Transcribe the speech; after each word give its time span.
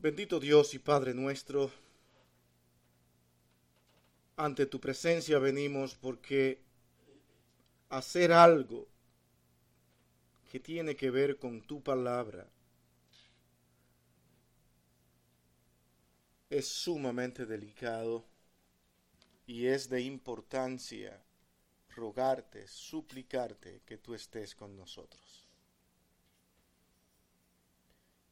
Bendito 0.00 0.38
Dios 0.38 0.74
y 0.74 0.78
Padre 0.78 1.12
nuestro, 1.12 1.72
ante 4.36 4.66
tu 4.66 4.78
presencia 4.78 5.40
venimos 5.40 5.96
porque 5.96 6.60
hacer 7.88 8.30
algo 8.30 8.86
que 10.52 10.60
tiene 10.60 10.94
que 10.94 11.10
ver 11.10 11.36
con 11.36 11.62
tu 11.62 11.82
palabra 11.82 12.48
es 16.48 16.68
sumamente 16.68 17.44
delicado 17.44 18.24
y 19.48 19.66
es 19.66 19.88
de 19.88 20.00
importancia 20.02 21.20
rogarte, 21.96 22.68
suplicarte 22.68 23.82
que 23.84 23.98
tú 23.98 24.14
estés 24.14 24.54
con 24.54 24.76
nosotros. 24.76 25.47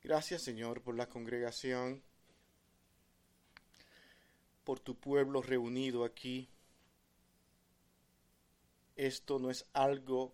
Gracias 0.07 0.43
Señor 0.43 0.82
por 0.82 0.95
la 0.95 1.09
congregación, 1.09 2.00
por 4.62 4.78
tu 4.78 4.95
pueblo 4.95 5.42
reunido 5.42 6.05
aquí. 6.05 6.48
Esto 8.95 9.41
no 9.41 9.50
es 9.50 9.66
algo 9.73 10.33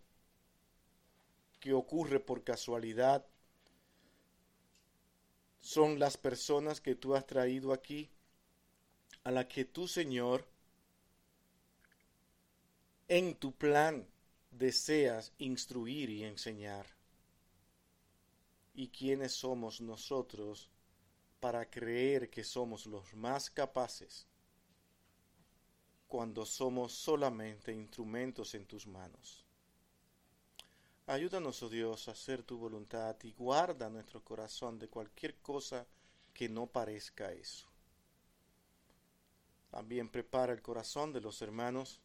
que 1.58 1.72
ocurre 1.72 2.20
por 2.20 2.44
casualidad. 2.44 3.24
Son 5.62 5.98
las 5.98 6.18
personas 6.18 6.82
que 6.82 6.94
tú 6.94 7.16
has 7.16 7.26
traído 7.26 7.72
aquí, 7.72 8.10
a 9.24 9.30
la 9.30 9.48
que 9.48 9.64
tú, 9.64 9.88
Señor, 9.88 10.46
en 13.08 13.36
tu 13.36 13.52
plan 13.52 14.06
deseas 14.50 15.32
instruir 15.38 16.10
y 16.10 16.24
enseñar 16.24 17.01
y 18.74 18.88
quiénes 18.88 19.32
somos 19.32 19.80
nosotros 19.80 20.70
para 21.40 21.68
creer 21.68 22.30
que 22.30 22.44
somos 22.44 22.86
los 22.86 23.12
más 23.14 23.50
capaces 23.50 24.26
cuando 26.06 26.44
somos 26.44 26.92
solamente 26.92 27.72
instrumentos 27.72 28.54
en 28.54 28.66
tus 28.66 28.86
manos. 28.86 29.44
Ayúdanos, 31.06 31.62
oh 31.62 31.68
Dios, 31.68 32.06
a 32.08 32.12
hacer 32.12 32.42
tu 32.42 32.58
voluntad 32.58 33.16
y 33.22 33.32
guarda 33.32 33.90
nuestro 33.90 34.22
corazón 34.22 34.78
de 34.78 34.88
cualquier 34.88 35.40
cosa 35.40 35.86
que 36.32 36.48
no 36.48 36.66
parezca 36.66 37.32
eso. 37.32 37.66
También 39.70 40.10
prepara 40.10 40.52
el 40.52 40.62
corazón 40.62 41.12
de 41.12 41.20
los 41.20 41.42
hermanos 41.42 42.00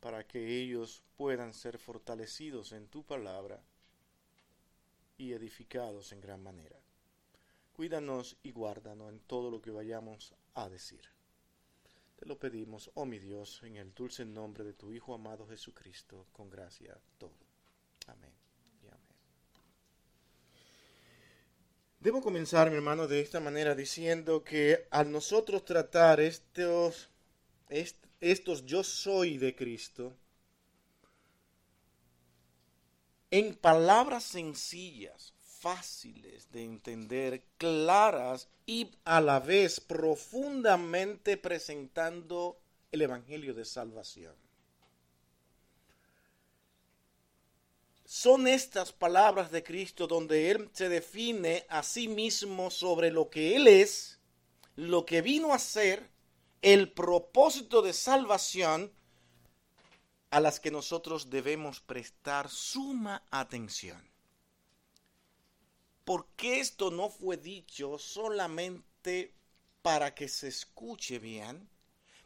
para 0.00 0.26
que 0.26 0.60
ellos 0.60 1.02
puedan 1.16 1.52
ser 1.52 1.78
fortalecidos 1.78 2.72
en 2.72 2.88
tu 2.88 3.04
palabra 3.04 3.62
y 5.16 5.32
edificados 5.32 6.12
en 6.12 6.20
gran 6.20 6.42
manera. 6.42 6.78
Cuídanos 7.72 8.36
y 8.42 8.52
guárdanos 8.52 9.10
en 9.10 9.20
todo 9.20 9.50
lo 9.50 9.60
que 9.60 9.70
vayamos 9.70 10.34
a 10.54 10.68
decir. 10.68 11.02
Te 12.16 12.26
lo 12.26 12.38
pedimos, 12.38 12.90
oh 12.94 13.04
mi 13.04 13.18
Dios, 13.18 13.62
en 13.62 13.76
el 13.76 13.92
dulce 13.92 14.24
nombre 14.24 14.64
de 14.64 14.72
tu 14.72 14.92
Hijo 14.92 15.14
amado 15.14 15.46
Jesucristo, 15.46 16.26
con 16.32 16.48
gracia 16.48 16.98
todo. 17.18 17.36
Amén 18.06 18.46
amén. 18.88 19.16
Debo 22.00 22.20
comenzar, 22.20 22.70
mi 22.70 22.76
hermano, 22.76 23.06
de 23.08 23.20
esta 23.20 23.40
manera 23.40 23.74
diciendo 23.74 24.44
que 24.44 24.86
al 24.90 25.10
nosotros 25.10 25.64
tratar 25.64 26.20
estos, 26.20 27.10
estos 28.20 28.64
yo 28.64 28.84
soy 28.84 29.38
de 29.38 29.54
Cristo, 29.54 30.16
en 33.38 33.54
palabras 33.54 34.24
sencillas, 34.24 35.34
fáciles 35.42 36.50
de 36.52 36.64
entender, 36.64 37.44
claras 37.58 38.48
y 38.64 38.92
a 39.04 39.20
la 39.20 39.40
vez 39.40 39.78
profundamente 39.78 41.36
presentando 41.36 42.58
el 42.92 43.02
Evangelio 43.02 43.52
de 43.52 43.66
Salvación. 43.66 44.34
Son 48.06 48.48
estas 48.48 48.90
palabras 48.92 49.50
de 49.50 49.62
Cristo 49.62 50.06
donde 50.06 50.50
Él 50.50 50.70
se 50.72 50.88
define 50.88 51.66
a 51.68 51.82
sí 51.82 52.08
mismo 52.08 52.70
sobre 52.70 53.10
lo 53.10 53.28
que 53.28 53.54
Él 53.54 53.68
es, 53.68 54.18
lo 54.76 55.04
que 55.04 55.20
vino 55.20 55.52
a 55.52 55.58
ser, 55.58 56.08
el 56.62 56.90
propósito 56.90 57.82
de 57.82 57.92
salvación 57.92 58.95
a 60.36 60.40
las 60.40 60.60
que 60.60 60.70
nosotros 60.70 61.30
debemos 61.30 61.80
prestar 61.80 62.50
suma 62.50 63.22
atención. 63.30 64.06
Porque 66.04 66.60
esto 66.60 66.90
no 66.90 67.08
fue 67.08 67.38
dicho 67.38 67.96
solamente 67.96 69.32
para 69.80 70.14
que 70.14 70.28
se 70.28 70.48
escuche 70.48 71.18
bien, 71.18 71.70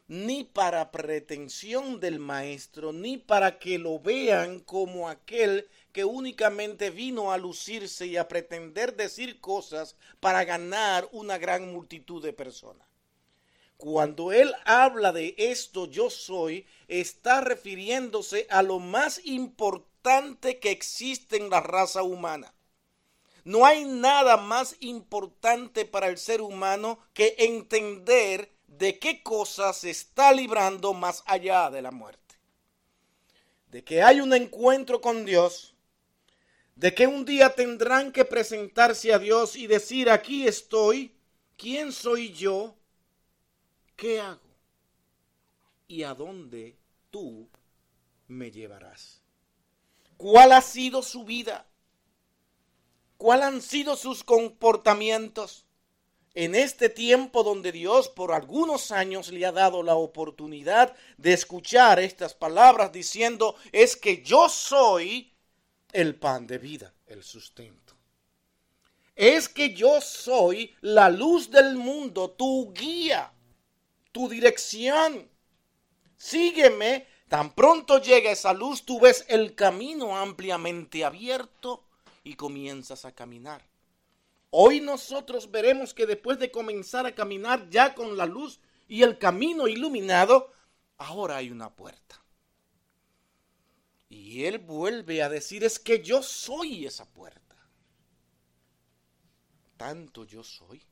ni 0.08 0.42
para 0.42 0.90
pretensión 0.90 2.00
del 2.00 2.18
maestro, 2.18 2.92
ni 2.92 3.16
para 3.16 3.60
que 3.60 3.78
lo 3.78 4.00
vean 4.00 4.58
como 4.58 5.08
aquel 5.08 5.68
que 5.92 6.04
únicamente 6.04 6.90
vino 6.90 7.30
a 7.30 7.38
lucirse 7.38 8.08
y 8.08 8.16
a 8.16 8.26
pretender 8.26 8.96
decir 8.96 9.40
cosas 9.40 9.94
para 10.18 10.42
ganar 10.42 11.08
una 11.12 11.38
gran 11.38 11.72
multitud 11.72 12.20
de 12.24 12.32
personas. 12.32 12.89
Cuando 13.80 14.30
él 14.30 14.54
habla 14.66 15.10
de 15.10 15.34
esto 15.38 15.86
yo 15.86 16.10
soy, 16.10 16.66
está 16.86 17.40
refiriéndose 17.40 18.46
a 18.50 18.62
lo 18.62 18.78
más 18.78 19.22
importante 19.24 20.58
que 20.58 20.70
existe 20.70 21.38
en 21.38 21.48
la 21.48 21.60
raza 21.60 22.02
humana. 22.02 22.52
No 23.42 23.64
hay 23.64 23.86
nada 23.86 24.36
más 24.36 24.76
importante 24.80 25.86
para 25.86 26.08
el 26.08 26.18
ser 26.18 26.42
humano 26.42 26.98
que 27.14 27.36
entender 27.38 28.52
de 28.66 28.98
qué 28.98 29.22
cosa 29.22 29.72
se 29.72 29.88
está 29.88 30.30
librando 30.34 30.92
más 30.92 31.22
allá 31.24 31.70
de 31.70 31.80
la 31.80 31.90
muerte. 31.90 32.34
De 33.68 33.82
que 33.82 34.02
hay 34.02 34.20
un 34.20 34.34
encuentro 34.34 35.00
con 35.00 35.24
Dios, 35.24 35.74
de 36.76 36.94
que 36.94 37.06
un 37.06 37.24
día 37.24 37.54
tendrán 37.54 38.12
que 38.12 38.26
presentarse 38.26 39.14
a 39.14 39.18
Dios 39.18 39.56
y 39.56 39.66
decir, 39.66 40.10
aquí 40.10 40.46
estoy, 40.46 41.14
¿quién 41.56 41.92
soy 41.92 42.34
yo? 42.34 42.76
¿Qué 44.00 44.18
hago? 44.18 44.40
¿Y 45.86 46.04
a 46.04 46.14
dónde 46.14 46.74
tú 47.10 47.46
me 48.28 48.50
llevarás? 48.50 49.20
¿Cuál 50.16 50.52
ha 50.52 50.62
sido 50.62 51.02
su 51.02 51.24
vida? 51.24 51.66
¿Cuál 53.18 53.42
han 53.42 53.60
sido 53.60 53.96
sus 53.96 54.24
comportamientos? 54.24 55.66
En 56.32 56.54
este 56.54 56.88
tiempo 56.88 57.42
donde 57.42 57.72
Dios 57.72 58.08
por 58.08 58.32
algunos 58.32 58.90
años 58.90 59.30
le 59.32 59.44
ha 59.44 59.52
dado 59.52 59.82
la 59.82 59.96
oportunidad 59.96 60.96
de 61.18 61.34
escuchar 61.34 62.00
estas 62.00 62.32
palabras 62.32 62.92
diciendo, 62.92 63.54
es 63.70 63.96
que 63.96 64.22
yo 64.22 64.48
soy 64.48 65.34
el 65.92 66.14
pan 66.14 66.46
de 66.46 66.56
vida, 66.56 66.94
el 67.06 67.22
sustento. 67.22 67.94
Es 69.14 69.46
que 69.46 69.74
yo 69.74 70.00
soy 70.00 70.74
la 70.80 71.10
luz 71.10 71.50
del 71.50 71.76
mundo, 71.76 72.30
tu 72.30 72.72
guía 72.72 73.34
tu 74.12 74.28
dirección. 74.28 75.28
Sígueme. 76.16 77.06
Tan 77.28 77.54
pronto 77.54 78.02
llega 78.02 78.32
esa 78.32 78.52
luz, 78.52 78.84
tú 78.84 78.98
ves 78.98 79.24
el 79.28 79.54
camino 79.54 80.16
ampliamente 80.16 81.04
abierto 81.04 81.84
y 82.24 82.34
comienzas 82.34 83.04
a 83.04 83.12
caminar. 83.12 83.64
Hoy 84.50 84.80
nosotros 84.80 85.48
veremos 85.48 85.94
que 85.94 86.06
después 86.06 86.40
de 86.40 86.50
comenzar 86.50 87.06
a 87.06 87.14
caminar 87.14 87.70
ya 87.70 87.94
con 87.94 88.16
la 88.16 88.26
luz 88.26 88.58
y 88.88 89.04
el 89.04 89.16
camino 89.16 89.68
iluminado, 89.68 90.52
ahora 90.98 91.36
hay 91.36 91.52
una 91.52 91.70
puerta. 91.70 92.20
Y 94.08 94.44
él 94.44 94.58
vuelve 94.58 95.22
a 95.22 95.28
decir, 95.28 95.62
es 95.62 95.78
que 95.78 96.02
yo 96.02 96.24
soy 96.24 96.84
esa 96.84 97.08
puerta. 97.08 97.56
Tanto 99.76 100.24
yo 100.24 100.42
soy. 100.42 100.82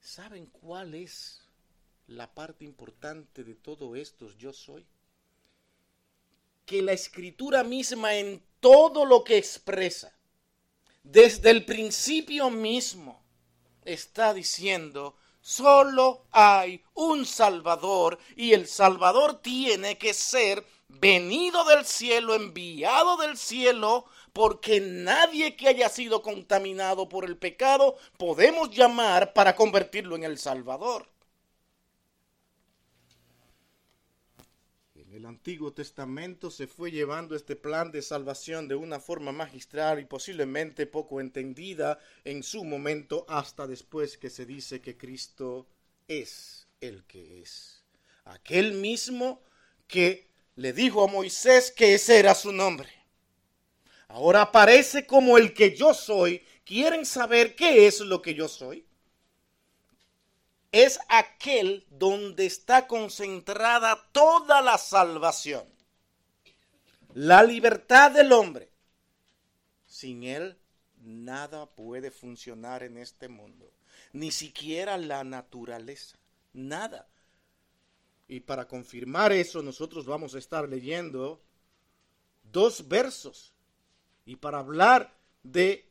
¿Saben 0.00 0.46
cuál 0.46 0.94
es 0.94 1.45
la 2.08 2.32
parte 2.32 2.64
importante 2.64 3.42
de 3.42 3.54
todo 3.54 3.96
esto 3.96 4.30
yo 4.38 4.52
soy? 4.52 4.86
Que 6.64 6.82
la 6.82 6.92
escritura 6.92 7.64
misma 7.64 8.14
en 8.14 8.42
todo 8.60 9.04
lo 9.04 9.24
que 9.24 9.38
expresa, 9.38 10.12
desde 11.02 11.50
el 11.50 11.64
principio 11.64 12.50
mismo, 12.50 13.22
está 13.84 14.34
diciendo, 14.34 15.16
solo 15.40 16.26
hay 16.32 16.82
un 16.94 17.24
Salvador 17.24 18.18
y 18.34 18.52
el 18.52 18.66
Salvador 18.66 19.40
tiene 19.40 19.96
que 19.96 20.12
ser 20.12 20.64
venido 20.88 21.64
del 21.64 21.84
cielo, 21.84 22.34
enviado 22.34 23.16
del 23.16 23.36
cielo, 23.36 24.06
porque 24.32 24.80
nadie 24.80 25.56
que 25.56 25.68
haya 25.68 25.88
sido 25.88 26.22
contaminado 26.22 27.08
por 27.08 27.24
el 27.24 27.36
pecado 27.36 27.96
podemos 28.16 28.70
llamar 28.70 29.32
para 29.32 29.54
convertirlo 29.54 30.16
en 30.16 30.24
el 30.24 30.38
Salvador. 30.38 31.08
el 35.15 35.15
Antiguo 35.26 35.72
Testamento 35.72 36.50
se 36.50 36.66
fue 36.66 36.90
llevando 36.90 37.34
este 37.34 37.56
plan 37.56 37.90
de 37.90 38.02
salvación 38.02 38.68
de 38.68 38.76
una 38.76 39.00
forma 39.00 39.32
magistral 39.32 39.98
y 40.00 40.04
posiblemente 40.04 40.86
poco 40.86 41.20
entendida 41.20 41.98
en 42.24 42.42
su 42.42 42.64
momento 42.64 43.26
hasta 43.28 43.66
después 43.66 44.16
que 44.18 44.30
se 44.30 44.46
dice 44.46 44.80
que 44.80 44.96
Cristo 44.96 45.66
es 46.08 46.68
el 46.80 47.04
que 47.04 47.42
es. 47.42 47.82
Aquel 48.24 48.74
mismo 48.74 49.42
que 49.86 50.30
le 50.54 50.72
dijo 50.72 51.04
a 51.04 51.10
Moisés 51.10 51.70
que 51.70 51.94
ese 51.94 52.18
era 52.18 52.34
su 52.34 52.52
nombre. 52.52 52.88
Ahora 54.08 54.42
aparece 54.42 55.06
como 55.06 55.36
el 55.36 55.52
que 55.52 55.76
yo 55.76 55.92
soy. 55.92 56.42
¿Quieren 56.64 57.04
saber 57.04 57.54
qué 57.54 57.86
es 57.86 58.00
lo 58.00 58.22
que 58.22 58.34
yo 58.34 58.48
soy? 58.48 58.85
Es 60.84 61.00
aquel 61.08 61.86
donde 61.88 62.44
está 62.44 62.86
concentrada 62.86 64.10
toda 64.12 64.60
la 64.60 64.76
salvación. 64.76 65.64
La 67.14 67.42
libertad 67.42 68.10
del 68.10 68.30
hombre. 68.32 68.70
Sin 69.86 70.24
él 70.24 70.58
nada 71.00 71.64
puede 71.64 72.10
funcionar 72.10 72.82
en 72.82 72.98
este 72.98 73.28
mundo. 73.28 73.72
Ni 74.12 74.30
siquiera 74.30 74.98
la 74.98 75.24
naturaleza. 75.24 76.18
Nada. 76.52 77.08
Y 78.28 78.40
para 78.40 78.68
confirmar 78.68 79.32
eso 79.32 79.62
nosotros 79.62 80.04
vamos 80.04 80.34
a 80.34 80.38
estar 80.38 80.68
leyendo 80.68 81.40
dos 82.52 82.86
versos. 82.86 83.54
Y 84.26 84.36
para 84.36 84.58
hablar 84.58 85.16
de 85.42 85.85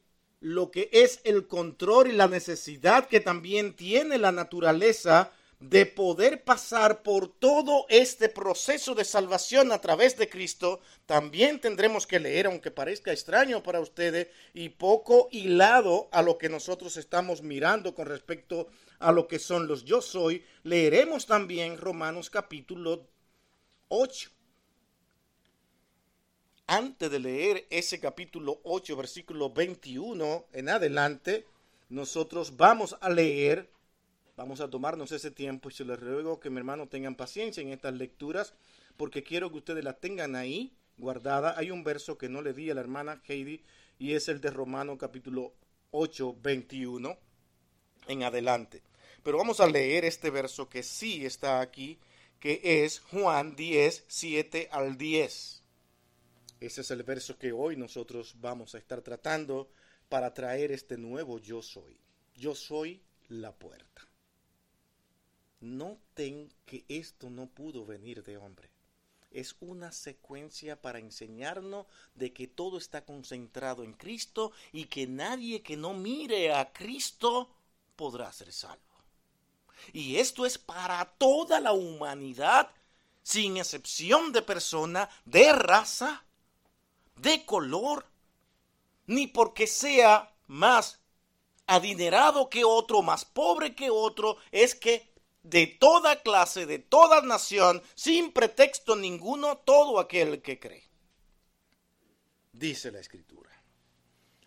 lo 0.46 0.70
que 0.70 0.90
es 0.92 1.22
el 1.24 1.48
control 1.48 2.10
y 2.10 2.12
la 2.12 2.28
necesidad 2.28 3.08
que 3.08 3.20
también 3.20 3.76
tiene 3.76 4.20
la 4.20 4.32
naturaleza 4.32 5.32
de 5.60 5.88
poder 5.88 6.44
pasar 6.44 7.02
por 7.02 7.34
todo 7.40 7.88
este 7.90 8.30
proceso 8.30 8.94
de 8.94 9.06
salvación 9.06 9.72
a 9.72 9.82
través 9.82 10.18
de 10.18 10.30
Cristo, 10.30 10.82
también 11.08 11.60
tendremos 11.60 12.06
que 12.06 12.20
leer, 12.20 12.46
aunque 12.46 12.70
parezca 12.70 13.12
extraño 13.12 13.64
para 13.64 13.80
ustedes 13.80 14.28
y 14.54 14.70
poco 14.70 15.30
hilado 15.32 16.10
a 16.12 16.22
lo 16.22 16.38
que 16.38 16.48
nosotros 16.48 16.96
estamos 16.98 17.42
mirando 17.42 17.96
con 17.96 18.06
respecto 18.06 18.68
a 19.00 19.12
lo 19.12 19.28
que 19.28 19.40
son 19.40 19.66
los 19.66 19.84
yo 19.84 20.00
soy, 20.00 20.46
leeremos 20.62 21.26
también 21.26 21.76
Romanos 21.80 22.30
capítulo 22.30 23.08
8 23.88 24.35
antes 26.68 27.12
de 27.12 27.20
leer 27.20 27.68
ese 27.70 28.00
capítulo 28.00 28.60
8, 28.64 28.98
versículo 28.98 29.52
21 29.52 30.46
en 30.54 30.70
adelante, 30.70 31.46
nosotros 31.90 32.58
vamos 32.58 32.98
a 33.02 33.10
leer, 33.10 33.70
vamos 34.36 34.62
a 34.62 34.70
tomarnos 34.70 35.12
ese 35.12 35.32
tiempo 35.32 35.70
y 35.70 35.74
se 35.74 35.86
les 35.86 36.00
ruego 36.00 36.40
que 36.40 36.50
mi 36.50 36.58
hermano 36.58 36.88
tengan 36.88 37.16
paciencia 37.16 37.62
en 37.62 37.70
estas 37.70 37.94
lecturas, 37.94 38.54
porque 38.98 39.24
quiero 39.24 39.52
que 39.52 39.58
ustedes 39.58 39.84
la 39.84 39.94
tengan 39.94 40.36
ahí 40.36 40.74
guardada. 40.98 41.56
Hay 41.58 41.72
un 41.72 41.84
verso 41.84 42.18
que 42.18 42.30
no 42.30 42.42
le 42.42 42.54
di 42.54 42.70
a 42.72 42.76
la 42.76 42.82
hermana 42.82 43.22
Heidi 43.28 43.64
y 44.00 44.14
es 44.14 44.28
el 44.28 44.42
de 44.42 44.50
Romano 44.50 44.98
capítulo 44.98 45.54
8, 45.92 46.38
21 46.42 47.18
en 48.08 48.24
adelante. 48.24 48.82
Pero 49.24 49.38
vamos 49.38 49.60
a 49.60 49.68
leer 49.68 50.06
este 50.06 50.30
verso 50.30 50.70
que 50.70 50.84
sí 50.84 51.26
está 51.26 51.62
aquí, 51.62 52.00
que 52.40 52.62
es 52.64 53.00
Juan 53.12 53.56
10, 53.56 54.06
7 54.08 54.70
al 54.72 54.98
10. 54.98 55.65
Ese 56.66 56.82
es 56.82 56.90
el 56.90 57.04
verso 57.04 57.38
que 57.38 57.52
hoy 57.52 57.76
nosotros 57.76 58.34
vamos 58.40 58.74
a 58.74 58.80
estar 58.80 59.00
tratando 59.04 59.70
para 60.10 60.34
traer 60.34 60.72
este 60.72 60.98
nuevo 60.98 61.38
yo 61.38 61.62
soy. 61.62 61.96
Yo 62.34 62.56
soy 62.56 63.04
la 63.28 63.52
puerta. 63.54 64.02
Noten 65.60 66.52
que 66.66 66.84
esto 66.88 67.30
no 67.30 67.46
pudo 67.46 67.86
venir 67.86 68.24
de 68.24 68.38
hombre. 68.38 68.72
Es 69.30 69.56
una 69.60 69.92
secuencia 69.92 70.82
para 70.82 70.98
enseñarnos 70.98 71.86
de 72.16 72.34
que 72.34 72.48
todo 72.48 72.80
está 72.80 73.06
concentrado 73.06 73.84
en 73.84 73.94
Cristo 73.94 74.52
y 74.72 74.86
que 74.86 75.06
nadie 75.06 75.62
que 75.62 75.78
no 75.78 75.94
mire 75.94 76.52
a 76.52 76.74
Cristo 76.74 77.48
podrá 77.96 78.34
ser 78.34 78.52
salvo. 78.52 78.82
Y 79.94 80.16
esto 80.16 80.48
es 80.48 80.58
para 80.58 81.06
toda 81.20 81.60
la 81.60 81.74
humanidad, 81.74 82.72
sin 83.22 83.58
excepción 83.58 84.32
de 84.32 84.42
persona, 84.42 85.08
de 85.26 85.54
raza, 85.54 86.25
de 87.26 87.44
color, 87.44 88.06
ni 89.08 89.26
porque 89.26 89.66
sea 89.66 90.32
más 90.46 91.00
adinerado 91.66 92.52
que 92.52 92.64
otro, 92.64 93.02
más 93.02 93.26
pobre 93.26 93.74
que 93.74 93.90
otro, 93.90 94.38
es 94.52 94.76
que 94.76 95.12
de 95.42 95.66
toda 95.66 96.22
clase, 96.22 96.68
de 96.68 96.78
toda 96.78 97.24
nación, 97.24 97.82
sin 97.96 98.32
pretexto 98.32 98.96
ninguno, 98.96 99.58
todo 99.58 100.00
aquel 100.00 100.44
que 100.44 100.60
cree. 100.60 100.88
Dice 102.54 102.92
la 102.92 103.00
escritura. 103.00 103.52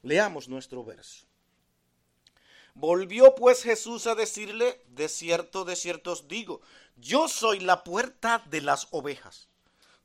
Leamos 0.03 0.49
nuestro 0.49 0.85
verso. 0.85 1.27
Volvió 2.75 3.35
pues 3.35 3.65
Jesús 3.65 4.07
a 4.07 4.15
decirle, 4.15 4.81
de 4.87 5.09
cierto, 5.09 5.65
de 5.65 5.75
cierto 5.75 6.13
os 6.13 6.29
digo, 6.29 6.61
yo 6.97 7.27
soy 7.27 7.59
la 7.59 7.83
puerta 7.83 8.45
de 8.47 8.61
las 8.61 8.87
ovejas. 8.93 9.49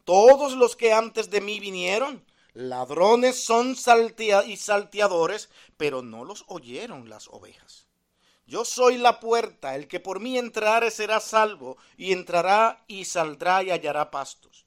Todos 0.05 0.53
los 0.53 0.75
que 0.75 0.91
antes 0.91 1.29
de 1.29 1.39
mí 1.39 1.59
vinieron, 1.59 2.25
Ladrones 2.53 3.43
son 3.43 3.75
y 4.45 4.57
salteadores, 4.57 5.49
pero 5.75 6.03
no 6.03 6.23
los 6.23 6.45
oyeron 6.47 7.09
las 7.09 7.27
ovejas. 7.27 7.87
Yo 8.45 8.65
soy 8.65 8.97
la 8.97 9.19
puerta, 9.19 9.75
el 9.75 9.87
que 9.87 9.99
por 9.99 10.19
mí 10.19 10.37
entrare 10.37 10.91
será 10.91 11.19
salvo, 11.19 11.77
y 11.97 12.11
entrará 12.11 12.83
y 12.87 13.05
saldrá 13.05 13.63
y 13.63 13.71
hallará 13.71 14.11
pastos. 14.11 14.65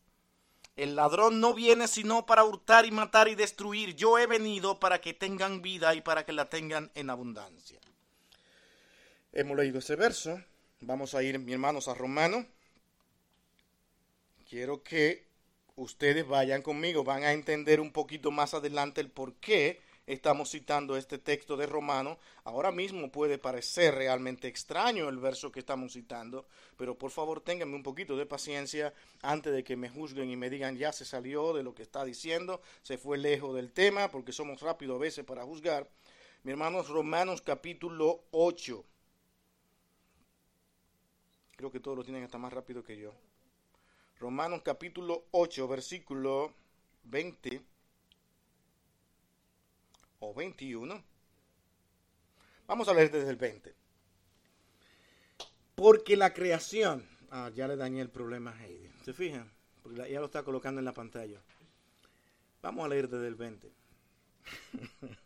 El 0.74 0.96
ladrón 0.96 1.40
no 1.40 1.54
viene 1.54 1.88
sino 1.88 2.26
para 2.26 2.44
hurtar 2.44 2.84
y 2.84 2.90
matar 2.90 3.28
y 3.28 3.34
destruir. 3.34 3.94
Yo 3.94 4.18
he 4.18 4.26
venido 4.26 4.78
para 4.78 5.00
que 5.00 5.14
tengan 5.14 5.62
vida 5.62 5.94
y 5.94 6.02
para 6.02 6.26
que 6.26 6.32
la 6.32 6.50
tengan 6.50 6.90
en 6.94 7.08
abundancia. 7.08 7.80
Hemos 9.32 9.56
leído 9.56 9.78
ese 9.78 9.96
verso. 9.96 10.42
Vamos 10.80 11.14
a 11.14 11.22
ir, 11.22 11.38
mis 11.38 11.54
hermanos, 11.54 11.88
a 11.88 11.94
Romano. 11.94 12.46
Quiero 14.48 14.82
que 14.82 15.25
ustedes 15.76 16.26
vayan 16.26 16.62
conmigo, 16.62 17.04
van 17.04 17.22
a 17.22 17.32
entender 17.32 17.80
un 17.80 17.92
poquito 17.92 18.30
más 18.30 18.54
adelante 18.54 19.00
el 19.02 19.10
por 19.10 19.34
qué 19.34 19.78
estamos 20.06 20.50
citando 20.50 20.96
este 20.96 21.18
texto 21.18 21.56
de 21.56 21.66
Romano. 21.66 22.18
Ahora 22.44 22.72
mismo 22.72 23.12
puede 23.12 23.38
parecer 23.38 23.94
realmente 23.94 24.48
extraño 24.48 25.08
el 25.08 25.18
verso 25.18 25.52
que 25.52 25.60
estamos 25.60 25.92
citando, 25.92 26.46
pero 26.78 26.96
por 26.96 27.10
favor 27.10 27.42
ténganme 27.42 27.76
un 27.76 27.82
poquito 27.82 28.16
de 28.16 28.24
paciencia 28.24 28.94
antes 29.20 29.52
de 29.52 29.64
que 29.64 29.76
me 29.76 29.90
juzguen 29.90 30.30
y 30.30 30.36
me 30.36 30.48
digan 30.48 30.78
ya 30.78 30.92
se 30.92 31.04
salió 31.04 31.52
de 31.52 31.62
lo 31.62 31.74
que 31.74 31.82
está 31.82 32.04
diciendo, 32.04 32.62
se 32.82 32.96
fue 32.96 33.18
lejos 33.18 33.54
del 33.54 33.72
tema, 33.72 34.10
porque 34.10 34.32
somos 34.32 34.60
rápidos 34.60 34.96
a 34.96 35.00
veces 35.00 35.24
para 35.24 35.44
juzgar. 35.44 35.90
Mi 36.42 36.52
hermanos, 36.52 36.88
Romanos 36.88 37.42
capítulo 37.42 38.22
8. 38.30 38.84
Creo 41.56 41.70
que 41.70 41.80
todos 41.80 41.98
lo 41.98 42.04
tienen 42.04 42.24
hasta 42.24 42.38
más 42.38 42.52
rápido 42.52 42.82
que 42.82 42.96
yo. 42.96 43.12
Romanos 44.18 44.62
capítulo 44.64 45.26
8, 45.32 45.68
versículo 45.68 46.54
20 47.04 47.62
o 50.20 50.32
21. 50.32 51.04
Vamos 52.66 52.88
a 52.88 52.94
leer 52.94 53.10
desde 53.10 53.28
el 53.28 53.36
20. 53.36 53.74
Porque 55.74 56.16
la 56.16 56.32
creación, 56.32 57.06
ah, 57.30 57.50
ya 57.54 57.68
le 57.68 57.76
dañé 57.76 58.00
el 58.00 58.08
problema 58.08 58.52
a 58.52 58.64
Heidi. 58.64 58.90
¿Se 59.04 59.12
fijan? 59.12 59.52
Porque 59.82 60.10
ya 60.10 60.20
lo 60.20 60.26
está 60.26 60.42
colocando 60.42 60.78
en 60.78 60.86
la 60.86 60.94
pantalla. 60.94 61.40
Vamos 62.62 62.86
a 62.86 62.88
leer 62.88 63.08
desde 63.08 63.28
el 63.28 63.34
20. 63.34 63.70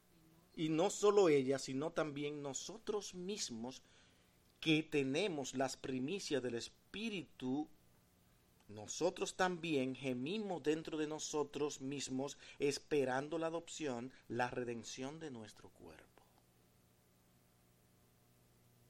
y 0.55 0.69
no 0.69 0.89
solo 0.89 1.29
ella, 1.29 1.59
sino 1.59 1.91
también 1.91 2.41
nosotros 2.41 3.13
mismos 3.13 3.81
que 4.59 4.83
tenemos 4.83 5.55
las 5.55 5.77
primicias 5.77 6.43
del 6.43 6.55
Espíritu, 6.55 7.67
nosotros 8.67 9.35
también 9.35 9.95
gemimos 9.95 10.63
dentro 10.63 10.97
de 10.97 11.07
nosotros 11.07 11.81
mismos 11.81 12.37
esperando 12.59 13.37
la 13.37 13.47
adopción, 13.47 14.13
la 14.27 14.49
redención 14.49 15.19
de 15.19 15.31
nuestro 15.31 15.69
cuerpo. 15.69 16.23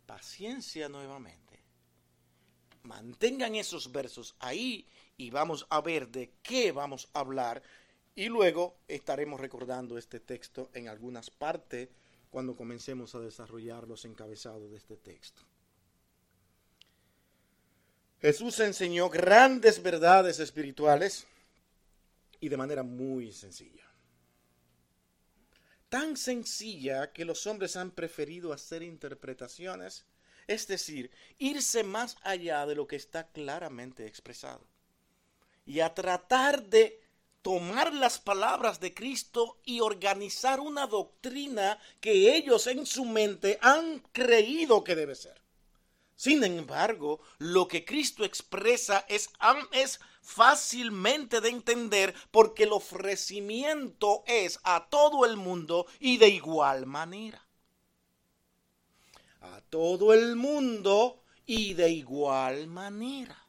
Paciencia 0.06 0.90
nuevamente. 0.90 1.60
Mantengan 2.84 3.56
esos 3.56 3.92
versos 3.92 4.36
ahí 4.40 4.88
y 5.16 5.30
vamos 5.30 5.66
a 5.70 5.82
ver 5.82 6.10
de 6.10 6.34
qué 6.44 6.72
vamos 6.72 7.08
a 7.14 7.20
hablar 7.20 7.64
y 8.16 8.28
luego 8.28 8.78
estaremos 8.88 9.40
recordando 9.40 9.98
este 9.98 10.20
texto 10.20 10.70
en 10.74 10.88
algunas 10.88 11.30
partes 11.30 11.90
cuando 12.30 12.56
comencemos 12.56 13.16
a 13.16 13.20
desarrollar 13.20 13.88
los 13.88 14.06
encabezados 14.06 14.72
de 14.72 14.78
este 14.78 14.98
texto. 14.98 15.42
Jesús 18.22 18.60
enseñó 18.60 19.10
grandes 19.10 19.82
verdades 19.82 20.40
espirituales 20.40 21.26
y 22.40 22.50
de 22.50 22.58
manera 22.58 22.84
muy 22.84 23.32
sencilla. 23.32 23.84
Tan 25.90 26.16
sencilla 26.16 27.12
que 27.12 27.26
los 27.26 27.46
hombres 27.48 27.76
han 27.76 27.92
preferido 27.92 28.54
hacer 28.54 28.84
interpretaciones, 28.84 30.06
es 30.48 30.68
decir, 30.68 31.12
irse 31.38 31.84
más 31.84 32.16
allá 32.22 32.66
de 32.66 32.76
lo 32.76 32.88
que 32.88 32.96
está 32.96 33.28
claramente 33.28 34.06
expresado 34.06 34.66
y 35.66 35.80
a 35.80 35.94
tratar 35.94 36.64
de 36.64 37.01
tomar 37.42 37.94
las 37.94 38.20
palabras 38.20 38.80
de 38.80 38.94
Cristo 38.94 39.60
y 39.66 39.80
organizar 39.80 40.60
una 40.60 40.88
doctrina 40.88 41.80
que 42.00 42.36
ellos 42.36 42.68
en 42.68 42.86
su 42.86 43.06
mente 43.06 43.58
han 43.62 44.00
creído 44.12 44.84
que 44.84 44.96
debe 44.96 45.16
ser. 45.16 45.42
Sin 46.16 46.44
embargo, 46.44 47.20
lo 47.40 47.68
que 47.68 47.84
Cristo 47.84 48.24
expresa 48.24 49.06
es, 49.10 49.32
es 49.72 50.00
fácilmente 50.22 51.42
de 51.42 51.50
entender 51.50 52.14
porque 52.30 52.64
el 52.64 52.74
ofrecimiento 52.74 54.24
es 54.28 54.60
a 54.64 54.88
todo 54.88 55.26
el 55.26 55.36
mundo 55.36 55.88
y 56.00 56.18
de 56.18 56.30
igual 56.30 56.86
manera. 56.86 57.44
A 59.42 59.62
todo 59.62 60.14
el 60.14 60.36
mundo 60.36 61.24
y 61.48 61.74
de 61.74 61.90
igual 61.90 62.68
manera. 62.68 63.44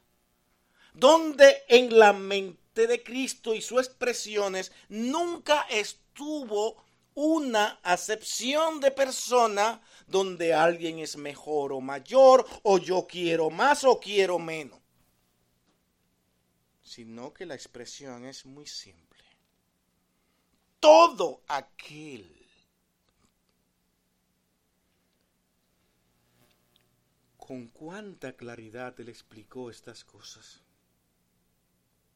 Donde 0.95 1.63
en 1.67 1.99
la 1.99 2.11
mente 2.11 2.62
de 2.73 3.03
Cristo 3.03 3.53
y 3.53 3.61
sus 3.61 3.79
expresiones 3.79 4.71
nunca 4.89 5.61
estuvo 5.69 6.83
una 7.15 7.79
acepción 7.83 8.79
de 8.79 8.91
persona 8.91 9.81
donde 10.07 10.53
alguien 10.53 10.99
es 10.99 11.15
mejor 11.15 11.71
o 11.71 11.81
mayor, 11.81 12.45
o 12.63 12.79
yo 12.79 13.05
quiero 13.07 13.49
más 13.49 13.83
o 13.83 13.99
quiero 13.99 14.39
menos. 14.39 14.79
Sino 16.81 17.33
que 17.33 17.45
la 17.45 17.55
expresión 17.55 18.25
es 18.25 18.45
muy 18.45 18.65
simple. 18.65 19.23
Todo 20.79 21.43
aquel 21.47 22.43
con 27.37 27.67
cuánta 27.67 28.33
claridad 28.33 28.99
él 28.99 29.09
explicó 29.09 29.69
estas 29.69 30.03
cosas. 30.03 30.61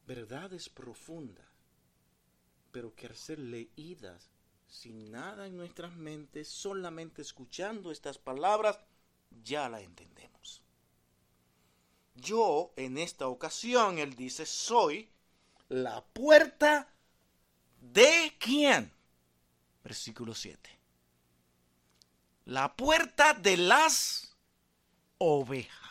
Verdades 0.08 0.70
profundas, 0.70 1.44
pero 2.72 2.94
que 2.94 3.06
al 3.08 3.14
ser 3.14 3.38
leídas 3.38 4.30
sin 4.66 5.10
nada 5.10 5.46
en 5.46 5.54
nuestras 5.54 5.94
mentes, 5.96 6.48
solamente 6.48 7.20
escuchando 7.20 7.92
estas 7.92 8.16
palabras, 8.16 8.78
ya 9.44 9.68
la 9.68 9.82
entendemos. 9.82 10.62
Yo, 12.14 12.72
en 12.76 12.96
esta 12.96 13.28
ocasión, 13.28 13.98
él 13.98 14.16
dice, 14.16 14.46
soy 14.46 15.10
la 15.68 16.02
puerta 16.02 16.90
de 17.82 18.34
quién? 18.38 18.90
Versículo 19.84 20.34
7. 20.34 20.70
La 22.46 22.74
puerta 22.74 23.34
de 23.34 23.58
las 23.58 24.34
ovejas. 25.18 25.87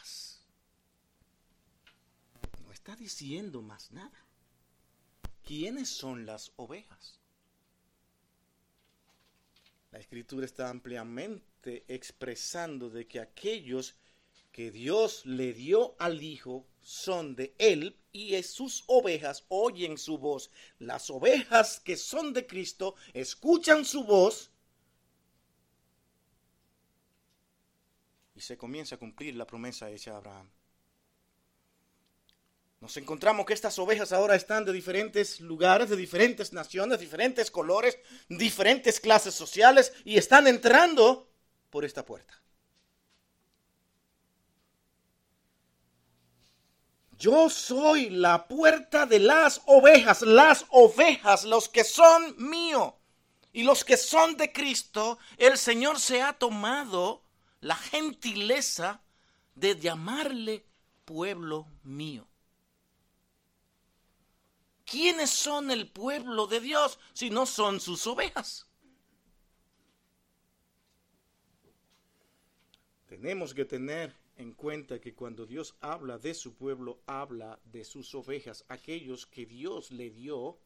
Está 2.87 3.03
diciendo 3.03 3.61
más 3.61 3.91
nada. 3.91 4.25
¿Quiénes 5.43 5.89
son 5.89 6.25
las 6.25 6.53
ovejas? 6.55 7.19
La 9.91 9.99
escritura 9.99 10.45
está 10.45 10.69
ampliamente 10.69 11.83
expresando 11.89 12.89
de 12.89 13.05
que 13.05 13.19
aquellos 13.19 13.97
que 14.53 14.71
Dios 14.71 15.25
le 15.25 15.51
dio 15.51 15.97
al 15.99 16.23
Hijo 16.23 16.65
son 16.79 17.35
de 17.35 17.53
Él 17.57 17.99
y 18.13 18.41
sus 18.43 18.85
ovejas 18.87 19.43
oyen 19.49 19.97
su 19.97 20.17
voz. 20.17 20.49
Las 20.79 21.09
ovejas 21.09 21.81
que 21.81 21.97
son 21.97 22.31
de 22.31 22.47
Cristo 22.47 22.95
escuchan 23.13 23.83
su 23.83 24.05
voz 24.05 24.49
y 28.33 28.39
se 28.39 28.57
comienza 28.57 28.95
a 28.95 28.97
cumplir 28.97 29.35
la 29.35 29.45
promesa 29.45 29.91
hecha 29.91 30.13
a 30.13 30.17
Abraham. 30.19 30.49
Nos 32.79 32.95
encontramos 32.97 33.45
que 33.45 33.53
estas 33.53 33.79
ovejas 33.79 34.11
ahora 34.11 34.35
están 34.35 34.63
de 34.63 34.71
diferentes 34.71 35.39
lugares, 35.41 35.89
de 35.89 35.95
diferentes 35.95 36.53
naciones, 36.53 36.99
diferentes 36.99 37.49
colores, 37.49 37.97
diferentes 38.29 38.99
clases 38.99 39.33
sociales 39.33 39.93
y 40.05 40.17
están 40.17 40.47
entrando 40.47 41.27
por 41.71 41.85
esta 41.85 42.05
puerta. 42.05 42.39
Yo 47.17 47.49
soy 47.49 48.11
la 48.11 48.47
puerta 48.47 49.07
de 49.07 49.19
las 49.19 49.61
ovejas, 49.65 50.21
las 50.21 50.65
ovejas, 50.69 51.45
los 51.45 51.67
que 51.67 51.83
son 51.83 52.35
míos 52.37 52.93
y 53.51 53.63
los 53.63 53.83
que 53.83 53.97
son 53.97 54.37
de 54.37 54.53
Cristo, 54.53 55.17
el 55.37 55.57
Señor 55.57 55.99
se 55.99 56.21
ha 56.21 56.33
tomado 56.33 57.23
la 57.59 57.75
gentileza 57.75 59.01
de 59.55 59.79
llamarle 59.79 60.63
pueblo 61.05 61.65
mío. 61.81 62.26
¿Quiénes 64.87 65.29
son 65.29 65.69
el 65.69 65.87
pueblo 65.87 66.47
de 66.47 66.59
Dios 66.59 66.97
si 67.13 67.29
no 67.29 67.45
son 67.45 67.79
sus 67.79 68.07
ovejas? 68.07 68.65
Tenemos 73.07 73.53
que 73.53 73.65
tener 73.65 74.15
en 74.37 74.53
cuenta 74.53 74.99
que 74.99 75.13
cuando 75.13 75.45
Dios 75.45 75.75
habla 75.81 76.17
de 76.17 76.33
su 76.33 76.55
pueblo, 76.55 77.01
habla 77.05 77.59
de 77.65 77.83
sus 77.83 78.13
ovejas, 78.15 78.65
aquellos 78.67 79.25
que 79.25 79.45
Dios 79.45 79.91
le 79.91 80.09
dio 80.09 80.59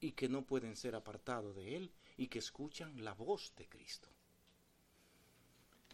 y 0.00 0.12
que 0.12 0.28
no 0.28 0.44
pueden 0.44 0.76
ser 0.76 0.94
apartados 0.94 1.54
de 1.54 1.76
Él 1.76 1.92
y 2.16 2.28
que 2.28 2.38
escuchan 2.38 3.04
la 3.04 3.14
voz 3.14 3.52
de 3.56 3.68
Cristo. 3.68 4.08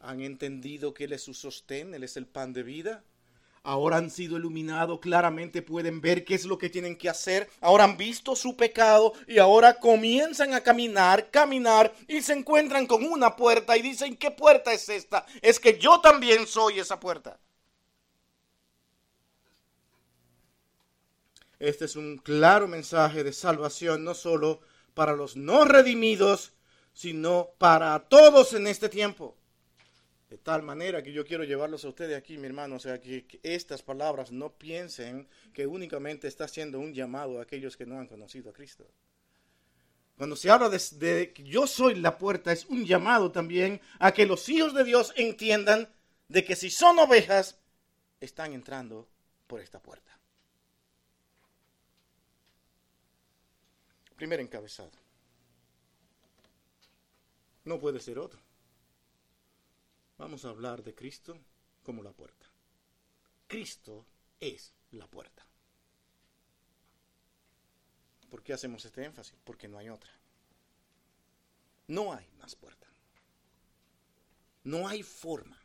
¿Han 0.01 0.21
entendido 0.21 0.95
que 0.95 1.05
Él 1.05 1.13
es 1.13 1.23
su 1.23 1.35
sostén, 1.35 1.95
Él 1.95 2.05
es 2.05 2.17
el 2.17 2.27
pan 2.27 2.53
de 2.53 2.63
vida? 2.63 3.05
Ahora 3.63 3.97
han 3.97 4.11
sido 4.11 4.37
iluminados, 4.37 5.01
claramente 5.01 5.63
pueden 5.63 6.01
ver 6.01 6.25
qué 6.25 6.35
es 6.35 6.45
lo 6.45 6.59
que 6.59 6.71
tienen 6.71 6.97
que 6.97 7.09
hacer, 7.09 7.49
ahora 7.61 7.85
han 7.85 7.97
visto 7.97 8.37
su 8.37 8.57
pecado 8.57 9.13
y 9.27 9.39
ahora 9.39 9.79
comienzan 9.79 10.55
a 10.55 10.61
caminar, 10.61 11.31
caminar 11.31 11.95
y 12.07 12.23
se 12.23 12.33
encuentran 12.33 12.87
con 12.87 13.05
una 13.05 13.37
puerta 13.37 13.77
y 13.77 13.83
dicen, 13.83 14.17
¿qué 14.17 14.31
puerta 14.31 14.73
es 14.73 14.89
esta? 14.89 15.27
Es 15.43 15.61
que 15.61 15.79
yo 15.79 16.01
también 16.01 16.47
soy 16.47 16.79
esa 16.79 16.99
puerta. 17.01 17.39
Este 21.59 21.87
es 21.87 21.97
un 21.97 22.19
claro 22.19 22.69
mensaje 22.69 23.25
de 23.25 23.33
salvación, 23.33 24.05
no 24.05 24.15
solo 24.15 24.61
para 24.95 25.17
los 25.17 25.37
no 25.37 25.65
redimidos, 25.65 26.53
sino 26.93 27.51
para 27.59 27.99
todos 28.09 28.53
en 28.55 28.67
este 28.67 28.89
tiempo. 28.89 29.38
De 30.29 30.37
tal 30.37 30.63
manera 30.63 31.03
que 31.03 31.13
yo 31.13 31.25
quiero 31.25 31.45
llevarlos 31.45 31.85
a 31.85 31.89
ustedes 31.89 32.17
aquí, 32.17 32.37
mi 32.37 32.47
hermano, 32.47 32.77
o 32.77 32.79
sea, 32.79 33.01
que, 33.01 33.41
estas 33.43 33.83
palabras 33.83 34.31
no 34.31 34.53
piensen 34.53 35.27
que 35.55 35.67
únicamente 35.67 36.29
está 36.29 36.45
haciendo 36.45 36.79
un 36.79 36.93
llamado 36.93 37.39
a 37.39 37.43
aquellos 37.43 37.77
que 37.77 37.87
no 37.87 37.99
han 37.99 38.07
conocido 38.07 38.51
a 38.51 38.53
Cristo. 38.53 38.87
Cuando 40.19 40.37
se 40.37 40.51
habla 40.51 40.69
de 40.69 41.33
que 41.33 41.45
yo 41.45 41.67
soy 41.67 41.95
la 41.95 42.19
puerta, 42.19 42.53
es 42.53 42.67
un 42.67 42.85
llamado 42.85 43.33
también 43.33 43.81
a 44.01 44.13
que 44.13 44.27
los 44.27 44.49
hijos 44.49 44.75
de 44.75 44.85
Dios 44.85 45.15
entiendan 45.17 45.89
de 46.29 46.45
que 46.45 46.57
si 46.57 46.69
son 46.71 46.99
ovejas, 46.99 47.59
están 48.21 48.53
entrando 48.53 49.09
por 49.47 49.61
esta 49.61 49.81
puerta. 49.81 50.19
Primer 54.17 54.41
encabezado. 54.41 54.91
No 57.65 57.79
puede 57.79 58.01
ser 58.01 58.19
otro. 58.19 58.48
Vamos 60.19 60.45
a 60.45 60.49
hablar 60.49 60.83
de 60.83 60.95
Cristo 60.95 61.39
como 61.83 62.03
la 62.03 62.13
puerta. 62.13 62.47
Cristo 63.47 64.05
es 64.41 64.75
la 64.91 65.07
puerta. 65.07 65.47
¿Por 68.29 68.43
qué 68.43 68.53
hacemos 68.53 68.85
este 68.85 69.05
énfasis? 69.05 69.39
Porque 69.45 69.69
no 69.69 69.79
hay 69.79 69.89
otra. 69.89 70.13
No 71.87 72.13
hay 72.13 72.29
más 72.39 72.55
puerta. 72.57 72.87
No 74.65 74.87
hay 74.87 75.03
forma. 75.03 75.59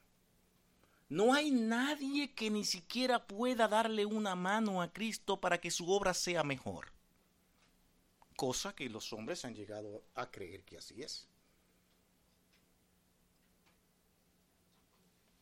No 1.10 1.33
hay 1.33 1.51
nadie 1.51 2.33
que 2.33 2.50
ni 2.50 2.63
siquiera 2.63 3.27
pueda 3.27 3.67
darle 3.67 4.05
una 4.05 4.36
mano 4.36 4.81
a 4.81 4.93
Cristo 4.93 5.41
para 5.41 5.60
que 5.60 5.72
su 5.72 5.91
obra 5.91 6.13
sea 6.13 6.43
mejor. 6.43 6.93
Cosa 8.38 8.74
que 8.74 8.89
los 8.89 9.12
hombres 9.13 9.45
han 9.45 9.55
llegado 9.55 10.05
a 10.15 10.31
creer 10.31 10.63
que 10.63 10.77
así 10.77 11.03
es. 11.03 11.27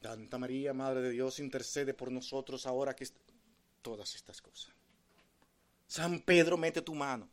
Santa 0.01 0.37
María, 0.37 0.73
Madre 0.73 1.01
de 1.01 1.11
Dios, 1.11 1.39
intercede 1.39 1.93
por 1.93 2.11
nosotros 2.11 2.65
ahora 2.65 2.95
que... 2.95 3.07
Todas 3.81 4.13
estas 4.13 4.39
cosas. 4.41 4.75
San 5.87 6.19
Pedro, 6.19 6.55
mete 6.55 6.83
tu 6.83 6.93
mano. 6.93 7.27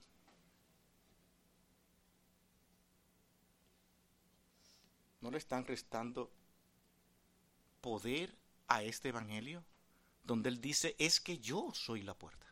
¿No 5.20 5.30
le 5.30 5.36
están 5.36 5.66
restando 5.66 6.30
poder 7.82 8.34
a 8.66 8.82
este 8.82 9.10
Evangelio? 9.10 9.62
Donde 10.24 10.48
Él 10.48 10.58
dice, 10.58 10.96
es 10.98 11.20
que 11.20 11.38
yo 11.38 11.70
soy 11.74 12.00
la 12.00 12.14
puerta. 12.14 12.46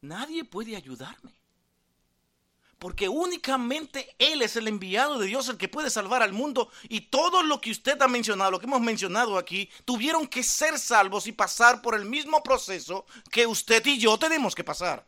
Nadie 0.00 0.44
puede 0.44 0.76
ayudarme. 0.76 1.39
Porque 2.80 3.10
únicamente 3.10 4.16
Él 4.18 4.40
es 4.40 4.56
el 4.56 4.66
enviado 4.66 5.18
de 5.18 5.26
Dios, 5.26 5.50
el 5.50 5.58
que 5.58 5.68
puede 5.68 5.90
salvar 5.90 6.22
al 6.22 6.32
mundo. 6.32 6.70
Y 6.88 7.02
todo 7.02 7.42
lo 7.42 7.60
que 7.60 7.70
usted 7.70 8.00
ha 8.00 8.08
mencionado, 8.08 8.50
lo 8.50 8.58
que 8.58 8.64
hemos 8.64 8.80
mencionado 8.80 9.36
aquí, 9.36 9.68
tuvieron 9.84 10.26
que 10.26 10.42
ser 10.42 10.78
salvos 10.78 11.26
y 11.26 11.32
pasar 11.32 11.82
por 11.82 11.94
el 11.94 12.06
mismo 12.06 12.42
proceso 12.42 13.04
que 13.30 13.46
usted 13.46 13.84
y 13.84 13.98
yo 13.98 14.18
tenemos 14.18 14.54
que 14.54 14.64
pasar. 14.64 15.06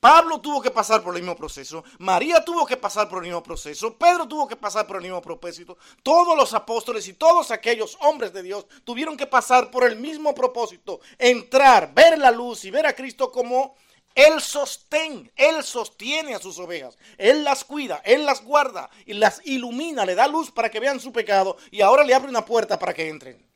Pablo 0.00 0.40
tuvo 0.40 0.60
que 0.60 0.72
pasar 0.72 1.04
por 1.04 1.14
el 1.14 1.22
mismo 1.22 1.36
proceso, 1.36 1.84
María 1.98 2.44
tuvo 2.44 2.66
que 2.66 2.76
pasar 2.76 3.08
por 3.08 3.18
el 3.18 3.28
mismo 3.28 3.42
proceso, 3.42 3.96
Pedro 3.96 4.28
tuvo 4.28 4.46
que 4.46 4.56
pasar 4.56 4.86
por 4.86 4.96
el 4.96 5.02
mismo 5.02 5.22
propósito, 5.22 5.78
todos 6.02 6.36
los 6.36 6.52
apóstoles 6.52 7.08
y 7.08 7.14
todos 7.14 7.50
aquellos 7.50 7.96
hombres 8.00 8.32
de 8.32 8.42
Dios 8.42 8.66
tuvieron 8.84 9.16
que 9.16 9.26
pasar 9.26 9.70
por 9.70 9.84
el 9.84 9.96
mismo 9.96 10.34
propósito, 10.34 11.00
entrar, 11.18 11.94
ver 11.94 12.18
la 12.18 12.30
luz 12.30 12.64
y 12.64 12.70
ver 12.70 12.86
a 12.86 12.94
Cristo 12.94 13.32
como 13.32 13.74
Él 14.16 14.40
sostén, 14.40 15.30
Él 15.36 15.62
sostiene 15.62 16.34
a 16.34 16.38
sus 16.38 16.58
ovejas, 16.58 16.96
Él 17.18 17.44
las 17.44 17.64
cuida, 17.64 18.00
Él 18.02 18.24
las 18.24 18.42
guarda 18.42 18.88
y 19.04 19.12
las 19.12 19.46
ilumina, 19.46 20.06
le 20.06 20.14
da 20.14 20.26
luz 20.26 20.50
para 20.50 20.70
que 20.70 20.80
vean 20.80 20.98
su 20.98 21.12
pecado 21.12 21.58
y 21.70 21.82
ahora 21.82 22.02
le 22.02 22.14
abre 22.14 22.30
una 22.30 22.42
puerta 22.42 22.78
para 22.78 22.94
que 22.94 23.10
entren. 23.10 23.46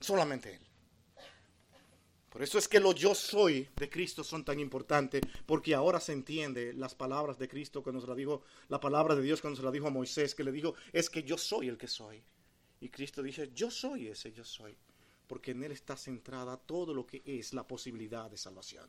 Solamente 0.00 0.54
Él. 0.54 0.64
Por 2.30 2.42
eso 2.42 2.56
es 2.56 2.66
que 2.66 2.80
lo 2.80 2.92
yo 2.92 3.14
soy 3.14 3.68
de 3.76 3.90
Cristo 3.90 4.24
son 4.24 4.42
tan 4.42 4.58
importantes, 4.58 5.20
porque 5.44 5.74
ahora 5.74 6.00
se 6.00 6.12
entiende 6.12 6.72
las 6.72 6.94
palabras 6.94 7.38
de 7.38 7.48
Cristo 7.48 7.82
cuando 7.82 8.00
se 8.00 8.08
la 8.08 8.14
dijo, 8.14 8.42
la 8.68 8.80
palabra 8.80 9.14
de 9.14 9.22
Dios 9.22 9.42
cuando 9.42 9.58
se 9.58 9.62
la 9.62 9.70
dijo 9.70 9.88
a 9.88 9.90
Moisés, 9.90 10.34
que 10.34 10.42
le 10.42 10.52
dijo, 10.52 10.74
es 10.92 11.10
que 11.10 11.22
yo 11.22 11.36
soy 11.36 11.68
el 11.68 11.76
que 11.76 11.86
soy. 11.86 12.24
Y 12.80 12.88
Cristo 12.88 13.22
dice, 13.22 13.50
yo 13.54 13.70
soy 13.70 14.08
ese, 14.08 14.32
yo 14.32 14.42
soy, 14.42 14.74
porque 15.26 15.52
en 15.52 15.64
Él 15.64 15.72
está 15.72 15.96
centrada 15.96 16.56
todo 16.56 16.94
lo 16.94 17.06
que 17.06 17.22
es 17.24 17.52
la 17.52 17.66
posibilidad 17.66 18.30
de 18.30 18.36
salvación. 18.36 18.88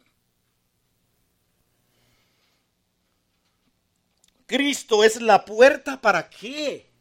Cristo 4.46 5.04
es 5.04 5.22
la 5.22 5.44
puerta 5.44 6.00
para 6.00 6.30
qué? 6.30 6.92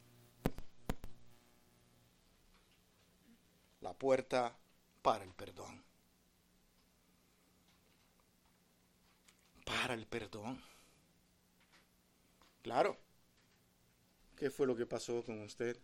La 3.81 3.93
puerta 3.93 4.57
para 5.03 5.25
el 5.25 5.35
perdón. 5.35 5.85
para 9.64 9.95
el 9.95 10.07
perdón. 10.07 10.62
Claro. 12.62 12.97
¿Qué 14.37 14.50
fue 14.50 14.67
lo 14.67 14.76
que 14.76 14.87
pasó 14.87 15.23
con 15.25 15.41
usted? 15.43 15.76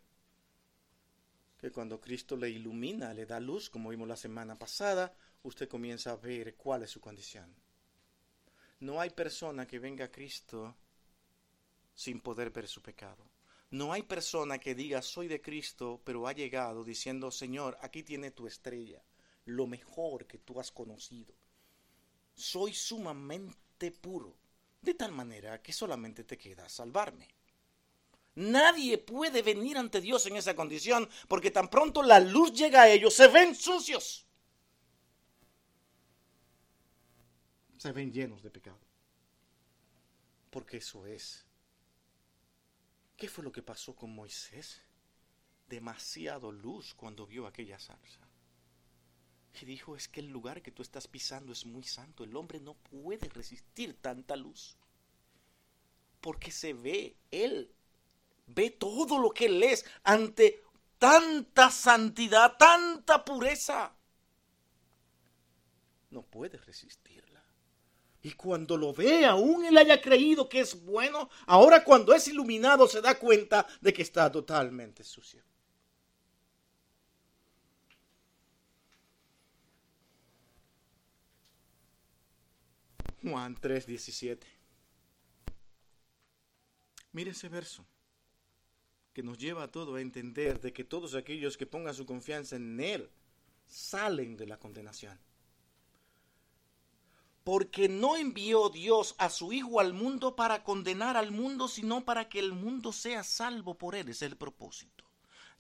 Que 1.61 1.71
cuando 1.71 2.01
Cristo 2.01 2.37
le 2.37 2.49
ilumina, 2.49 3.13
le 3.13 3.27
da 3.27 3.39
luz, 3.39 3.69
como 3.69 3.91
vimos 3.91 4.09
la 4.09 4.17
semana 4.17 4.59
pasada, 4.59 5.15
usted 5.43 5.69
comienza 5.69 6.13
a 6.13 6.17
ver 6.17 6.57
cuál 6.57 6.83
es 6.83 6.91
su 6.91 7.01
condición. 7.01 7.55
No 8.81 9.01
hay 9.01 9.11
persona 9.11 9.67
que 9.67 9.79
venga 9.79 10.07
a 10.07 10.11
Cristo 10.11 10.75
sin 11.95 12.21
poder 12.21 12.51
ver 12.51 12.67
su 12.67 12.81
pecado. 12.81 13.31
No 13.73 13.93
hay 13.93 14.03
persona 14.03 14.59
que 14.59 14.75
diga 14.75 15.03
soy 15.03 15.29
de 15.29 15.43
Cristo, 15.43 16.01
pero 16.03 16.27
ha 16.27 16.33
llegado 16.33 16.83
diciendo, 16.83 17.31
Señor, 17.31 17.77
aquí 17.83 18.03
tiene 18.03 18.31
tu 18.31 18.47
estrella, 18.47 19.05
lo 19.45 19.67
mejor 19.67 20.27
que 20.27 20.39
tú 20.39 20.59
has 20.59 20.73
conocido. 20.73 21.35
Soy 22.35 22.73
sumamente 22.73 23.93
puro, 23.93 24.35
de 24.81 24.95
tal 24.95 25.13
manera 25.13 25.61
que 25.61 25.73
solamente 25.73 26.25
te 26.25 26.39
queda 26.39 26.69
salvarme. 26.69 27.29
Nadie 28.35 28.99
puede 28.99 29.43
venir 29.43 29.77
ante 29.77 30.01
Dios 30.01 30.25
en 30.27 30.37
esa 30.37 30.55
condición 30.55 31.09
porque 31.29 31.51
tan 31.51 31.69
pronto 31.69 32.03
la 32.03 32.21
luz 32.21 32.53
llega 32.53 32.83
a 32.83 32.89
ellos, 32.89 33.15
se 33.15 33.29
ven 33.29 33.55
sucios. 33.55 34.27
Se 37.77 37.93
ven 37.93 38.13
llenos 38.13 38.43
de 38.43 38.51
pecado. 38.51 38.79
Porque 40.51 40.79
eso 40.79 41.07
es. 41.07 41.47
¿Qué 43.17 43.29
fue 43.29 43.45
lo 43.45 43.53
que 43.53 43.63
pasó 43.63 43.95
con 43.95 44.15
Moisés? 44.15 44.83
Demasiado 45.69 46.53
luz 46.53 46.95
cuando 46.95 47.27
vio 47.27 47.47
aquella 47.47 47.79
salsa. 47.79 48.21
Y 49.61 49.65
dijo, 49.65 49.97
es 49.97 50.09
que 50.09 50.21
el 50.21 50.29
lugar 50.29 50.63
que 50.63 50.71
tú 50.71 50.83
estás 50.83 51.09
pisando 51.09 51.53
es 51.53 51.67
muy 51.67 51.83
santo. 51.83 52.25
El 52.25 52.37
hombre 52.37 52.61
no 52.61 52.75
puede 52.75 53.29
resistir 53.29 53.95
tanta 54.01 54.37
luz. 54.37 54.77
Porque 56.21 56.51
se 56.51 56.73
ve, 56.73 57.17
él 57.31 57.75
ve 58.55 58.71
todo 58.71 59.19
lo 59.19 59.31
que 59.31 59.47
él 59.47 59.63
es 59.63 59.85
ante 60.03 60.63
tanta 60.99 61.71
santidad, 61.71 62.57
tanta 62.59 63.25
pureza. 63.25 63.97
No 66.11 66.23
puede 66.23 66.59
resistirla. 66.59 67.43
Y 68.23 68.33
cuando 68.33 68.77
lo 68.77 68.93
ve, 68.93 69.25
aún 69.25 69.65
él 69.65 69.79
haya 69.79 70.01
creído 70.01 70.49
que 70.49 70.61
es 70.61 70.85
bueno, 70.85 71.31
ahora 71.47 71.83
cuando 71.83 72.13
es 72.13 72.29
iluminado 72.29 72.87
se 72.87 73.01
da 73.01 73.19
cuenta 73.19 73.67
de 73.81 73.93
que 73.95 74.03
está 74.03 74.31
totalmente 74.31 75.03
sucio. 75.03 75.43
Juan 83.23 83.55
3:17. 83.57 84.47
Mire 87.13 87.31
ese 87.31 87.49
verso 87.49 87.87
que 89.13 89.23
nos 89.23 89.39
lleva 89.39 89.65
a 89.65 89.71
todo 89.71 89.97
a 89.97 90.01
entender 90.01 90.61
de 90.61 90.73
que 90.73 90.85
todos 90.85 91.15
aquellos 91.15 91.57
que 91.57 91.67
pongan 91.67 91.95
su 91.95 92.07
confianza 92.07 92.57
en 92.57 92.81
Él 92.81 93.11
salen 93.67 94.37
de 94.37 94.47
la 94.47 94.59
condenación. 94.59 95.19
Porque 97.45 97.89
no 97.89 98.17
envió 98.17 98.69
Dios 98.69 99.15
a 99.19 99.31
su 99.31 99.53
Hijo 99.53 99.81
al 99.81 99.95
mundo 99.95 100.37
para 100.37 100.63
condenar 100.63 101.17
al 101.17 101.33
mundo, 101.33 101.69
sino 101.69 102.05
para 102.05 102.29
que 102.29 102.39
el 102.39 102.53
mundo 102.53 102.93
sea 102.93 103.25
salvo 103.25 103.77
por 103.79 103.95
Él. 103.95 104.11
Es 104.11 104.23
el 104.23 104.37
propósito. 104.37 105.05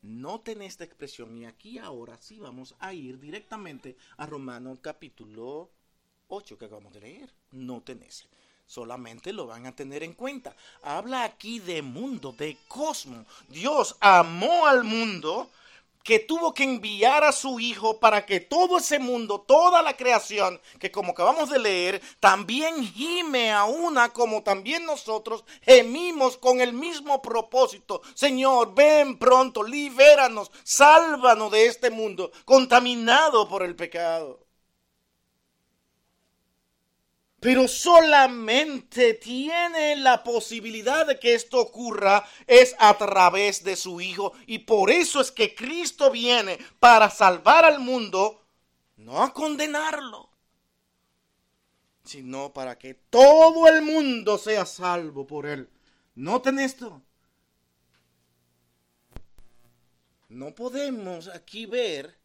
Noten 0.02 0.62
esta 0.62 0.84
expresión 0.84 1.36
y 1.36 1.44
aquí 1.44 1.78
ahora 1.78 2.16
sí 2.18 2.38
vamos 2.38 2.74
a 2.78 2.94
ir 2.94 3.18
directamente 3.18 3.96
a 4.16 4.26
Romanos 4.26 4.78
capítulo 4.80 5.70
8 6.28 6.56
que 6.56 6.64
acabamos 6.64 6.92
de 6.94 7.00
leer. 7.00 7.34
No 7.50 7.82
tenés. 7.82 8.28
Solamente 8.70 9.32
lo 9.32 9.48
van 9.48 9.66
a 9.66 9.74
tener 9.74 10.04
en 10.04 10.12
cuenta. 10.12 10.54
Habla 10.84 11.24
aquí 11.24 11.58
de 11.58 11.82
mundo, 11.82 12.32
de 12.38 12.56
cosmos. 12.68 13.26
Dios 13.48 13.96
amó 13.98 14.64
al 14.68 14.84
mundo 14.84 15.50
que 16.04 16.20
tuvo 16.20 16.54
que 16.54 16.62
enviar 16.62 17.24
a 17.24 17.32
su 17.32 17.58
Hijo 17.58 17.98
para 17.98 18.24
que 18.24 18.38
todo 18.38 18.78
ese 18.78 19.00
mundo, 19.00 19.40
toda 19.40 19.82
la 19.82 19.96
creación, 19.96 20.60
que 20.78 20.92
como 20.92 21.10
acabamos 21.10 21.50
de 21.50 21.58
leer, 21.58 22.00
también 22.20 22.84
gime 22.84 23.50
a 23.50 23.64
una 23.64 24.10
como 24.10 24.44
también 24.44 24.86
nosotros 24.86 25.42
gemimos 25.62 26.36
con 26.36 26.60
el 26.60 26.72
mismo 26.72 27.20
propósito. 27.20 28.02
Señor, 28.14 28.72
ven 28.72 29.18
pronto, 29.18 29.64
libéranos, 29.64 30.52
sálvanos 30.62 31.50
de 31.50 31.66
este 31.66 31.90
mundo 31.90 32.30
contaminado 32.44 33.48
por 33.48 33.64
el 33.64 33.74
pecado. 33.74 34.49
Pero 37.40 37.66
solamente 37.68 39.14
tiene 39.14 39.96
la 39.96 40.22
posibilidad 40.22 41.06
de 41.06 41.18
que 41.18 41.34
esto 41.34 41.58
ocurra 41.58 42.22
es 42.46 42.76
a 42.78 42.96
través 42.98 43.64
de 43.64 43.76
su 43.76 44.02
Hijo. 44.02 44.34
Y 44.46 44.58
por 44.58 44.90
eso 44.90 45.22
es 45.22 45.32
que 45.32 45.54
Cristo 45.54 46.10
viene 46.10 46.58
para 46.78 47.08
salvar 47.08 47.64
al 47.64 47.80
mundo, 47.80 48.42
no 48.98 49.22
a 49.22 49.32
condenarlo, 49.32 50.28
sino 52.04 52.52
para 52.52 52.78
que 52.78 52.92
todo 52.92 53.66
el 53.68 53.80
mundo 53.80 54.36
sea 54.36 54.66
salvo 54.66 55.26
por 55.26 55.46
él. 55.46 55.70
Noten 56.16 56.58
esto. 56.58 57.00
No 60.28 60.54
podemos 60.54 61.28
aquí 61.28 61.64
ver 61.64 62.18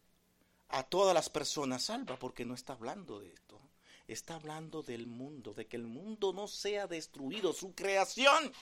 a 0.68 0.82
todas 0.82 1.14
las 1.14 1.30
personas 1.30 1.84
salvas 1.84 2.18
porque 2.18 2.44
no 2.44 2.54
está 2.54 2.74
hablando 2.74 3.18
de 3.18 3.32
esto 3.32 3.45
está 4.08 4.36
hablando 4.36 4.82
del 4.82 5.06
mundo, 5.06 5.54
de 5.54 5.66
que 5.66 5.76
el 5.76 5.86
mundo 5.86 6.32
no 6.32 6.48
sea 6.48 6.86
destruido, 6.86 7.52
su 7.52 7.74
creación, 7.74 8.52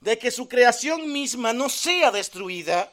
de 0.00 0.18
que 0.18 0.30
su 0.30 0.48
creación 0.48 1.12
misma 1.12 1.52
no 1.52 1.68
sea 1.68 2.10
destruida. 2.10 2.92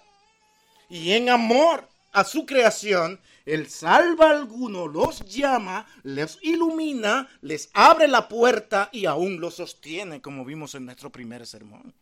Y 0.89 1.11
en 1.13 1.29
amor 1.29 1.87
a 2.11 2.23
su 2.23 2.45
creación, 2.45 3.19
Él 3.45 3.69
salva 3.69 4.27
a 4.27 4.31
algunos, 4.31 4.91
los 4.91 5.19
llama, 5.25 5.85
les 6.03 6.37
ilumina, 6.41 7.29
les 7.41 7.69
abre 7.73 8.07
la 8.07 8.27
puerta 8.27 8.89
y 8.91 9.05
aún 9.05 9.39
los 9.39 9.55
sostiene, 9.55 10.21
como 10.21 10.45
vimos 10.45 10.75
en 10.75 10.85
nuestro 10.85 11.11
primer 11.11 11.45
sermón 11.45 11.93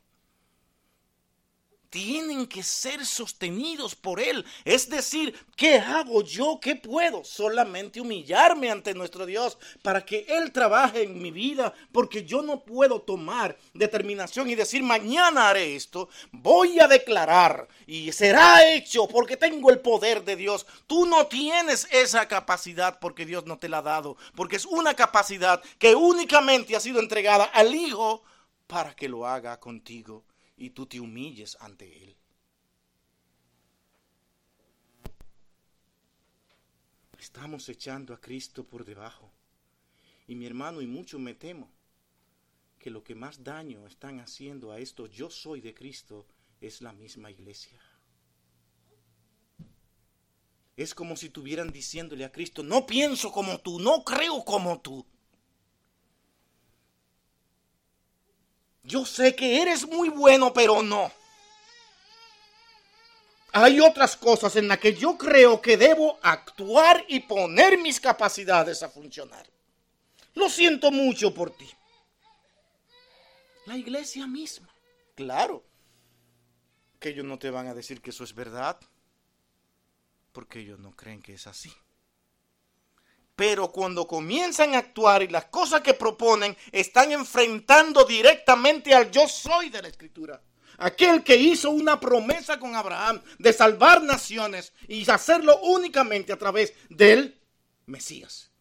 tienen 1.90 2.48
que 2.48 2.64
ser 2.64 3.06
sostenidos 3.06 3.96
por 3.96 4.20
Él. 4.20 4.46
Es 4.64 4.90
decir, 4.90 5.36
¿qué 5.56 5.80
hago 5.80 6.24
yo? 6.24 6.60
¿Qué 6.62 6.76
puedo? 6.76 7.24
Solamente 7.24 8.02
humillarme 8.02 8.70
ante 8.70 8.94
nuestro 8.94 9.26
Dios 9.26 9.58
para 9.82 10.06
que 10.06 10.26
Él 10.28 10.52
trabaje 10.52 11.04
en 11.04 11.22
mi 11.22 11.32
vida, 11.32 11.74
porque 11.92 12.26
yo 12.26 12.42
no 12.42 12.64
puedo 12.64 13.02
tomar 13.02 13.58
determinación 13.74 14.50
y 14.50 14.56
decir, 14.56 14.84
mañana 14.84 15.50
haré 15.50 15.76
esto, 15.76 16.10
voy 16.32 16.80
a 16.80 16.88
declarar 16.88 17.68
y 17.88 18.12
será 18.12 18.74
hecho 18.74 19.08
porque 19.08 19.38
tengo 19.38 19.70
el 19.70 19.80
poder 19.80 20.24
de 20.24 20.36
Dios. 20.36 20.66
Tú 20.88 21.06
no 21.06 21.28
tienes 21.28 21.88
esa 21.92 22.28
capacidad 22.28 23.00
porque 23.00 23.26
Dios 23.26 23.46
no 23.46 23.58
te 23.58 23.70
la 23.70 23.80
ha 23.80 23.84
dado, 23.84 24.18
porque 24.36 24.56
es 24.58 24.66
una 24.66 24.94
capacidad 24.94 25.62
que 25.80 25.96
únicamente 25.96 26.76
ha 26.76 26.80
sido 26.80 27.00
entregada 27.00 27.46
al 27.46 27.74
Hijo 27.74 28.24
para 28.68 28.96
que 28.96 29.10
lo 29.10 29.28
haga 29.28 29.60
contigo 29.60 30.26
y 30.58 30.70
tú 30.70 30.86
te 30.86 31.00
humilles 31.00 31.58
ante 31.60 32.04
Él. 32.04 32.16
Estamos 37.20 37.68
echando 37.70 38.14
a 38.14 38.22
Cristo 38.22 38.64
por 38.64 38.86
debajo. 38.86 39.32
Y 40.28 40.36
mi 40.36 40.46
hermano, 40.46 40.82
y 40.82 40.88
mucho 40.88 41.20
me 41.20 41.34
temo 41.34 41.70
que 42.80 42.90
lo 42.90 43.04
que 43.04 43.16
más 43.16 43.44
daño 43.44 43.88
están 43.88 44.20
haciendo 44.20 44.72
a 44.72 44.80
esto 44.80 45.08
yo 45.08 45.30
soy 45.30 45.60
de 45.62 45.74
Cristo 45.74 46.28
es 46.62 46.82
la 46.82 46.94
misma 46.94 47.32
iglesia. 47.32 47.80
Es 50.78 50.94
como 50.94 51.16
si 51.16 51.28
estuvieran 51.28 51.72
diciéndole 51.72 52.26
a 52.26 52.32
Cristo, 52.32 52.62
no 52.62 52.86
pienso 52.86 53.32
como 53.32 53.60
tú, 53.60 53.80
no 53.80 54.04
creo 54.04 54.44
como 54.44 54.82
tú. 54.82 55.06
Yo 58.86 59.06
sé 59.06 59.36
que 59.36 59.62
eres 59.62 59.88
muy 59.88 60.10
bueno, 60.10 60.54
pero 60.54 60.84
no. 60.84 61.12
Hay 63.52 63.80
otras 63.80 64.16
cosas 64.16 64.56
en 64.58 64.68
las 64.68 64.80
que 64.80 64.94
yo 64.94 65.18
creo 65.18 65.62
que 65.62 65.78
debo 65.78 66.20
actuar 66.22 67.04
y 67.08 67.22
poner 67.22 67.78
mis 67.78 68.00
capacidades 68.00 68.84
a 68.84 68.90
funcionar. 68.90 69.50
Lo 70.34 70.50
siento 70.50 70.92
mucho 70.92 71.34
por 71.34 71.56
ti. 71.56 71.70
La 73.66 73.78
iglesia 73.78 74.28
misma. 74.28 74.70
Claro 75.16 75.64
que 77.00 77.10
ellos 77.10 77.26
no 77.26 77.40
te 77.40 77.50
van 77.50 77.68
a 77.68 77.74
decir 77.74 78.02
que 78.02 78.10
eso 78.10 78.24
es 78.24 78.36
verdad, 78.36 78.80
porque 80.32 80.60
ellos 80.60 80.80
no 80.80 80.96
creen 80.96 81.22
que 81.22 81.34
es 81.34 81.48
así. 81.48 81.72
Pero 83.36 83.72
cuando 83.72 84.08
comienzan 84.08 84.76
a 84.76 84.80
actuar 84.80 85.22
y 85.22 85.28
las 85.28 85.46
cosas 85.46 85.82
que 85.82 85.94
proponen 85.94 86.56
están 86.72 87.12
enfrentando 87.12 88.06
directamente 88.06 88.94
al 88.94 89.12
yo 89.12 89.28
soy 89.28 89.70
de 89.70 89.82
la 89.82 89.90
escritura. 89.90 90.42
Aquel 90.78 91.24
que 91.24 91.36
hizo 91.36 91.70
una 91.70 92.00
promesa 92.00 92.60
con 92.60 92.76
Abraham 92.76 93.22
de 93.38 93.54
salvar 93.54 94.04
naciones 94.04 94.74
y 94.88 95.10
hacerlo 95.10 95.60
únicamente 95.62 96.34
a 96.34 96.38
través 96.38 96.74
del 96.90 97.40
Mesías. 97.86 98.52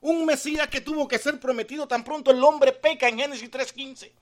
Un 0.00 0.26
Mesías 0.26 0.68
que 0.68 0.80
tuvo 0.80 1.06
que 1.06 1.18
ser 1.18 1.38
prometido 1.38 1.86
tan 1.86 2.02
pronto 2.02 2.30
el 2.30 2.42
hombre 2.42 2.72
peca 2.72 3.08
en 3.08 3.18
Génesis 3.18 3.50
3.15. 3.50 4.12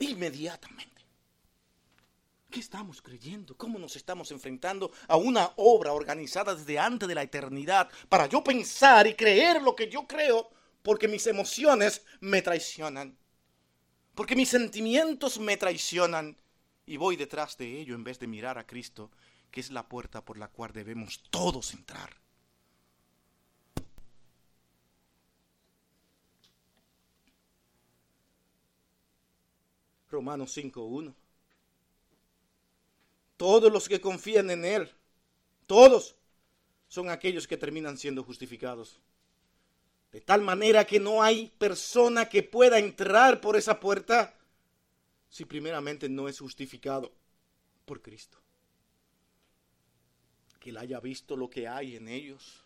Inmediatamente. 0.00 0.97
¿Qué 2.50 2.60
estamos 2.60 3.02
creyendo? 3.02 3.54
¿Cómo 3.58 3.78
nos 3.78 3.94
estamos 3.96 4.30
enfrentando 4.30 4.90
a 5.06 5.16
una 5.16 5.52
obra 5.56 5.92
organizada 5.92 6.54
desde 6.54 6.78
antes 6.78 7.06
de 7.06 7.14
la 7.14 7.22
eternidad 7.22 7.90
para 8.08 8.26
yo 8.26 8.42
pensar 8.42 9.06
y 9.06 9.14
creer 9.14 9.60
lo 9.60 9.76
que 9.76 9.90
yo 9.90 10.06
creo 10.06 10.48
porque 10.82 11.08
mis 11.08 11.26
emociones 11.26 12.02
me 12.20 12.40
traicionan? 12.40 13.18
Porque 14.14 14.34
mis 14.34 14.48
sentimientos 14.48 15.38
me 15.38 15.58
traicionan 15.58 16.38
y 16.86 16.96
voy 16.96 17.16
detrás 17.16 17.58
de 17.58 17.80
ello 17.80 17.94
en 17.94 18.02
vez 18.02 18.18
de 18.18 18.26
mirar 18.26 18.56
a 18.56 18.66
Cristo, 18.66 19.10
que 19.50 19.60
es 19.60 19.70
la 19.70 19.86
puerta 19.86 20.24
por 20.24 20.38
la 20.38 20.48
cual 20.48 20.72
debemos 20.72 21.22
todos 21.28 21.74
entrar. 21.74 22.16
Romanos 30.10 30.56
5.1 30.56 31.14
todos 33.38 33.72
los 33.72 33.88
que 33.88 34.02
confían 34.02 34.50
en 34.50 34.66
Él, 34.66 34.92
todos 35.66 36.16
son 36.88 37.08
aquellos 37.08 37.46
que 37.46 37.56
terminan 37.56 37.96
siendo 37.96 38.22
justificados. 38.22 38.98
De 40.12 40.20
tal 40.20 40.42
manera 40.42 40.86
que 40.86 41.00
no 41.00 41.22
hay 41.22 41.52
persona 41.58 42.28
que 42.28 42.42
pueda 42.42 42.78
entrar 42.78 43.40
por 43.40 43.56
esa 43.56 43.78
puerta 43.78 44.34
si 45.28 45.44
primeramente 45.44 46.08
no 46.08 46.28
es 46.28 46.38
justificado 46.38 47.12
por 47.84 48.02
Cristo. 48.02 48.38
Que 50.58 50.70
Él 50.70 50.78
haya 50.78 50.98
visto 51.00 51.36
lo 51.36 51.48
que 51.48 51.68
hay 51.68 51.96
en 51.96 52.08
ellos, 52.08 52.64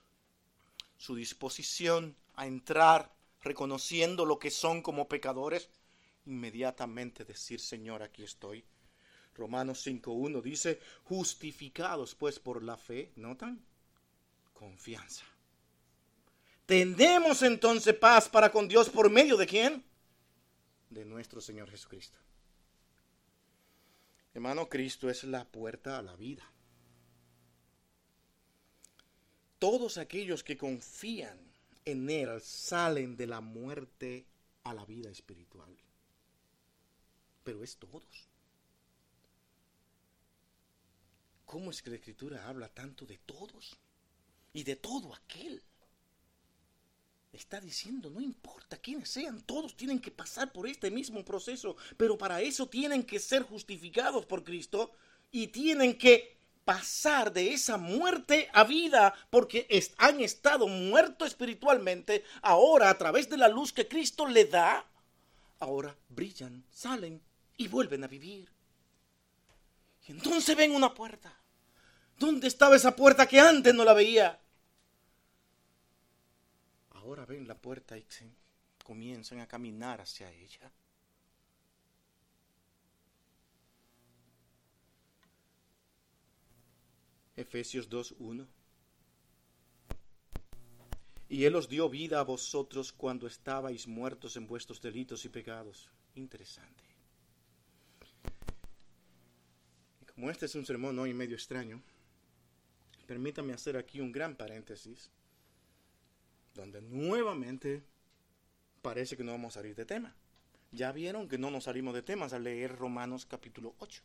su 0.97 1.15
disposición 1.15 2.17
a 2.35 2.47
entrar 2.47 3.13
reconociendo 3.43 4.25
lo 4.25 4.39
que 4.39 4.51
son 4.51 4.81
como 4.81 5.09
pecadores, 5.09 5.69
inmediatamente 6.25 7.25
decir, 7.25 7.61
Señor, 7.61 8.03
aquí 8.03 8.23
estoy 8.23 8.65
Romanos 9.35 9.87
5.1 9.87 10.43
dice, 10.43 10.81
justificados 11.05 12.15
pues 12.15 12.39
por 12.39 12.63
la 12.63 12.77
fe, 12.77 13.13
¿notan? 13.17 13.65
Confianza. 14.53 15.25
Tendemos 16.67 17.43
entonces 17.43 17.95
paz 17.95 18.29
para 18.29 18.51
con 18.53 18.69
Dios 18.69 18.89
por 18.89 19.11
medio 19.11 19.37
de 19.37 19.47
quién? 19.47 19.85
De 20.91 21.05
nuestro 21.05 21.41
Señor 21.41 21.71
Jesucristo. 21.71 22.19
Hermano, 24.35 24.69
Cristo 24.69 25.11
es 25.11 25.25
la 25.25 25.45
puerta 25.45 25.99
a 25.99 26.03
la 26.03 26.17
vida. 26.17 26.51
Todos 29.59 29.99
aquellos 29.99 30.43
que 30.43 30.57
confían 30.57 31.39
en 31.85 32.09
Él 32.09 32.41
salen 32.41 33.17
de 33.17 33.27
la 33.27 33.41
muerte 33.41 34.27
a 34.65 34.75
la 34.75 34.85
vida 34.85 35.11
espiritual. 35.11 35.77
Pero 37.45 37.63
es 37.63 37.77
todos. 37.77 38.32
¿Cómo 41.53 41.71
es 41.71 41.83
que 41.83 41.91
la 41.91 41.97
escritura 41.97 42.49
habla 42.49 42.67
tanto 42.71 43.05
de 43.05 43.19
todos? 43.19 43.77
Y 44.55 44.65
de 44.65 44.75
todo 44.75 45.15
aquel. 45.15 45.63
Está 47.31 47.61
diciendo, 47.61 48.09
no 48.09 48.23
importa 48.23 48.79
quiénes 48.79 49.11
sean, 49.11 49.43
todos 49.43 49.77
tienen 49.77 50.01
que 50.01 50.11
pasar 50.11 50.51
por 50.51 50.67
este 50.67 50.91
mismo 50.91 51.23
proceso, 51.23 51.77
pero 51.99 52.17
para 52.17 52.41
eso 52.41 52.71
tienen 52.71 53.03
que 53.03 53.19
ser 53.19 53.43
justificados 53.43 54.25
por 54.25 54.45
Cristo 54.45 54.93
y 55.31 55.49
tienen 55.49 55.99
que 55.99 56.39
pasar 56.65 57.31
de 57.35 57.53
esa 57.53 57.77
muerte 57.77 58.49
a 58.55 58.65
vida 58.65 59.13
porque 59.29 59.69
han 59.99 60.23
estado 60.23 60.69
muertos 60.69 61.29
espiritualmente, 61.29 62.25
ahora 62.41 62.89
a 62.89 62.97
través 62.97 63.29
de 63.29 63.37
la 63.37 63.49
luz 63.49 63.75
que 63.75 63.87
Cristo 63.87 64.27
le 64.27 64.47
da, 64.47 64.87
ahora 65.59 65.95
brillan, 66.09 66.65
salen 66.71 67.21
y 67.59 67.69
vuelven 67.69 68.05
a 68.05 68.09
vivir. 68.09 68.51
Entonces 70.07 70.57
ven 70.57 70.75
una 70.75 70.95
puerta. 70.95 71.42
¿Dónde 72.23 72.47
estaba 72.47 72.77
esa 72.77 72.95
puerta 72.95 73.27
que 73.27 73.41
antes 73.41 73.75
no 73.75 73.85
la 73.85 73.95
veía? 73.95 74.39
Ahora 76.91 77.27
ven 77.27 77.49
la 77.49 77.57
puerta 77.57 77.99
y 77.99 78.07
comienzan 78.85 79.41
a 79.41 79.49
caminar 79.49 80.01
hacia 80.01 80.31
ella. 80.31 80.71
Efesios 87.35 87.91
2.1. 87.91 88.47
Y 91.29 91.45
Él 91.45 91.57
os 91.57 91.69
dio 91.69 91.89
vida 91.89 92.21
a 92.21 92.23
vosotros 92.23 92.93
cuando 92.93 93.27
estabais 93.27 93.89
muertos 93.89 94.37
en 94.37 94.47
vuestros 94.47 94.81
delitos 94.81 95.25
y 95.25 95.29
pecados. 95.29 95.91
Interesante. 96.15 96.85
Como 100.15 100.31
este 100.31 100.47
es 100.47 100.55
un 100.55 100.65
sermón 100.65 100.97
hoy 101.01 101.15
medio 101.15 101.35
extraño, 101.35 101.83
permítame 103.07 103.53
hacer 103.53 103.77
aquí 103.77 104.01
un 104.01 104.13
gran 104.13 104.37
paréntesis, 104.37 105.11
donde 106.55 106.81
nuevamente 106.81 107.83
parece 108.83 109.17
que 109.17 109.25
no 109.25 109.33
vamos 109.33 109.57
a 109.57 109.61
salir 109.61 109.75
de 109.75 109.85
tema. 109.85 110.15
Ya 110.71 110.93
vieron 110.93 111.29
que 111.29 111.39
no 111.39 111.51
nos 111.51 111.65
salimos 111.65 111.95
de 111.95 112.03
temas 112.03 112.33
al 112.33 112.45
leer 112.45 112.77
Romanos 112.77 113.27
capítulo 113.27 113.75
8. 113.79 114.03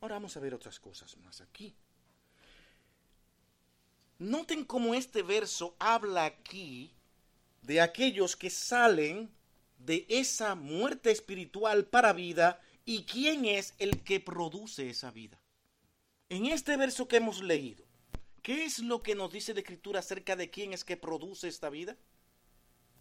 Ahora 0.00 0.16
vamos 0.16 0.36
a 0.36 0.40
ver 0.40 0.54
otras 0.54 0.80
cosas 0.80 1.16
más 1.18 1.40
aquí. 1.40 1.74
Noten 4.18 4.64
cómo 4.64 4.94
este 4.94 5.22
verso 5.22 5.76
habla 5.78 6.24
aquí 6.24 6.94
de 7.62 7.80
aquellos 7.80 8.36
que 8.36 8.50
salen 8.50 9.30
de 9.78 10.06
esa 10.08 10.54
muerte 10.54 11.10
espiritual 11.10 11.86
para 11.86 12.12
vida 12.12 12.60
y 12.84 13.04
quién 13.04 13.44
es 13.44 13.74
el 13.78 14.02
que 14.02 14.20
produce 14.20 14.90
esa 14.90 15.10
vida. 15.10 15.40
En 16.28 16.46
este 16.46 16.76
verso 16.76 17.08
que 17.08 17.16
hemos 17.16 17.42
leído, 17.42 17.84
¿qué 18.42 18.64
es 18.64 18.80
lo 18.80 19.02
que 19.02 19.14
nos 19.14 19.32
dice 19.32 19.54
la 19.54 19.60
Escritura 19.60 20.00
acerca 20.00 20.36
de 20.36 20.50
quién 20.50 20.72
es 20.72 20.84
que 20.84 20.96
produce 20.96 21.48
esta 21.48 21.70
vida? 21.70 21.96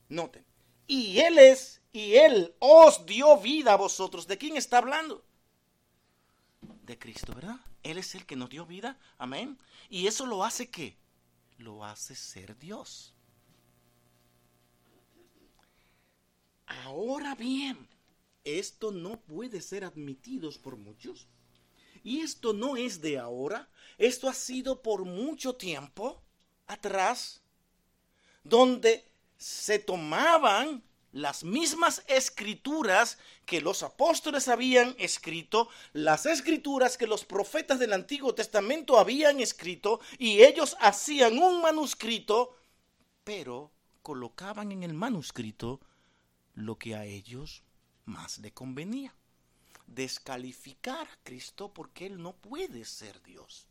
Noten. 0.10 0.46
Y 0.88 1.20
Él 1.20 1.38
es, 1.38 1.82
y 1.92 2.16
Él 2.16 2.54
os 2.60 3.06
dio 3.06 3.38
vida 3.38 3.74
a 3.74 3.78
vosotros. 3.78 4.28
¿De 4.28 4.38
quién 4.38 4.58
está 4.58 4.78
hablando? 4.78 5.26
De 6.84 6.98
Cristo, 6.98 7.34
¿verdad? 7.34 7.60
Él 7.84 7.98
es 7.98 8.16
el 8.16 8.26
que 8.26 8.36
nos 8.36 8.50
dio 8.50 8.66
vida. 8.66 9.00
Amén. 9.18 9.58
Y 9.90 10.08
eso 10.08 10.26
lo 10.26 10.44
hace 10.44 10.70
qué? 10.70 10.98
Lo 11.58 11.86
hace 11.86 12.16
ser 12.16 12.58
Dios. 12.58 13.14
Ahora 16.66 17.36
bien, 17.36 17.88
esto 18.44 18.92
no 18.92 19.20
puede 19.20 19.62
ser 19.62 19.84
admitido 19.84 20.50
por 20.62 20.78
muchos. 20.78 21.28
Y 22.04 22.22
esto 22.22 22.54
no 22.54 22.78
es 22.78 23.02
de 23.02 23.20
ahora, 23.20 23.70
esto 23.98 24.28
ha 24.28 24.34
sido 24.34 24.82
por 24.82 25.06
mucho 25.06 25.56
tiempo 25.56 26.22
atrás, 26.68 27.42
donde 28.44 29.06
se 29.38 29.80
tomaban 29.80 30.84
las 31.12 31.44
mismas 31.44 32.04
escrituras 32.08 33.18
que 33.46 33.62
los 33.62 33.84
apóstoles 33.84 34.48
habían 34.48 34.96
escrito, 34.98 35.68
las 35.94 36.26
escrituras 36.26 36.98
que 36.98 37.08
los 37.08 37.26
profetas 37.26 37.80
del 37.80 37.94
Antiguo 37.94 38.34
Testamento 38.34 38.98
habían 38.98 39.40
escrito, 39.40 40.00
y 40.18 40.42
ellos 40.44 40.78
hacían 40.80 41.38
un 41.38 41.62
manuscrito, 41.62 42.56
pero 43.24 43.72
colocaban 44.02 44.72
en 44.72 44.84
el 44.84 44.94
manuscrito 44.94 45.82
lo 46.54 46.78
que 46.78 46.96
a 46.96 47.06
ellos 47.06 47.64
más 48.06 48.40
le 48.40 48.52
convenía. 48.54 49.14
Descalificar 49.94 51.08
a 51.08 51.18
Cristo 51.24 51.74
porque 51.74 52.06
Él 52.06 52.22
no 52.22 52.34
puede 52.34 52.86
ser 52.86 53.22
Dios. 53.24 53.68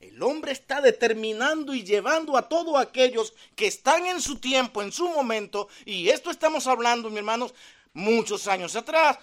El 0.00 0.22
hombre 0.22 0.52
está 0.52 0.80
determinando 0.80 1.74
y 1.74 1.82
llevando 1.82 2.36
a 2.36 2.48
todos 2.48 2.76
aquellos 2.76 3.32
que 3.54 3.66
están 3.66 4.06
en 4.06 4.20
su 4.20 4.38
tiempo, 4.38 4.82
en 4.82 4.92
su 4.92 5.08
momento, 5.08 5.68
y 5.86 6.10
esto 6.10 6.30
estamos 6.30 6.66
hablando, 6.66 7.08
mis 7.08 7.18
hermanos, 7.18 7.54
muchos 7.94 8.46
años 8.46 8.76
atrás, 8.76 9.18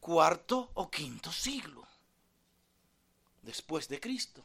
cuarto 0.00 0.70
o 0.74 0.90
quinto 0.90 1.32
siglo 1.32 1.86
después 3.42 3.88
de 3.88 4.00
Cristo 4.00 4.44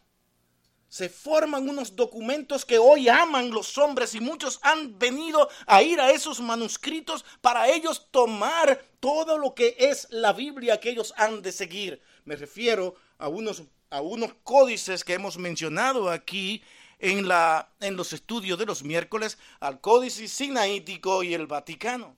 se 0.91 1.07
forman 1.07 1.69
unos 1.69 1.95
documentos 1.95 2.65
que 2.65 2.77
hoy 2.77 3.07
aman 3.07 3.49
los 3.49 3.77
hombres 3.77 4.13
y 4.13 4.19
muchos 4.19 4.59
han 4.61 4.99
venido 4.99 5.47
a 5.65 5.81
ir 5.81 6.01
a 6.01 6.11
esos 6.11 6.41
manuscritos 6.41 7.23
para 7.39 7.69
ellos 7.69 8.09
tomar 8.11 8.83
todo 8.99 9.37
lo 9.37 9.55
que 9.55 9.77
es 9.79 10.07
la 10.09 10.33
Biblia 10.33 10.81
que 10.81 10.89
ellos 10.89 11.13
han 11.15 11.41
de 11.41 11.53
seguir. 11.53 12.01
Me 12.25 12.35
refiero 12.35 12.95
a 13.19 13.29
unos, 13.29 13.63
a 13.89 14.01
unos 14.01 14.33
códices 14.43 15.05
que 15.05 15.13
hemos 15.13 15.37
mencionado 15.37 16.09
aquí 16.09 16.61
en, 16.99 17.25
la, 17.25 17.71
en 17.79 17.95
los 17.95 18.11
estudios 18.11 18.59
de 18.59 18.65
los 18.65 18.83
miércoles, 18.83 19.37
al 19.61 19.79
códice 19.79 20.27
sinaítico 20.27 21.23
y 21.23 21.33
el 21.33 21.47
Vaticano. 21.47 22.17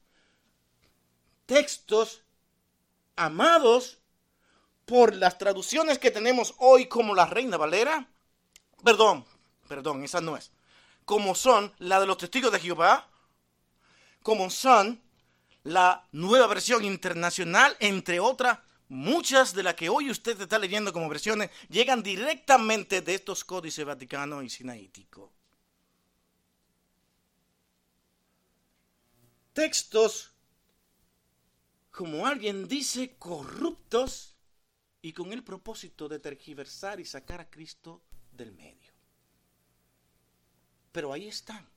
Textos 1.46 2.24
amados 3.16 4.00
por 4.86 5.14
las 5.14 5.38
traducciones 5.38 6.00
que 6.00 6.10
tenemos 6.10 6.56
hoy 6.58 6.88
como 6.88 7.14
la 7.14 7.28
Reina 7.28 7.58
Valera, 7.58 8.10
perdón, 8.84 9.26
perdón, 9.68 10.04
esa 10.04 10.22
no 10.22 10.38
es, 10.38 10.52
como 11.06 11.36
son 11.36 11.74
la 11.80 12.00
de 12.00 12.06
los 12.06 12.18
testigos 12.18 12.52
de 12.52 12.60
Jehová, 12.60 13.10
como 14.22 14.50
son 14.50 15.02
la 15.64 16.08
nueva 16.12 16.48
versión 16.48 16.84
internacional, 16.84 17.76
entre 17.80 18.20
otras, 18.20 18.60
muchas 18.90 19.54
de 19.54 19.64
las 19.64 19.76
que 19.76 19.90
hoy 19.90 20.10
usted 20.12 20.40
está 20.40 20.60
leyendo 20.60 20.94
como 20.94 21.10
versiones 21.10 21.50
llegan 21.70 22.04
directamente 22.04 23.02
de 23.02 23.16
estos 23.16 23.44
códices 23.44 23.86
vaticano 23.86 24.44
y 24.44 24.50
sinaítico. 24.50 25.32
Textos, 29.54 30.32
como 31.92 32.26
alguien 32.26 32.68
dice, 32.68 33.16
corruptos 33.18 34.36
y 35.02 35.14
con 35.14 35.32
el 35.32 35.44
propósito 35.44 36.10
de 36.10 36.20
tergiversar 36.20 37.00
y 37.00 37.06
sacar 37.06 37.40
a 37.42 37.50
Cristo 37.50 38.02
del 38.36 38.52
medio. 38.54 38.92
Pero 40.92 41.12
ahí 41.12 41.28
están. 41.28 41.68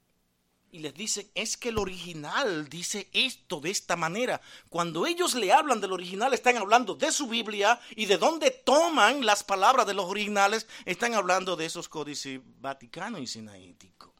Y 0.70 0.80
les 0.80 0.94
dicen, 0.94 1.30
es 1.34 1.56
que 1.56 1.70
el 1.70 1.78
original 1.78 2.68
dice 2.68 3.08
esto 3.12 3.60
de 3.60 3.70
esta 3.70 3.96
manera. 3.96 4.40
Cuando 4.68 5.06
ellos 5.06 5.34
le 5.34 5.52
hablan 5.52 5.80
del 5.80 5.92
original, 5.92 6.34
están 6.34 6.56
hablando 6.56 6.94
de 6.94 7.12
su 7.12 7.28
Biblia 7.28 7.80
y 7.94 8.06
de 8.06 8.18
dónde 8.18 8.50
toman 8.50 9.24
las 9.24 9.42
palabras 9.42 9.86
de 9.86 9.94
los 9.94 10.04
originales, 10.04 10.66
están 10.84 11.14
hablando 11.14 11.56
de 11.56 11.66
esos 11.66 11.88
códices 11.88 12.40
vaticano 12.60 13.18
y 13.18 13.26
sinaítico. 13.26 14.12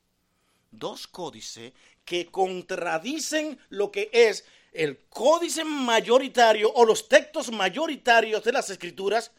Dos 0.71 1.07
códices 1.07 1.73
que 2.05 2.27
contradicen 2.27 3.59
lo 3.69 3.91
que 3.91 4.09
es 4.13 4.45
el 4.73 4.99
códice 5.09 5.65
mayoritario 5.65 6.73
o 6.73 6.85
los 6.85 7.09
textos 7.09 7.51
mayoritarios 7.51 8.45
de 8.45 8.53
las 8.53 8.71
escrituras 8.71 9.33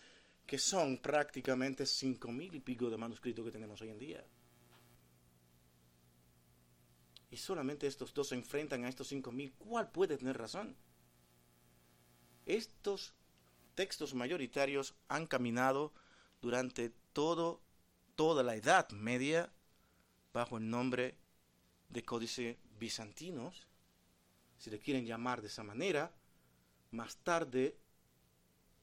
que 0.48 0.58
son 0.58 0.98
prácticamente 0.98 1.86
cinco 1.86 2.32
mil 2.32 2.56
y 2.56 2.62
pico 2.62 2.90
de 2.90 2.98
manuscritos 2.98 3.44
que 3.46 3.52
tenemos 3.52 3.82
hoy 3.82 3.90
en 3.90 4.00
día. 4.00 4.26
Y 7.30 7.36
solamente 7.36 7.86
estos 7.86 8.14
dos 8.14 8.30
se 8.30 8.36
enfrentan 8.36 8.86
a 8.86 8.90
estos 8.90 9.10
cinco 9.10 9.34
mil. 9.34 9.54
¿Cuál 9.54 9.92
puede 9.92 10.18
tener 10.18 10.38
razón? 10.38 10.78
Estos 12.46 13.14
textos 13.76 14.14
mayoritarios 14.14 14.96
han 15.10 15.28
caminado 15.28 15.94
durante 16.42 16.92
todo, 17.12 17.62
toda 18.16 18.42
la 18.42 18.56
Edad 18.56 18.90
Media 18.92 19.52
bajo 20.32 20.58
el 20.58 20.70
nombre 20.70 21.18
de 21.90 22.06
códice 22.06 22.58
bizantinos, 22.80 23.68
si 24.58 24.70
le 24.70 24.80
quieren 24.80 25.06
llamar 25.06 25.42
de 25.42 25.48
esa 25.48 25.64
manera. 25.64 26.16
Más 26.92 27.18
tarde 27.18 27.78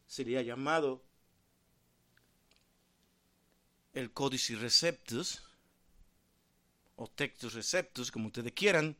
se 0.06 0.26
le 0.26 0.36
ha 0.36 0.42
llamado 0.42 1.02
el 3.94 4.12
Codice 4.12 4.56
Receptus, 4.56 5.42
o 6.96 7.08
Textus 7.08 7.54
Receptus, 7.54 8.10
como 8.10 8.26
ustedes 8.26 8.52
quieran, 8.52 8.96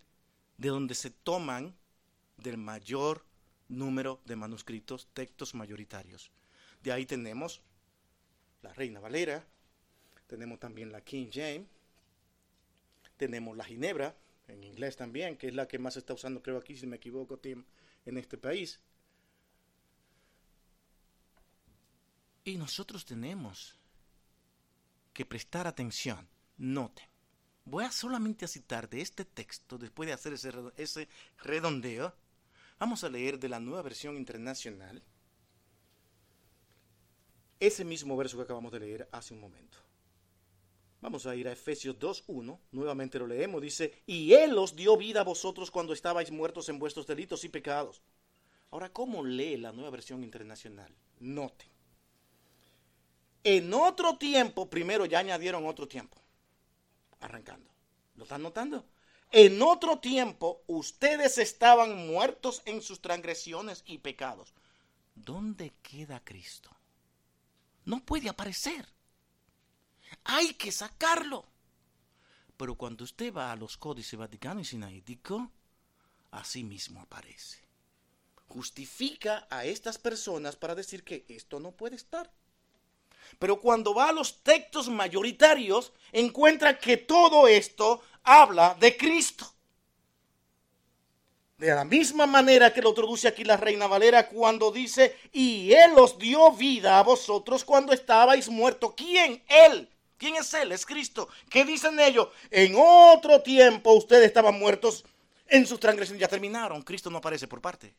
de 0.57 0.69
donde 0.69 0.95
se 0.95 1.11
toman 1.11 1.77
del 2.37 2.59
mayor 2.59 3.25
número 3.69 4.21
de 4.25 4.37
manuscritos, 4.37 5.09
textos 5.13 5.55
mayoritarios. 5.55 6.31
De 6.83 6.93
ahí 6.93 7.07
tenemos 7.07 7.63
la 8.63 8.73
Reina 8.73 9.01
Valera, 9.01 9.45
tenemos 10.27 10.59
también 10.59 10.93
la 10.93 11.01
King 11.01 11.29
James, 11.33 11.67
tenemos 13.17 13.57
la 13.57 13.65
Ginebra, 13.65 14.17
en 14.49 14.63
inglés 14.63 14.97
también, 14.97 15.37
que 15.37 15.49
es 15.49 15.55
la 15.55 15.67
que 15.67 15.79
más 15.79 15.95
se 15.95 16.01
está 16.01 16.15
usando, 16.15 16.43
creo 16.43 16.59
aquí, 16.59 16.77
si 16.77 16.87
me 16.87 16.97
equivoco, 16.97 17.39
Tim, 17.39 17.65
en 18.05 18.19
este 18.19 18.37
país. 18.37 18.81
Y 22.45 22.57
nosotros 22.57 23.07
tenemos 23.07 23.75
que 25.15 25.25
prestar 25.25 25.67
atención. 25.67 26.29
Noten. 26.59 27.07
Voy 27.65 27.85
a 27.85 27.91
solamente 27.91 28.45
a 28.45 28.49
citar 28.49 28.91
de 28.91 29.01
este 29.01 29.25
texto, 29.25 29.79
después 29.79 30.07
de 30.07 30.13
hacer 30.13 30.35
ese, 30.35 31.09
redondeo, 31.39 32.15
vamos 32.79 33.05
a 33.05 33.09
leer 33.09 33.39
de 33.39 33.49
la 33.49 33.61
nueva 33.61 33.81
versión 33.81 34.17
internacional 34.17 35.03
ese 37.59 37.85
mismo 37.85 38.15
verso 38.17 38.37
que 38.37 38.43
acabamos 38.43 38.73
de 38.73 38.81
leer 38.81 39.09
hace 39.11 39.33
un 39.33 39.41
momento. 39.41 39.79
Vamos 41.01 41.25
a 41.25 41.35
ir 41.35 41.49
a 41.49 41.53
Efesios 41.53 41.99
2.1, 41.99 42.59
nuevamente 42.73 43.19
lo 43.19 43.27
leemos, 43.27 43.63
dice, 43.63 44.03
y 44.07 44.35
Él 44.35 44.59
os 44.59 44.77
dio 44.77 44.99
vida 44.99 45.21
a 45.21 45.25
vosotros 45.25 45.71
cuando 45.71 45.95
estabais 45.95 46.31
muertos 46.31 46.69
en 46.69 46.79
vuestros 46.79 47.07
delitos 47.07 47.45
y 47.45 47.49
pecados. 47.49 48.03
Ahora, 48.71 48.93
¿cómo 48.93 49.25
lee 49.25 49.57
la 49.57 49.73
nueva 49.73 49.91
versión 49.91 50.23
internacional? 50.25 50.95
Noten. 51.21 51.74
En 53.45 53.75
otro 53.75 54.17
tiempo, 54.17 54.71
primero 54.71 55.05
ya 55.05 55.19
añadieron 55.19 55.67
otro 55.67 55.87
tiempo. 55.87 56.17
Arrancando. 57.21 57.71
¿Lo 58.17 58.25
están 58.25 58.43
notando? 58.43 58.87
En 59.31 59.61
otro 59.63 59.99
tiempo 59.99 60.63
ustedes 60.67 61.39
estaban 61.39 62.07
muertos 62.07 62.63
en 62.65 62.81
sus 62.81 63.01
transgresiones 63.03 63.83
y 63.87 63.99
pecados. 63.99 64.55
¿Dónde 65.15 65.75
queda 65.83 66.23
Cristo? 66.25 66.71
No 67.85 68.05
puede 68.05 68.29
aparecer. 68.29 68.89
Hay 70.25 70.55
que 70.55 70.73
sacarlo. 70.73 71.47
Pero 72.57 72.77
cuando 72.77 73.05
usted 73.05 73.33
va 73.35 73.53
a 73.53 73.57
los 73.57 73.77
códices 73.77 74.19
Vaticano 74.19 74.61
y 74.61 74.65
Sinaítico, 74.65 75.51
así 76.31 76.63
mismo 76.65 77.01
aparece. 77.01 77.59
Justifica 78.47 79.47
a 79.51 79.65
estas 79.65 79.99
personas 79.99 80.57
para 80.57 80.75
decir 80.75 81.03
que 81.03 81.25
esto 81.29 81.59
no 81.59 81.73
puede 81.73 81.97
estar. 81.97 82.33
Pero 83.39 83.61
cuando 83.61 83.95
va 83.95 84.09
a 84.09 84.13
los 84.13 84.43
textos 84.43 84.89
mayoritarios, 84.89 85.93
encuentra 86.13 86.79
que 86.79 86.97
todo 86.97 87.49
esto 87.49 88.03
habla 88.23 88.77
de 88.81 88.97
Cristo. 88.97 89.55
De 91.59 91.75
la 91.75 91.85
misma 91.85 92.27
manera 92.27 92.73
que 92.73 92.83
lo 92.83 92.91
introduce 92.91 93.29
aquí 93.29 93.45
la 93.45 93.57
Reina 93.57 93.87
Valera 93.87 94.29
cuando 94.29 94.71
dice, 94.71 95.17
y 95.33 95.73
Él 95.73 95.93
os 95.97 96.19
dio 96.19 96.53
vida 96.53 96.99
a 96.99 97.03
vosotros 97.03 97.65
cuando 97.65 97.93
estabais 97.93 98.49
muertos. 98.49 98.95
¿Quién? 98.97 99.43
Él. 99.49 99.89
¿Quién 100.17 100.37
es 100.37 100.53
Él? 100.55 100.73
Es 100.73 100.85
Cristo. 100.85 101.29
¿Qué 101.49 101.65
dicen 101.65 101.99
ellos? 102.01 102.29
En 102.51 102.75
otro 102.77 103.41
tiempo 103.41 103.93
ustedes 103.93 104.27
estaban 104.27 104.59
muertos 104.59 105.05
en 105.47 105.67
sus 105.67 105.79
transgresiones. 105.79 106.21
Ya 106.21 106.29
terminaron. 106.29 106.83
Cristo 106.83 107.09
no 107.09 107.19
aparece 107.19 107.47
por 107.47 107.61
parte. 107.61 107.95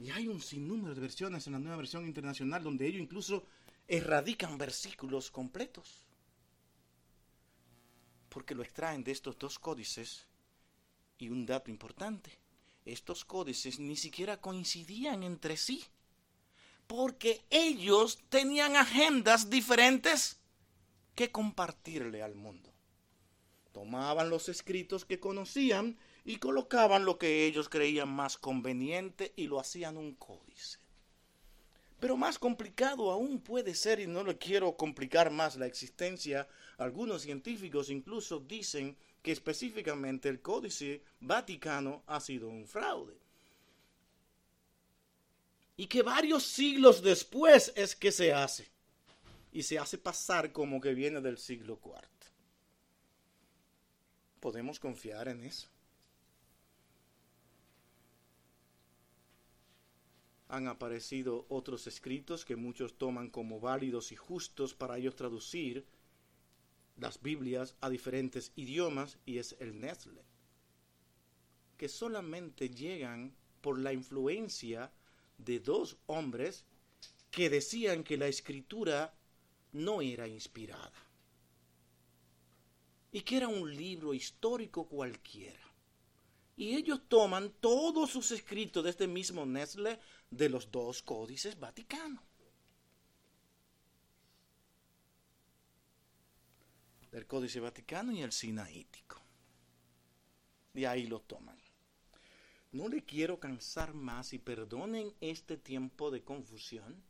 Y 0.00 0.10
hay 0.10 0.28
un 0.28 0.40
sinnúmero 0.40 0.94
de 0.94 1.00
versiones 1.02 1.46
en 1.46 1.52
la 1.52 1.58
nueva 1.58 1.76
versión 1.76 2.06
internacional 2.06 2.64
donde 2.64 2.86
ellos 2.86 3.02
incluso 3.02 3.44
erradican 3.86 4.56
versículos 4.56 5.30
completos. 5.30 6.06
Porque 8.30 8.54
lo 8.54 8.62
extraen 8.62 9.04
de 9.04 9.12
estos 9.12 9.38
dos 9.38 9.58
códices. 9.58 10.26
Y 11.18 11.28
un 11.28 11.44
dato 11.44 11.70
importante, 11.70 12.38
estos 12.86 13.26
códices 13.26 13.78
ni 13.78 13.94
siquiera 13.94 14.40
coincidían 14.40 15.22
entre 15.22 15.58
sí. 15.58 15.84
Porque 16.86 17.44
ellos 17.50 18.20
tenían 18.30 18.76
agendas 18.76 19.50
diferentes 19.50 20.40
que 21.14 21.30
compartirle 21.30 22.22
al 22.22 22.34
mundo. 22.34 22.72
Tomaban 23.72 24.30
los 24.30 24.48
escritos 24.48 25.04
que 25.04 25.20
conocían 25.20 25.98
y 26.24 26.36
colocaban 26.36 27.04
lo 27.04 27.18
que 27.18 27.46
ellos 27.46 27.68
creían 27.68 28.10
más 28.10 28.36
conveniente 28.36 29.32
y 29.36 29.46
lo 29.46 29.60
hacían 29.60 29.96
un 29.96 30.14
códice. 30.14 30.78
Pero 32.00 32.16
más 32.16 32.38
complicado 32.38 33.10
aún 33.10 33.40
puede 33.40 33.74
ser, 33.74 34.00
y 34.00 34.06
no 34.06 34.24
le 34.24 34.38
quiero 34.38 34.76
complicar 34.76 35.30
más 35.30 35.56
la 35.56 35.66
existencia, 35.66 36.48
algunos 36.78 37.22
científicos 37.22 37.90
incluso 37.90 38.40
dicen 38.40 38.96
que 39.22 39.32
específicamente 39.32 40.30
el 40.30 40.40
Códice 40.40 41.02
Vaticano 41.20 42.02
ha 42.06 42.20
sido 42.20 42.48
un 42.48 42.66
fraude. 42.66 43.18
Y 45.76 45.86
que 45.86 46.02
varios 46.02 46.42
siglos 46.44 47.02
después 47.02 47.72
es 47.76 47.94
que 47.94 48.12
se 48.12 48.32
hace. 48.32 48.68
Y 49.52 49.62
se 49.62 49.78
hace 49.78 49.98
pasar 49.98 50.52
como 50.52 50.80
que 50.80 50.94
viene 50.94 51.20
del 51.20 51.36
siglo 51.36 51.78
IV. 51.84 52.00
¿Podemos 54.40 54.80
confiar 54.80 55.28
en 55.28 55.44
eso? 55.44 55.68
Han 60.50 60.68
aparecido 60.68 61.46
otros 61.48 61.86
escritos 61.86 62.44
que 62.44 62.56
muchos 62.56 62.98
toman 62.98 63.30
como 63.30 63.60
válidos 63.60 64.12
y 64.12 64.16
justos 64.16 64.74
para 64.74 64.98
ellos 64.98 65.14
traducir 65.14 65.86
las 66.96 67.22
Biblias 67.22 67.76
a 67.80 67.88
diferentes 67.88 68.52
idiomas 68.56 69.18
y 69.24 69.38
es 69.38 69.56
el 69.60 69.80
Nestle, 69.80 70.22
que 71.76 71.88
solamente 71.88 72.68
llegan 72.68 73.34
por 73.60 73.78
la 73.78 73.92
influencia 73.92 74.92
de 75.38 75.60
dos 75.60 75.96
hombres 76.06 76.66
que 77.30 77.48
decían 77.48 78.02
que 78.02 78.16
la 78.16 78.26
escritura 78.26 79.14
no 79.72 80.02
era 80.02 80.26
inspirada 80.26 80.92
y 83.12 83.20
que 83.22 83.36
era 83.36 83.48
un 83.48 83.74
libro 83.74 84.14
histórico 84.14 84.86
cualquiera. 84.86 85.69
Y 86.60 86.76
ellos 86.76 87.00
toman 87.08 87.54
todos 87.58 88.10
sus 88.10 88.30
escritos 88.32 88.84
de 88.84 88.90
este 88.90 89.06
mismo 89.06 89.46
Nestle 89.46 89.98
de 90.30 90.50
los 90.50 90.70
dos 90.70 91.00
códices 91.00 91.58
vaticanos. 91.58 92.22
Del 97.10 97.26
Códice 97.26 97.60
Vaticano 97.60 98.12
y 98.12 98.20
el 98.20 98.30
Sinaítico. 98.30 99.22
De 100.74 100.86
ahí 100.86 101.06
lo 101.06 101.20
toman. 101.20 101.58
No 102.72 102.90
le 102.90 103.06
quiero 103.06 103.40
cansar 103.40 103.94
más 103.94 104.34
y 104.34 104.38
perdonen 104.38 105.14
este 105.22 105.56
tiempo 105.56 106.10
de 106.10 106.22
confusión, 106.22 107.02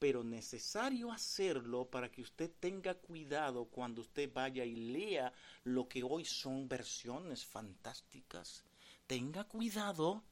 pero 0.00 0.24
necesario 0.24 1.12
hacerlo 1.12 1.84
para 1.84 2.10
que 2.10 2.22
usted 2.22 2.50
tenga 2.58 2.94
cuidado 2.94 3.66
cuando 3.66 4.00
usted 4.00 4.32
vaya 4.32 4.64
y 4.64 4.74
lea 4.74 5.30
lo 5.64 5.88
que 5.88 6.02
hoy 6.02 6.24
son 6.24 6.66
versiones 6.68 7.44
fantásticas. 7.44 8.64
Tenga 9.06 9.44
cuidado 9.44 10.24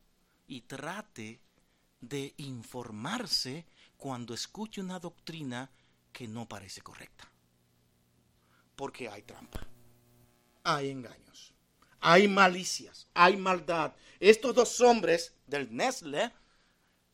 y 0.46 0.62
trate 0.62 1.42
de 2.00 2.32
informarse 2.38 3.66
cuando 3.98 4.32
escuche 4.32 4.80
una 4.80 4.98
doctrina 4.98 5.70
que 6.12 6.26
no 6.26 6.48
parece 6.48 6.80
correcta. 6.80 7.30
Porque 8.74 9.06
hay 9.06 9.20
trampa, 9.20 9.66
hay 10.64 10.88
engaños, 10.88 11.52
hay 12.00 12.26
malicias, 12.26 13.06
hay 13.12 13.36
maldad. 13.36 13.92
Estos 14.18 14.54
dos 14.54 14.80
hombres 14.80 15.34
del 15.46 15.76
Nestle 15.76 16.32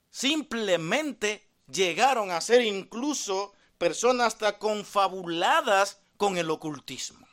simplemente 0.09 1.54
llegaron 1.67 2.31
a 2.31 2.41
ser 2.41 2.63
incluso 2.63 3.53
personas 3.79 4.29
hasta 4.29 4.59
confabuladas 4.59 6.01
con 6.17 6.37
el 6.37 6.51
ocultismo. 6.51 7.27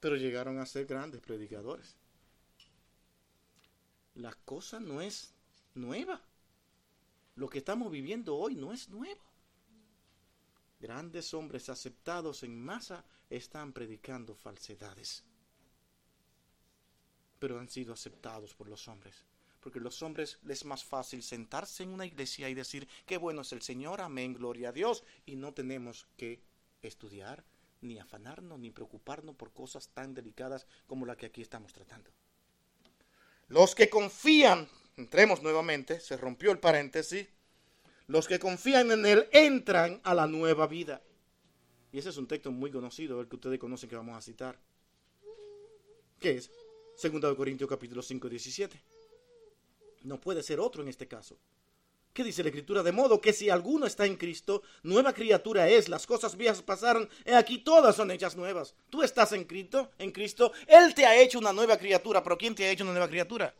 Pero 0.00 0.16
llegaron 0.16 0.58
a 0.58 0.66
ser 0.66 0.86
grandes 0.86 1.20
predicadores 1.20 1.96
la 4.14 4.32
cosa 4.44 4.80
no 4.80 5.00
es 5.00 5.34
nueva. 5.74 6.22
Lo 7.36 7.48
que 7.48 7.58
estamos 7.58 7.90
viviendo 7.90 8.36
hoy 8.36 8.54
no 8.54 8.72
es 8.72 8.88
nuevo. 8.88 9.22
Grandes 10.78 11.34
hombres 11.34 11.68
aceptados 11.68 12.42
en 12.42 12.62
masa 12.62 13.04
están 13.28 13.72
predicando 13.72 14.34
falsedades. 14.34 15.24
Pero 17.44 17.60
han 17.60 17.68
sido 17.68 17.92
aceptados 17.92 18.54
por 18.54 18.70
los 18.70 18.88
hombres. 18.88 19.22
Porque 19.60 19.78
a 19.78 19.82
los 19.82 20.02
hombres 20.02 20.38
les 20.44 20.60
es 20.60 20.64
más 20.64 20.82
fácil 20.82 21.22
sentarse 21.22 21.82
en 21.82 21.90
una 21.90 22.06
iglesia 22.06 22.48
y 22.48 22.54
decir, 22.54 22.88
qué 23.04 23.18
bueno 23.18 23.42
es 23.42 23.52
el 23.52 23.60
Señor, 23.60 24.00
amén, 24.00 24.32
gloria 24.32 24.70
a 24.70 24.72
Dios. 24.72 25.04
Y 25.26 25.36
no 25.36 25.52
tenemos 25.52 26.06
que 26.16 26.40
estudiar, 26.80 27.44
ni 27.82 27.98
afanarnos, 27.98 28.58
ni 28.58 28.70
preocuparnos 28.70 29.36
por 29.36 29.52
cosas 29.52 29.90
tan 29.90 30.14
delicadas 30.14 30.66
como 30.86 31.04
la 31.04 31.18
que 31.18 31.26
aquí 31.26 31.42
estamos 31.42 31.74
tratando. 31.74 32.10
Los 33.48 33.74
que 33.74 33.90
confían, 33.90 34.66
entremos 34.96 35.42
nuevamente, 35.42 36.00
se 36.00 36.16
rompió 36.16 36.50
el 36.50 36.60
paréntesis, 36.60 37.28
los 38.06 38.26
que 38.26 38.38
confían 38.38 38.90
en 38.90 39.04
Él 39.04 39.28
entran 39.32 40.00
a 40.02 40.14
la 40.14 40.26
nueva 40.26 40.66
vida. 40.66 41.02
Y 41.92 41.98
ese 41.98 42.08
es 42.08 42.16
un 42.16 42.26
texto 42.26 42.50
muy 42.50 42.70
conocido, 42.70 43.20
el 43.20 43.28
que 43.28 43.36
ustedes 43.36 43.58
conocen 43.58 43.90
que 43.90 43.96
vamos 43.96 44.16
a 44.16 44.22
citar. 44.22 44.58
¿Qué 46.18 46.38
es? 46.38 46.50
Segunda 46.96 47.28
de 47.28 47.36
Corintios 47.36 47.68
capítulo 47.68 48.02
5, 48.02 48.28
17. 48.28 48.80
No 50.02 50.20
puede 50.20 50.42
ser 50.42 50.60
otro 50.60 50.82
en 50.82 50.88
este 50.88 51.08
caso. 51.08 51.36
¿Qué 52.12 52.22
dice 52.22 52.44
la 52.44 52.50
Escritura? 52.50 52.84
De 52.84 52.92
modo 52.92 53.20
que 53.20 53.32
si 53.32 53.50
alguno 53.50 53.86
está 53.86 54.06
en 54.06 54.16
Cristo, 54.16 54.62
nueva 54.84 55.12
criatura 55.12 55.68
es, 55.68 55.88
las 55.88 56.06
cosas 56.06 56.36
viejas 56.36 56.62
pasaron, 56.62 57.08
y 57.26 57.32
aquí 57.32 57.58
todas 57.58 57.96
son 57.96 58.12
hechas 58.12 58.36
nuevas. 58.36 58.74
Tú 58.88 59.02
estás 59.02 59.32
en 59.32 59.44
Cristo, 59.44 59.90
en 59.98 60.12
Cristo, 60.12 60.52
Él 60.68 60.94
te 60.94 61.06
ha 61.06 61.20
hecho 61.20 61.40
una 61.40 61.52
nueva 61.52 61.76
criatura, 61.76 62.22
pero 62.22 62.38
¿quién 62.38 62.54
te 62.54 62.64
ha 62.64 62.70
hecho 62.70 62.84
una 62.84 62.92
nueva 62.92 63.08
criatura? 63.08 63.52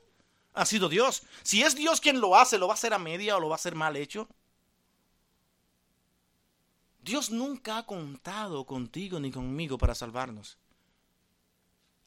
Ha 0.52 0.64
sido 0.66 0.88
Dios. 0.88 1.24
Si 1.42 1.62
es 1.62 1.74
Dios 1.74 2.00
quien 2.00 2.20
lo 2.20 2.36
hace, 2.36 2.58
¿lo 2.58 2.68
va 2.68 2.74
a 2.74 2.76
hacer 2.76 2.94
a 2.94 2.98
media 2.98 3.36
o 3.36 3.40
lo 3.40 3.48
va 3.48 3.56
a 3.56 3.56
hacer 3.56 3.74
mal 3.74 3.96
hecho? 3.96 4.28
Dios 7.02 7.30
nunca 7.30 7.78
ha 7.78 7.86
contado 7.86 8.64
contigo 8.64 9.18
ni 9.18 9.32
conmigo 9.32 9.76
para 9.76 9.96
salvarnos. 9.96 10.58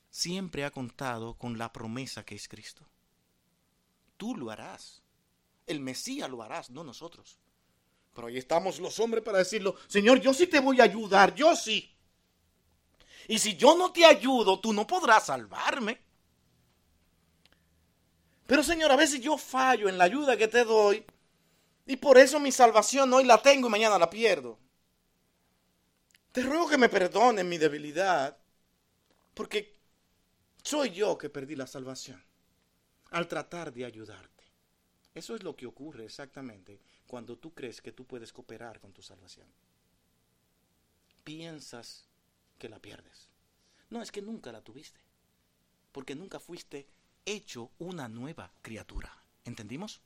Siempre 0.09 0.63
ha 0.65 0.71
contado 0.71 1.35
con 1.35 1.57
la 1.57 1.71
promesa 1.71 2.25
que 2.25 2.35
es 2.35 2.47
Cristo. 2.47 2.87
Tú 4.17 4.35
lo 4.35 4.49
harás. 4.49 5.03
El 5.65 5.79
Mesías 5.79 6.29
lo 6.29 6.41
harás, 6.41 6.69
no 6.69 6.83
nosotros. 6.83 7.39
Pero 8.13 8.27
ahí 8.27 8.37
estamos 8.37 8.79
los 8.79 8.99
hombres 8.99 9.23
para 9.23 9.39
decirlo, 9.39 9.75
Señor, 9.87 10.19
yo 10.19 10.33
sí 10.33 10.47
te 10.47 10.59
voy 10.59 10.79
a 10.81 10.85
ayudar, 10.85 11.35
yo 11.35 11.55
sí. 11.55 11.93
Y 13.27 13.37
si 13.37 13.55
yo 13.55 13.77
no 13.77 13.91
te 13.91 14.05
ayudo, 14.05 14.59
tú 14.59 14.73
no 14.73 14.87
podrás 14.87 15.25
salvarme. 15.25 16.01
Pero 18.47 18.63
Señor, 18.63 18.91
a 18.91 18.95
veces 18.95 19.19
yo 19.19 19.37
fallo 19.37 19.89
en 19.89 19.97
la 19.97 20.05
ayuda 20.05 20.37
que 20.37 20.47
te 20.47 20.63
doy 20.63 21.05
y 21.85 21.95
por 21.95 22.17
eso 22.17 22.39
mi 22.39 22.51
salvación 22.51 23.13
hoy 23.13 23.23
la 23.23 23.41
tengo 23.41 23.67
y 23.67 23.71
mañana 23.71 23.97
la 23.99 24.09
pierdo. 24.09 24.57
Te 26.31 26.43
ruego 26.43 26.67
que 26.67 26.77
me 26.77 26.89
perdones 26.89 27.45
mi 27.45 27.57
debilidad, 27.57 28.37
porque 29.33 29.76
soy 30.67 30.89
yo 30.89 31.17
que 31.17 31.29
perdí 31.29 31.55
la 31.55 31.65
salvación 31.65 32.21
al 33.11 33.29
tratar 33.29 33.73
de 33.73 33.85
ayudarte. 33.85 34.43
Eso 35.13 35.33
es 35.33 35.41
lo 35.41 35.55
que 35.55 35.65
ocurre 35.65 36.03
exactamente 36.03 36.81
cuando 37.07 37.37
tú 37.37 37.53
crees 37.53 37.81
que 37.81 37.93
tú 37.93 38.05
puedes 38.05 38.33
cooperar 38.33 38.81
con 38.81 38.91
tu 38.91 39.01
salvación. 39.01 39.47
Piensas 41.23 42.09
que 42.59 42.67
la 42.67 42.79
pierdes. 42.79 43.29
No, 43.89 44.01
es 44.01 44.11
que 44.11 44.21
nunca 44.21 44.51
la 44.51 44.61
tuviste. 44.61 44.99
Porque 45.93 46.15
nunca 46.15 46.37
fuiste 46.37 46.85
hecho 47.25 47.71
una 47.79 48.09
nueva 48.09 48.51
criatura. 48.61 49.23
¿Entendimos? 49.45 50.01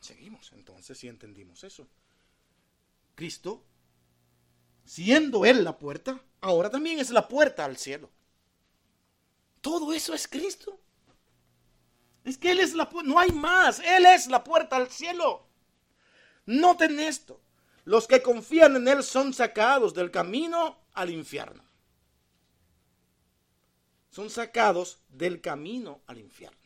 Seguimos 0.00 0.52
entonces 0.52 0.96
si 0.96 1.06
entendimos 1.06 1.64
eso. 1.64 1.86
Cristo 3.14 3.62
siendo 4.86 5.44
Él 5.44 5.64
la 5.64 5.78
puerta, 5.78 6.24
ahora 6.40 6.70
también 6.70 6.98
es 6.98 7.10
la 7.10 7.28
puerta 7.28 7.66
al 7.66 7.76
cielo. 7.76 8.10
Todo 9.60 9.92
eso 9.92 10.14
es 10.14 10.26
Cristo. 10.26 10.80
Es 12.24 12.38
que 12.38 12.50
Él 12.50 12.60
es 12.60 12.74
la 12.74 12.88
puerta, 12.88 13.08
no 13.08 13.18
hay 13.18 13.30
más, 13.30 13.80
Él 13.80 14.06
es 14.06 14.26
la 14.26 14.44
puerta 14.44 14.76
al 14.76 14.90
cielo. 14.90 15.46
Noten 16.46 17.00
esto, 17.00 17.40
los 17.84 18.06
que 18.06 18.22
confían 18.22 18.76
en 18.76 18.88
Él 18.88 19.02
son 19.02 19.32
sacados 19.32 19.94
del 19.94 20.10
camino 20.10 20.78
al 20.92 21.10
infierno. 21.10 21.64
Son 24.10 24.28
sacados 24.28 24.98
del 25.08 25.40
camino 25.40 26.02
al 26.06 26.18
infierno. 26.18 26.58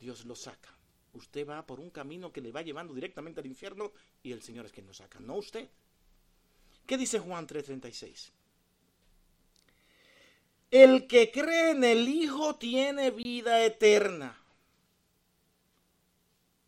Dios 0.00 0.24
los 0.24 0.40
saca. 0.40 0.76
Usted 1.12 1.48
va 1.48 1.64
por 1.64 1.80
un 1.80 1.90
camino 1.90 2.30
que 2.30 2.40
le 2.40 2.52
va 2.52 2.62
llevando 2.62 2.92
directamente 2.92 3.40
al 3.40 3.46
infierno 3.46 3.92
y 4.22 4.32
el 4.32 4.42
Señor 4.42 4.66
es 4.66 4.72
quien 4.72 4.86
lo 4.86 4.92
saca, 4.92 5.18
no 5.20 5.36
usted. 5.36 5.70
¿Qué 6.86 6.98
dice 6.98 7.18
Juan 7.18 7.46
3:36? 7.46 8.32
El 10.78 11.06
que 11.06 11.30
cree 11.30 11.70
en 11.70 11.84
el 11.84 12.06
Hijo 12.06 12.56
tiene 12.56 13.10
vida 13.10 13.64
eterna. 13.64 14.38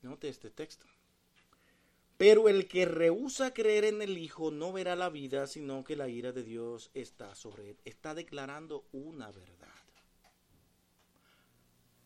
Note 0.01 0.31
este 0.31 0.49
texto. 0.49 0.87
Pero 2.17 2.49
el 2.49 2.69
que 2.69 2.87
rehúsa 2.87 3.53
creer 3.53 3.85
en 3.85 4.01
el 4.01 4.17
Hijo 4.17 4.51
no 4.51 4.73
verá 4.73 4.97
la 4.97 5.11
vida, 5.11 5.47
sino 5.47 5.85
que 5.85 5.95
la 5.95 6.09
ira 6.09 6.33
de 6.33 6.43
Dios 6.43 6.91
está 6.95 7.35
sobre 7.35 7.69
él. 7.69 7.81
Está 7.85 8.15
declarando 8.15 8.89
una 8.93 9.31
verdad. 9.31 9.69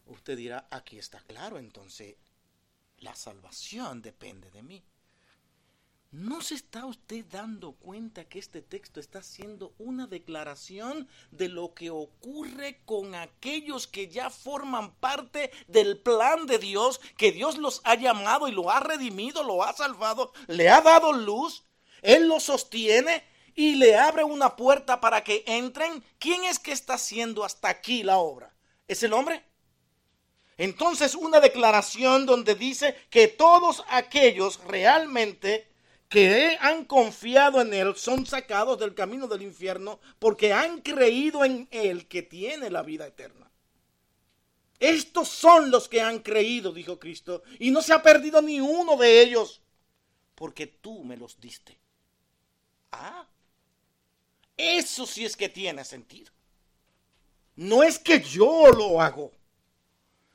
Usted 0.07 0.37
dirá, 0.37 0.67
aquí 0.73 0.99
está 0.99 1.21
claro, 1.21 1.57
entonces 1.57 2.17
la 2.99 3.15
salvación 3.15 4.03
depende 4.03 4.51
de 4.51 4.65
mí. 4.65 4.83
¿No 6.13 6.43
se 6.43 6.57
está 6.57 6.85
usted 6.85 7.25
dando 7.31 7.73
cuenta 7.73 8.27
que 8.27 8.39
este 8.39 8.61
texto 8.61 9.01
está 9.01 9.21
haciendo 9.21 9.73
una 9.79 10.07
declaración 10.07 11.09
de 11.31 11.49
lo 11.49 11.73
que 11.73 11.89
ocurre 11.89 12.83
con 12.85 13.15
aquellos 13.15 13.87
que 13.87 14.09
ya 14.09 14.29
forman 14.29 14.93
parte 14.97 15.51
del 15.69 15.99
plan 15.99 16.45
de 16.45 16.59
Dios, 16.59 17.01
que 17.17 17.33
Dios 17.33 17.57
los 17.57 17.81
ha 17.85 17.95
llamado 17.95 18.47
y 18.47 18.53
lo 18.53 18.71
ha 18.71 18.81
redimido, 18.81 19.43
lo 19.43 19.65
ha 19.65 19.73
salvado, 19.73 20.35
le 20.49 20.69
ha 20.69 20.83
dado 20.83 21.15
luz, 21.15 21.65
Él 22.03 22.29
los 22.29 22.43
sostiene 22.43 23.25
y 23.55 23.77
le 23.77 23.97
abre 23.97 24.23
una 24.23 24.55
puerta 24.55 25.01
para 25.01 25.25
que 25.25 25.45
entren? 25.47 26.05
¿Quién 26.19 26.45
es 26.45 26.59
que 26.59 26.73
está 26.73 26.95
haciendo 26.95 27.43
hasta 27.43 27.71
aquí 27.71 28.03
la 28.03 28.19
obra? 28.19 28.55
¿Es 28.87 29.03
el 29.03 29.15
hombre? 29.15 29.47
Entonces 30.59 31.15
una 31.15 31.41
declaración 31.41 32.27
donde 32.27 32.55
dice 32.55 32.95
que 33.09 33.29
todos 33.29 33.83
aquellos 33.89 34.63
realmente 34.65 35.72
que 36.13 36.59
han 36.61 36.85
confiado 36.85 37.63
en 37.63 37.73
Él 37.73 37.97
son 37.97 38.27
sacados 38.27 38.79
del 38.79 38.95
camino 38.95 39.27
del 39.27 39.41
infierno 39.41 39.99
porque 40.19 40.53
han 40.53 40.83
creído 40.83 41.43
en 41.43 41.67
Él 41.71 42.07
que 42.07 42.21
tiene 42.23 42.69
la 42.69 42.83
vida 42.83 43.07
eterna. 43.07 43.51
Estos 44.79 45.29
son 45.29 45.71
los 45.71 45.89
que 45.89 46.03
han 46.03 46.19
creído, 46.19 46.71
dijo 46.71 46.99
Cristo, 46.99 47.43
y 47.59 47.71
no 47.71 47.81
se 47.81 47.95
ha 47.95 48.03
perdido 48.03 48.43
ni 48.43 48.61
uno 48.61 48.99
de 48.99 49.23
ellos, 49.23 49.63
porque 50.35 50.67
tú 50.67 51.03
me 51.03 51.17
los 51.17 51.41
diste. 51.41 51.79
Ah, 52.91 53.27
eso 54.55 55.07
sí 55.07 55.25
es 55.25 55.35
que 55.35 55.49
tiene 55.49 55.83
sentido. 55.83 56.31
No 57.57 57.83
es 57.83 57.99
que 57.99 58.21
yo 58.21 58.71
lo 58.71 59.01
hago, 59.01 59.33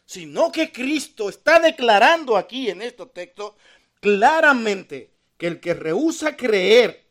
sino 0.08 0.52
que 0.52 0.72
Cristo 0.72 1.30
está 1.30 1.60
declarando 1.60 2.36
aquí 2.36 2.72
en 2.72 2.82
este 2.82 3.06
texto 3.06 3.56
claramente 4.00 5.16
que 5.38 5.48
el 5.48 5.60
que 5.60 5.74
rehúsa 5.74 6.36
creer 6.36 7.06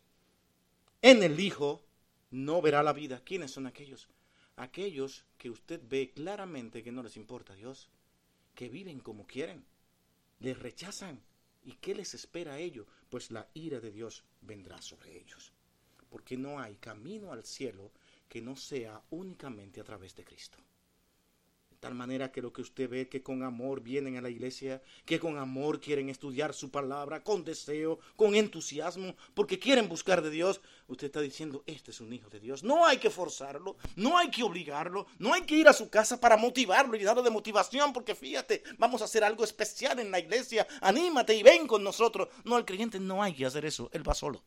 en 1.03 1.23
el 1.23 1.39
Hijo 1.39 1.85
no 2.31 2.61
verá 2.61 2.83
la 2.83 2.93
vida. 2.93 3.23
¿Quiénes 3.25 3.53
son 3.53 3.67
aquellos? 3.67 4.09
Aquellos 4.57 5.25
que 5.39 5.51
usted 5.51 5.81
ve 5.89 6.13
claramente 6.13 6.83
que 6.83 6.93
no 6.93 7.03
les 7.03 7.17
importa 7.17 7.53
a 7.53 7.57
Dios, 7.57 7.89
que 8.55 8.69
viven 8.69 9.01
como 9.01 9.27
quieren, 9.27 9.65
les 10.41 10.59
rechazan. 10.59 11.21
¿Y 11.65 11.73
qué 11.75 11.95
les 11.95 12.15
espera 12.15 12.55
a 12.55 12.59
ellos? 12.59 12.87
Pues 13.11 13.31
la 13.31 13.49
ira 13.55 13.81
de 13.81 13.91
Dios 13.91 14.25
vendrá 14.41 14.81
sobre 14.81 15.19
ellos. 15.19 15.53
Porque 16.09 16.37
no 16.37 16.61
hay 16.61 16.77
camino 16.77 17.33
al 17.33 17.45
cielo 17.45 17.91
que 18.29 18.41
no 18.41 18.57
sea 18.57 19.03
únicamente 19.11 19.81
a 19.81 19.85
través 19.85 20.15
de 20.15 20.25
Cristo 20.25 20.59
tal 21.81 21.95
manera 21.95 22.33
que 22.33 22.43
lo 22.43 22.53
que 22.53 22.63
usted 22.63 22.89
ve 22.89 23.09
que 23.09 23.23
con 23.23 23.43
amor 23.43 23.81
vienen 23.81 24.17
a 24.17 24.21
la 24.21 24.31
iglesia, 24.31 24.83
que 25.05 25.19
con 25.19 25.39
amor 25.39 25.81
quieren 25.81 26.09
estudiar 26.09 26.55
su 26.55 26.71
palabra, 26.71 27.23
con 27.23 27.45
deseo, 27.45 27.99
con 28.17 28.35
entusiasmo, 28.35 29.15
porque 29.35 29.59
quieren 29.59 29.89
buscar 29.89 30.23
de 30.23 30.31
Dios, 30.31 30.61
usted 30.89 31.07
está 31.07 31.21
diciendo, 31.21 31.63
este 31.67 31.91
es 31.91 32.01
un 32.01 32.13
hijo 32.13 32.31
de 32.31 32.41
Dios. 32.41 32.63
No 32.63 32.87
hay 32.87 32.99
que 32.99 33.11
forzarlo, 33.11 33.77
no 33.97 34.19
hay 34.19 34.31
que 34.31 34.43
obligarlo, 34.43 35.07
no 35.19 35.35
hay 35.35 35.43
que 35.43 35.57
ir 35.57 35.69
a 35.69 35.73
su 35.73 35.91
casa 35.91 36.21
para 36.21 36.37
motivarlo 36.37 36.97
y 36.97 37.05
darlo 37.05 37.23
de 37.23 37.31
motivación, 37.31 37.93
porque 37.93 38.15
fíjate, 38.15 38.63
vamos 38.79 39.03
a 39.03 39.07
hacer 39.07 39.25
algo 39.25 39.45
especial 39.45 39.99
en 39.99 40.11
la 40.11 40.19
iglesia, 40.19 40.67
anímate 40.81 41.35
y 41.35 41.43
ven 41.43 41.67
con 41.67 41.83
nosotros. 41.83 42.29
No, 42.45 42.57
el 42.59 42.65
creyente 42.65 42.99
no 43.01 43.23
hay 43.23 43.35
que 43.35 43.47
hacer 43.47 43.65
eso, 43.65 43.91
él 43.93 44.09
va 44.09 44.15
solo. 44.15 44.43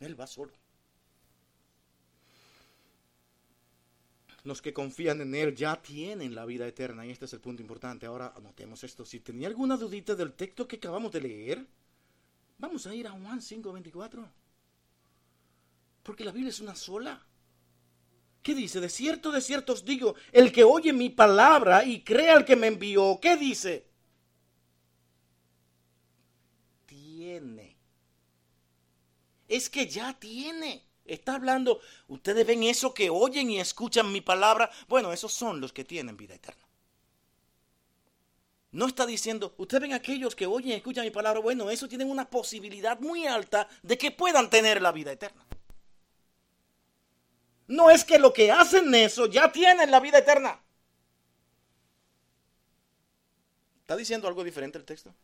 Él 0.00 0.18
va 0.18 0.26
solo. 0.26 0.52
Los 4.46 4.62
que 4.62 4.72
confían 4.72 5.20
en 5.20 5.34
Él 5.34 5.54
ya 5.54 5.82
tienen 5.82 6.34
la 6.34 6.46
vida 6.46 6.66
eterna. 6.66 7.04
Y 7.04 7.10
este 7.10 7.24
es 7.24 7.32
el 7.32 7.40
punto 7.40 7.62
importante. 7.62 8.06
Ahora 8.06 8.32
anotemos 8.36 8.82
esto. 8.84 9.04
Si 9.04 9.20
tenía 9.20 9.48
alguna 9.48 9.76
dudita 9.76 10.14
del 10.14 10.34
texto 10.34 10.68
que 10.68 10.76
acabamos 10.76 11.10
de 11.12 11.20
leer, 11.20 11.66
vamos 12.58 12.86
a 12.86 12.94
ir 12.94 13.08
a 13.08 13.10
Juan 13.10 13.40
5:24. 13.40 14.24
Porque 16.02 16.24
la 16.24 16.30
Biblia 16.30 16.50
es 16.50 16.60
una 16.60 16.76
sola. 16.76 17.26
¿Qué 18.42 18.54
dice? 18.54 18.78
De 18.78 18.88
cierto, 18.88 19.32
de 19.32 19.40
cierto 19.40 19.72
os 19.72 19.84
digo, 19.84 20.14
el 20.30 20.52
que 20.52 20.62
oye 20.62 20.92
mi 20.92 21.10
palabra 21.10 21.84
y 21.84 22.04
cree 22.04 22.30
al 22.30 22.44
que 22.44 22.54
me 22.54 22.68
envió, 22.68 23.18
¿qué 23.20 23.36
dice? 23.36 23.88
Tiene. 26.86 27.76
Es 29.48 29.68
que 29.68 29.88
ya 29.88 30.16
tiene. 30.16 30.84
Está 31.08 31.34
hablando, 31.34 31.80
ustedes 32.08 32.46
ven 32.46 32.62
eso 32.62 32.92
que 32.92 33.10
oyen 33.10 33.50
y 33.50 33.60
escuchan 33.60 34.12
mi 34.12 34.20
palabra. 34.20 34.70
Bueno, 34.88 35.12
esos 35.12 35.32
son 35.32 35.60
los 35.60 35.72
que 35.72 35.84
tienen 35.84 36.16
vida 36.16 36.34
eterna. 36.34 36.66
No 38.72 38.86
está 38.86 39.06
diciendo, 39.06 39.54
ustedes 39.56 39.82
ven 39.82 39.92
aquellos 39.94 40.34
que 40.34 40.46
oyen 40.46 40.72
y 40.72 40.74
escuchan 40.74 41.04
mi 41.04 41.10
palabra. 41.10 41.40
Bueno, 41.40 41.70
eso 41.70 41.88
tienen 41.88 42.10
una 42.10 42.28
posibilidad 42.28 43.00
muy 43.00 43.26
alta 43.26 43.68
de 43.82 43.96
que 43.96 44.10
puedan 44.10 44.50
tener 44.50 44.82
la 44.82 44.92
vida 44.92 45.12
eterna. 45.12 45.46
No 47.68 47.90
es 47.90 48.04
que 48.04 48.18
lo 48.18 48.32
que 48.32 48.52
hacen 48.52 48.94
eso 48.94 49.26
ya 49.26 49.50
tienen 49.50 49.90
la 49.90 50.00
vida 50.00 50.18
eterna. 50.18 50.60
¿Está 53.80 53.96
diciendo 53.96 54.28
algo 54.28 54.44
diferente 54.44 54.78
el 54.78 54.84
texto? 54.84 55.14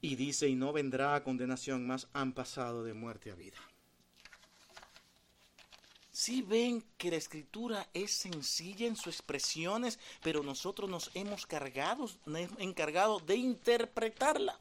Y 0.00 0.16
dice, 0.16 0.48
y 0.48 0.54
no 0.54 0.72
vendrá 0.72 1.14
a 1.14 1.22
condenación, 1.22 1.86
más 1.86 2.08
han 2.12 2.32
pasado 2.32 2.84
de 2.84 2.94
muerte 2.94 3.30
a 3.30 3.34
vida. 3.34 3.58
Si 6.10 6.42
ven 6.42 6.84
que 6.98 7.10
la 7.10 7.16
escritura 7.16 7.88
es 7.94 8.10
sencilla 8.10 8.86
en 8.86 8.96
sus 8.96 9.14
expresiones, 9.14 9.98
pero 10.22 10.42
nosotros 10.42 10.90
nos 10.90 11.10
hemos 11.14 11.46
cargado, 11.46 12.10
encargado 12.58 13.20
de 13.20 13.36
interpretarla. 13.36 14.58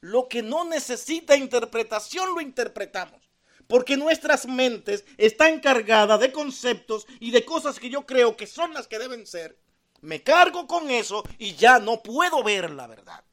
Lo 0.00 0.28
que 0.28 0.42
no 0.42 0.64
necesita 0.64 1.36
interpretación 1.36 2.34
lo 2.34 2.40
interpretamos. 2.40 3.20
Porque 3.68 3.96
nuestras 3.96 4.46
mentes 4.46 5.04
están 5.18 5.60
cargadas 5.60 6.20
de 6.20 6.30
conceptos 6.32 7.06
y 7.18 7.32
de 7.32 7.44
cosas 7.44 7.80
que 7.80 7.90
yo 7.90 8.06
creo 8.06 8.36
que 8.36 8.46
son 8.46 8.74
las 8.74 8.86
que 8.86 8.98
deben 8.98 9.26
ser. 9.26 9.58
Me 10.00 10.22
cargo 10.22 10.66
con 10.66 10.90
eso 10.90 11.24
y 11.38 11.54
ya 11.54 11.78
no 11.78 12.02
puedo 12.02 12.42
ver 12.44 12.70
la 12.70 12.86
verdad. 12.86 13.24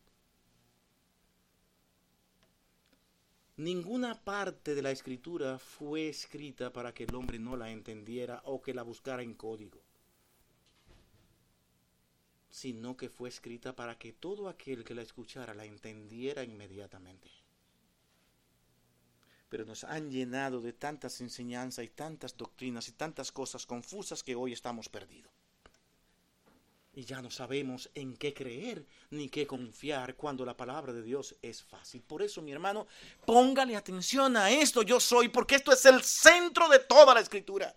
Ninguna 3.55 4.19
parte 4.23 4.73
de 4.73 4.81
la 4.81 4.89
escritura 4.89 5.59
fue 5.59 6.09
escrita 6.09 6.73
para 6.73 6.91
que 6.91 7.03
el 7.03 7.13
hombre 7.13 7.37
no 7.37 7.55
la 7.55 7.69
entendiera 7.69 8.41
o 8.45 8.63
que 8.63 8.73
la 8.73 8.81
buscara 8.81 9.21
en 9.21 9.35
código, 9.35 9.79
sino 12.49 12.97
que 12.97 13.09
fue 13.09 13.29
escrita 13.29 13.75
para 13.75 13.99
que 13.99 14.11
todo 14.11 14.49
aquel 14.49 14.83
que 14.83 14.95
la 14.95 15.03
escuchara 15.03 15.53
la 15.53 15.65
entendiera 15.65 16.43
inmediatamente. 16.43 17.29
Pero 19.49 19.65
nos 19.65 19.83
han 19.83 20.09
llenado 20.09 20.59
de 20.59 20.73
tantas 20.73 21.21
enseñanzas 21.21 21.85
y 21.85 21.89
tantas 21.89 22.35
doctrinas 22.35 22.87
y 22.87 22.93
tantas 22.93 23.31
cosas 23.31 23.67
confusas 23.67 24.23
que 24.23 24.33
hoy 24.33 24.53
estamos 24.53 24.89
perdidos 24.89 25.42
y 26.93 27.05
ya 27.05 27.21
no 27.21 27.31
sabemos 27.31 27.89
en 27.95 28.15
qué 28.15 28.33
creer 28.33 28.85
ni 29.09 29.29
qué 29.29 29.47
confiar 29.47 30.15
cuando 30.15 30.45
la 30.45 30.55
palabra 30.55 30.93
de 30.93 31.01
Dios 31.01 31.35
es 31.41 31.63
fácil. 31.63 32.01
Por 32.01 32.21
eso, 32.21 32.41
mi 32.41 32.51
hermano, 32.51 32.87
póngale 33.25 33.75
atención 33.75 34.37
a 34.37 34.51
esto 34.51 34.83
yo 34.83 34.99
soy, 34.99 35.29
porque 35.29 35.55
esto 35.55 35.71
es 35.71 35.85
el 35.85 36.03
centro 36.03 36.69
de 36.69 36.79
toda 36.79 37.13
la 37.13 37.19
escritura. 37.19 37.75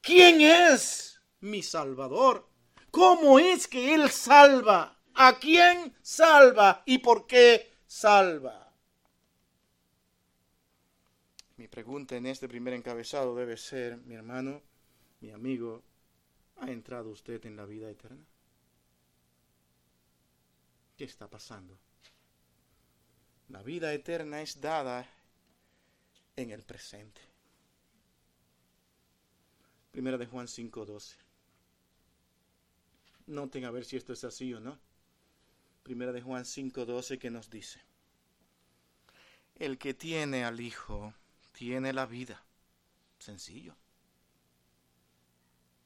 ¿Quién 0.00 0.40
es 0.40 1.20
mi 1.40 1.62
Salvador? 1.62 2.48
¿Cómo 2.90 3.38
es 3.38 3.68
que 3.68 3.94
Él 3.94 4.10
salva 4.10 4.98
¿A 5.20 5.36
quién 5.40 5.96
salva 6.00 6.84
y 6.86 6.98
por 6.98 7.26
qué 7.26 7.72
salva? 7.88 8.72
Mi 11.56 11.66
pregunta 11.66 12.14
en 12.14 12.26
este 12.26 12.48
primer 12.48 12.74
encabezado 12.74 13.34
debe 13.34 13.56
ser, 13.56 13.96
mi 13.96 14.14
hermano, 14.14 14.62
mi 15.20 15.32
amigo, 15.32 15.82
¿ha 16.60 16.70
entrado 16.70 17.10
usted 17.10 17.44
en 17.46 17.56
la 17.56 17.64
vida 17.64 17.90
eterna? 17.90 18.24
¿Qué 20.96 21.04
está 21.04 21.28
pasando? 21.28 21.78
La 23.48 23.62
vida 23.62 23.92
eterna 23.92 24.42
es 24.42 24.60
dada 24.60 25.08
en 26.36 26.50
el 26.50 26.62
presente. 26.62 27.20
Primera 29.90 30.18
de 30.18 30.26
Juan 30.26 30.46
5:12. 30.46 31.16
Noten 33.26 33.64
a 33.64 33.70
ver 33.70 33.84
si 33.84 33.96
esto 33.96 34.12
es 34.12 34.24
así 34.24 34.52
o 34.54 34.60
no. 34.60 34.78
Primera 35.82 36.12
de 36.12 36.20
Juan 36.20 36.44
5:12 36.44 37.18
que 37.18 37.30
nos 37.30 37.48
dice, 37.50 37.80
el 39.56 39.78
que 39.78 39.94
tiene 39.94 40.44
al 40.44 40.60
Hijo 40.60 41.14
tiene 41.52 41.92
la 41.92 42.06
vida. 42.06 42.44
Sencillo. 43.18 43.74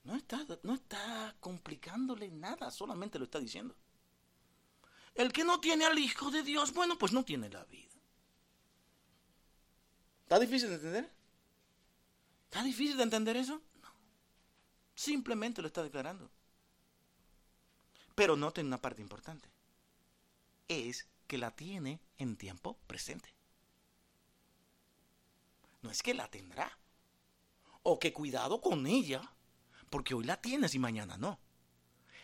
No 0.05 0.17
está, 0.17 0.45
no 0.63 0.75
está 0.75 1.37
complicándole 1.41 2.29
nada, 2.31 2.71
solamente 2.71 3.19
lo 3.19 3.25
está 3.25 3.39
diciendo. 3.39 3.77
El 5.15 5.33
que 5.33 5.45
no 5.45 5.61
tiene 5.61 5.85
al 5.85 5.99
Hijo 5.99 6.31
de 6.31 6.43
Dios, 6.43 6.73
bueno, 6.73 6.99
pues 6.99 7.13
no 7.13 7.25
tiene 7.25 7.49
la 7.51 7.65
vida. 7.65 7.93
¿Está 10.23 10.39
difícil 10.39 10.71
de 10.71 10.77
entender? 10.77 11.13
¿Está 12.45 12.63
difícil 12.63 12.97
de 12.97 13.03
entender 13.03 13.37
eso? 13.37 13.63
No. 13.83 13.89
Simplemente 14.95 15.61
lo 15.61 15.69
está 15.69 15.83
declarando. 15.83 16.31
Pero 18.15 18.37
noten 18.37 18.67
una 18.67 18.81
parte 18.81 19.03
importante. 19.03 19.51
Es 20.69 21.07
que 21.27 21.39
la 21.39 21.55
tiene 21.55 22.01
en 22.19 22.37
tiempo 22.37 22.79
presente. 22.87 23.35
No 25.83 25.91
es 25.91 26.03
que 26.03 26.15
la 26.15 26.31
tendrá. 26.31 26.79
O 27.83 27.99
que 27.99 28.13
cuidado 28.13 28.61
con 28.61 28.87
ella, 28.87 29.35
porque 29.93 30.15
hoy 30.15 30.25
la 30.25 30.41
tienes 30.41 30.75
y 30.75 30.79
mañana 30.79 31.19
no. 31.19 31.39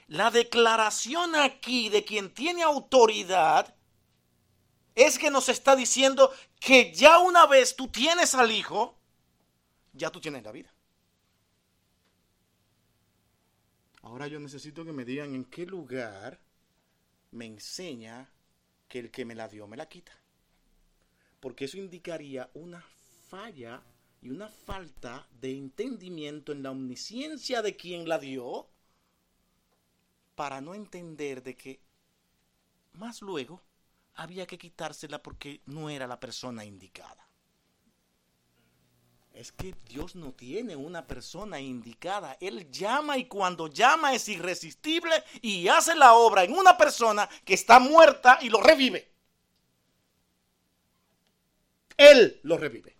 La 0.06 0.30
declaración 0.30 1.36
aquí 1.36 1.90
de 1.90 2.02
quien 2.02 2.32
tiene 2.32 2.62
autoridad 2.62 3.76
es 4.94 5.18
que 5.18 5.30
nos 5.30 5.50
está 5.50 5.76
diciendo 5.76 6.32
que 6.58 6.94
ya 6.94 7.18
una 7.18 7.46
vez 7.46 7.76
tú 7.76 7.88
tienes 7.88 8.34
al 8.34 8.50
Hijo, 8.50 8.98
ya 9.92 10.10
tú 10.10 10.18
tienes 10.18 10.42
la 10.42 10.50
vida. 10.50 10.72
Ahora 14.00 14.28
yo 14.28 14.40
necesito 14.40 14.82
que 14.82 14.94
me 14.94 15.04
digan 15.04 15.34
en 15.34 15.44
qué 15.44 15.66
lugar 15.66 16.40
me 17.32 17.44
enseña 17.44 18.32
que 18.88 18.98
el 18.98 19.10
que 19.10 19.26
me 19.26 19.34
la 19.34 19.46
dio 19.46 19.68
me 19.68 19.76
la 19.76 19.90
quita. 19.90 20.12
Porque 21.38 21.66
eso 21.66 21.76
indicaría 21.76 22.50
una 22.54 22.82
falla 23.28 23.82
y 24.20 24.30
una 24.30 24.48
falta 24.48 25.26
de 25.40 25.56
entendimiento 25.56 26.52
en 26.52 26.62
la 26.62 26.70
omnisciencia 26.70 27.62
de 27.62 27.76
quien 27.76 28.08
la 28.08 28.18
dio 28.18 28.68
para 30.34 30.60
no 30.60 30.74
entender 30.74 31.42
de 31.42 31.56
que 31.56 31.80
más 32.92 33.22
luego 33.22 33.60
había 34.14 34.46
que 34.46 34.58
quitársela 34.58 35.22
porque 35.22 35.60
no 35.66 35.88
era 35.88 36.06
la 36.06 36.18
persona 36.18 36.64
indicada. 36.64 37.28
Es 39.32 39.52
que 39.52 39.72
Dios 39.88 40.16
no 40.16 40.32
tiene 40.32 40.74
una 40.74 41.06
persona 41.06 41.60
indicada. 41.60 42.36
Él 42.40 42.68
llama 42.72 43.18
y 43.18 43.26
cuando 43.26 43.68
llama 43.68 44.12
es 44.12 44.28
irresistible 44.28 45.22
y 45.40 45.68
hace 45.68 45.94
la 45.94 46.14
obra 46.14 46.42
en 46.42 46.52
una 46.52 46.76
persona 46.76 47.28
que 47.44 47.54
está 47.54 47.78
muerta 47.78 48.40
y 48.42 48.48
lo 48.48 48.60
revive. 48.60 49.12
Él 51.96 52.40
lo 52.42 52.58
revive. 52.58 52.97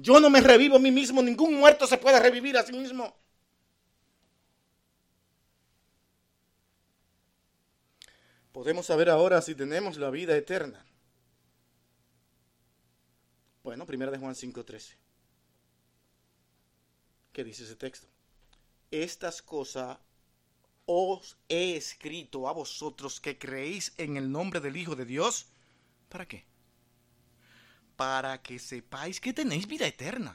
Yo 0.00 0.18
no 0.18 0.30
me 0.30 0.40
revivo 0.40 0.76
a 0.76 0.78
mí 0.78 0.90
mismo, 0.90 1.22
ningún 1.22 1.56
muerto 1.56 1.86
se 1.86 1.98
puede 1.98 2.18
revivir 2.18 2.56
a 2.56 2.62
sí 2.62 2.72
mismo. 2.72 3.14
Podemos 8.50 8.86
saber 8.86 9.10
ahora 9.10 9.42
si 9.42 9.54
tenemos 9.54 9.98
la 9.98 10.08
vida 10.08 10.34
eterna. 10.34 10.84
Bueno, 13.62 13.86
primera 13.86 14.10
de 14.10 14.16
Juan 14.16 14.34
5:13. 14.34 14.96
¿Qué 17.32 17.44
dice 17.44 17.64
ese 17.64 17.76
texto? 17.76 18.08
Estas 18.90 19.42
cosas 19.42 19.98
os 20.86 21.36
he 21.48 21.76
escrito 21.76 22.48
a 22.48 22.52
vosotros 22.52 23.20
que 23.20 23.38
creéis 23.38 23.92
en 23.98 24.16
el 24.16 24.32
nombre 24.32 24.60
del 24.60 24.78
Hijo 24.78 24.96
de 24.96 25.04
Dios. 25.04 25.46
¿Para 26.08 26.26
qué? 26.26 26.49
Para 28.00 28.40
que 28.40 28.58
sepáis 28.58 29.20
que 29.20 29.34
tenéis 29.34 29.66
vida 29.66 29.86
eterna. 29.86 30.32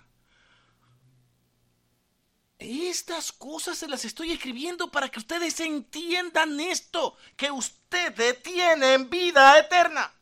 Estas 2.59 3.31
cosas 3.31 3.75
se 3.79 3.87
las 3.87 4.05
estoy 4.05 4.33
escribiendo 4.33 4.91
para 4.91 5.09
que 5.09 5.17
ustedes 5.17 5.59
entiendan 5.59 6.59
esto, 6.59 7.17
que 7.35 7.49
ustedes 7.49 8.43
tienen 8.43 9.09
vida 9.09 9.57
eterna. 9.57 10.13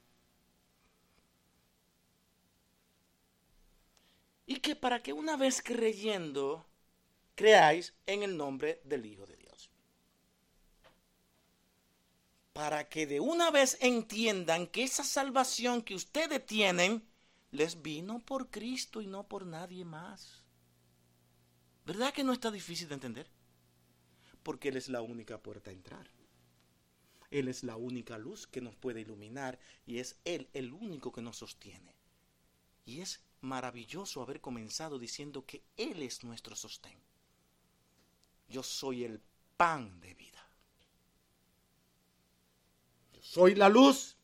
Y 4.45 4.61
que 4.61 4.77
para 4.77 5.03
que 5.03 5.11
una 5.11 5.35
vez 5.35 5.61
creyendo, 5.61 6.65
creáis 7.35 7.93
en 8.05 8.23
el 8.23 8.37
nombre 8.37 8.79
del 8.85 9.05
Hijo 9.05 9.25
de 9.25 9.35
Dios. 9.35 9.69
Para 12.53 12.87
que 12.87 13.05
de 13.05 13.19
una 13.19 13.51
vez 13.51 13.77
entiendan 13.81 14.65
que 14.65 14.83
esa 14.83 15.03
salvación 15.03 15.81
que 15.81 15.95
ustedes 15.95 16.45
tienen 16.45 17.05
les 17.53 17.83
vino 17.83 18.19
por 18.19 18.49
Cristo 18.49 18.99
y 18.99 19.05
no 19.05 19.27
por 19.27 19.45
nadie 19.45 19.85
más. 19.85 20.41
¿Verdad 21.85 22.11
que 22.11 22.23
no 22.23 22.33
está 22.33 22.49
difícil 22.49 22.87
de 22.87 22.95
entender? 22.95 23.29
Porque 24.41 24.69
Él 24.69 24.77
es 24.77 24.89
la 24.89 25.01
única 25.01 25.37
puerta 25.37 25.69
a 25.69 25.73
entrar. 25.73 26.09
Él 27.29 27.47
es 27.47 27.63
la 27.63 27.75
única 27.75 28.17
luz 28.17 28.47
que 28.47 28.59
nos 28.59 28.75
puede 28.75 29.01
iluminar 29.01 29.59
y 29.85 29.99
es 29.99 30.19
Él 30.25 30.49
el 30.53 30.73
único 30.73 31.11
que 31.11 31.21
nos 31.21 31.37
sostiene. 31.37 31.95
Y 32.85 33.01
es 33.01 33.23
maravilloso 33.41 34.23
haber 34.23 34.41
comenzado 34.41 34.97
diciendo 34.97 35.45
que 35.45 35.63
Él 35.77 36.01
es 36.01 36.23
nuestro 36.23 36.55
sostén. 36.55 36.97
Yo 38.49 38.63
soy 38.63 39.03
el 39.03 39.21
pan 39.57 39.99
de 39.99 40.15
vida. 40.15 40.43
Yo 43.13 43.21
soy 43.21 43.53
la 43.53 43.69
luz 43.69 44.17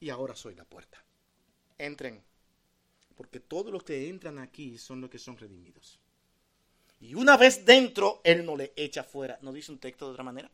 y 0.00 0.08
ahora 0.08 0.34
soy 0.34 0.54
la 0.54 0.64
puerta. 0.64 1.04
Entren 1.76 2.29
porque 3.20 3.38
todos 3.38 3.70
los 3.70 3.82
que 3.82 4.08
entran 4.08 4.38
aquí 4.38 4.78
son 4.78 5.02
los 5.02 5.10
que 5.10 5.18
son 5.18 5.36
redimidos. 5.36 6.00
Y 7.00 7.14
una 7.14 7.36
vez 7.36 7.66
dentro, 7.66 8.22
Él 8.24 8.46
no 8.46 8.56
le 8.56 8.72
echa 8.74 9.04
fuera. 9.04 9.38
¿No 9.42 9.52
dice 9.52 9.70
un 9.70 9.78
texto 9.78 10.06
de 10.06 10.12
otra 10.12 10.24
manera? 10.24 10.50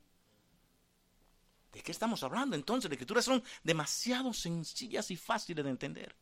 ¿De 1.73 1.81
qué 1.81 1.93
estamos 1.93 2.25
hablando 2.25 2.57
entonces? 2.57 2.91
Las 2.91 2.97
escrituras 2.97 3.25
son 3.25 3.41
demasiado 3.63 4.33
sencillas 4.33 5.13
y 5.13 5.17
fáciles 5.17 5.65
de 5.65 5.71
entender. 5.71 6.17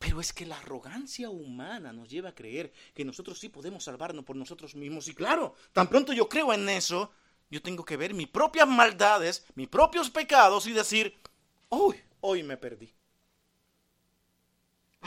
Pero 0.00 0.20
es 0.20 0.32
que 0.32 0.46
la 0.46 0.58
arrogancia 0.58 1.30
humana 1.30 1.92
nos 1.92 2.10
lleva 2.10 2.30
a 2.30 2.34
creer 2.34 2.72
que 2.92 3.04
nosotros 3.04 3.38
sí 3.38 3.48
podemos 3.48 3.84
salvarnos 3.84 4.24
por 4.24 4.34
nosotros 4.34 4.74
mismos. 4.74 5.06
Y 5.06 5.14
claro, 5.14 5.54
tan 5.72 5.88
pronto 5.88 6.12
yo 6.12 6.28
creo 6.28 6.52
en 6.52 6.68
eso, 6.68 7.12
yo 7.52 7.62
tengo 7.62 7.84
que 7.84 7.96
ver 7.96 8.14
mis 8.14 8.26
propias 8.26 8.66
maldades, 8.66 9.46
mis 9.54 9.68
propios 9.68 10.10
pecados 10.10 10.66
y 10.66 10.72
decir, 10.72 11.16
hoy, 11.68 11.94
hoy 12.20 12.42
me 12.42 12.56
perdí. 12.56 12.97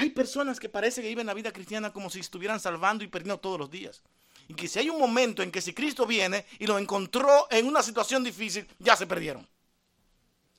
Hay 0.02 0.10
personas 0.10 0.60
que 0.60 0.68
parece 0.68 1.04
que 1.04 1.10
viven 1.10 1.28
la 1.28 1.36
vida 1.36 1.54
cristiana 1.54 1.94
como 1.94 2.10
si 2.10 2.22
estuvieran 2.22 2.60
salvando 2.60 3.04
y 3.04 3.08
perdiendo 3.08 3.40
todos 3.40 3.60
los 3.60 3.70
días. 3.70 4.02
Y 4.48 4.56
que 4.56 4.68
si 4.68 4.80
hay 4.80 4.90
un 4.90 4.98
momento 4.98 5.44
en 5.44 5.52
que 5.52 5.62
si 5.62 5.76
Cristo 5.76 6.08
viene 6.08 6.44
y 6.58 6.66
lo 6.66 6.80
encontró 6.80 7.46
en 7.52 7.68
una 7.68 7.84
situación 7.84 8.24
difícil, 8.24 8.68
ya 8.80 8.96
se 8.96 9.06
perdieron. 9.06 9.48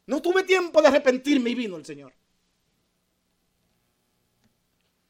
No 0.07 0.23
tuve 0.23 0.45
tiempo 0.45 0.81
de 0.81 0.87
arrepentirme 0.87 1.51
y 1.51 1.57
vino 1.57 1.77
el 1.77 1.85
Señor. 1.85 2.13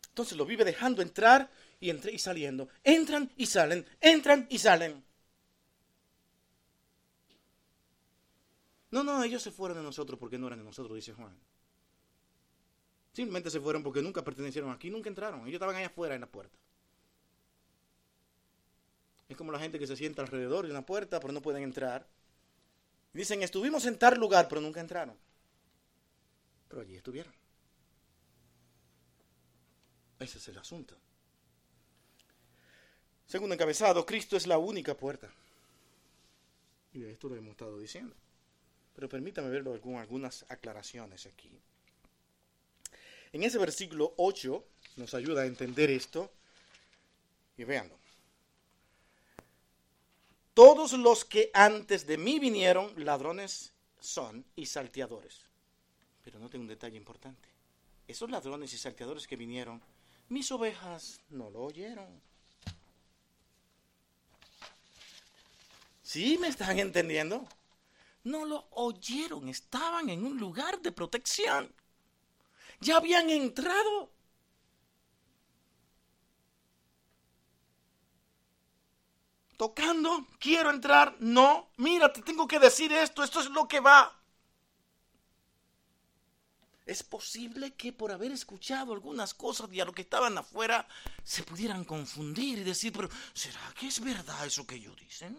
Entonces 0.08 0.38
lo 0.38 0.46
vive 0.46 0.64
dejando 0.64 1.02
entrar 1.02 1.50
y, 1.78 1.90
entre 1.90 2.10
y 2.10 2.18
saliendo. 2.18 2.70
Entran 2.84 3.30
y 3.36 3.44
salen, 3.44 3.84
entran 4.00 4.46
y 4.48 4.58
salen. 4.58 5.04
No, 8.92 9.04
no, 9.04 9.22
ellos 9.22 9.42
se 9.42 9.50
fueron 9.50 9.76
de 9.76 9.82
nosotros 9.82 10.18
porque 10.18 10.38
no 10.38 10.46
eran 10.46 10.60
de 10.60 10.64
nosotros, 10.64 10.96
dice 10.96 11.12
Juan. 11.12 11.36
Simplemente 13.12 13.50
se 13.50 13.60
fueron 13.60 13.82
porque 13.82 14.02
nunca 14.02 14.22
pertenecieron 14.22 14.70
aquí, 14.70 14.90
nunca 14.90 15.08
entraron. 15.08 15.40
Ellos 15.42 15.54
estaban 15.54 15.76
allá 15.76 15.86
afuera 15.86 16.14
en 16.14 16.22
la 16.22 16.26
puerta. 16.26 16.56
Es 19.28 19.36
como 19.36 19.52
la 19.52 19.58
gente 19.58 19.78
que 19.78 19.86
se 19.86 19.96
sienta 19.96 20.22
alrededor 20.22 20.66
de 20.66 20.72
una 20.72 20.84
puerta, 20.84 21.20
pero 21.20 21.32
no 21.32 21.42
pueden 21.42 21.62
entrar. 21.62 22.06
Dicen, 23.12 23.42
estuvimos 23.42 23.84
en 23.86 23.98
tal 23.98 24.18
lugar, 24.18 24.48
pero 24.48 24.60
nunca 24.60 24.80
entraron. 24.80 25.16
Pero 26.68 26.82
allí 26.82 26.96
estuvieron. 26.96 27.32
Ese 30.18 30.38
es 30.38 30.48
el 30.48 30.58
asunto. 30.58 30.96
Segundo 33.26 33.54
encabezado, 33.54 34.06
Cristo 34.06 34.36
es 34.36 34.46
la 34.46 34.58
única 34.58 34.96
puerta. 34.96 35.30
Y 36.92 37.04
esto 37.04 37.28
lo 37.28 37.36
hemos 37.36 37.52
estado 37.52 37.78
diciendo. 37.78 38.14
Pero 38.94 39.08
permítame 39.08 39.48
verlo 39.48 39.78
con 39.80 39.96
algunas 39.96 40.44
aclaraciones 40.50 41.26
aquí. 41.26 41.58
En 43.32 43.42
ese 43.44 43.58
versículo 43.58 44.14
8 44.18 44.64
nos 44.96 45.14
ayuda 45.14 45.42
a 45.42 45.46
entender 45.46 45.90
esto. 45.90 46.30
Y 47.56 47.64
veanlo. 47.64 47.96
Todos 50.54 50.92
los 50.92 51.24
que 51.24 51.50
antes 51.54 52.06
de 52.06 52.18
mí 52.18 52.38
vinieron, 52.38 52.92
ladrones 53.04 53.72
son 54.00 54.44
y 54.54 54.66
salteadores. 54.66 55.40
Pero 56.22 56.38
no 56.38 56.48
tengo 56.48 56.62
un 56.62 56.68
detalle 56.68 56.96
importante. 56.96 57.48
Esos 58.06 58.30
ladrones 58.30 58.72
y 58.74 58.78
salteadores 58.78 59.26
que 59.26 59.36
vinieron, 59.36 59.82
mis 60.28 60.50
ovejas 60.52 61.20
no 61.30 61.50
lo 61.50 61.62
oyeron. 61.62 62.20
¿Sí 66.02 66.36
me 66.38 66.48
están 66.48 66.78
entendiendo? 66.78 67.46
No 68.24 68.44
lo 68.44 68.66
oyeron, 68.72 69.48
estaban 69.48 70.10
en 70.10 70.24
un 70.26 70.38
lugar 70.38 70.80
de 70.82 70.92
protección. 70.92 71.72
Ya 72.82 72.96
habían 72.96 73.30
entrado. 73.30 74.10
Tocando, 79.56 80.26
quiero 80.40 80.70
entrar. 80.70 81.16
No, 81.20 81.70
mira, 81.76 82.12
te 82.12 82.22
tengo 82.22 82.48
que 82.48 82.58
decir 82.58 82.92
esto, 82.92 83.22
esto 83.22 83.40
es 83.40 83.50
lo 83.50 83.68
que 83.68 83.78
va. 83.78 84.18
Es 86.84 87.04
posible 87.04 87.74
que 87.74 87.92
por 87.92 88.10
haber 88.10 88.32
escuchado 88.32 88.92
algunas 88.92 89.32
cosas 89.32 89.70
de 89.70 89.80
a 89.80 89.84
lo 89.84 89.92
que 89.92 90.02
estaban 90.02 90.36
afuera 90.36 90.88
se 91.22 91.44
pudieran 91.44 91.84
confundir 91.84 92.58
y 92.58 92.64
decir, 92.64 92.92
pero 92.92 93.08
¿será 93.32 93.72
que 93.78 93.86
es 93.86 94.00
verdad 94.00 94.44
eso 94.44 94.66
que 94.66 94.74
ellos 94.74 94.96
dicen? 94.96 95.36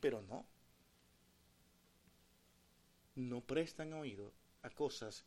Pero 0.00 0.20
no. 0.22 0.44
No 3.14 3.40
prestan 3.40 3.92
oído 3.92 4.32
a 4.62 4.70
cosas 4.70 5.24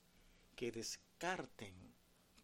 que 0.55 0.71
descarten 0.71 1.73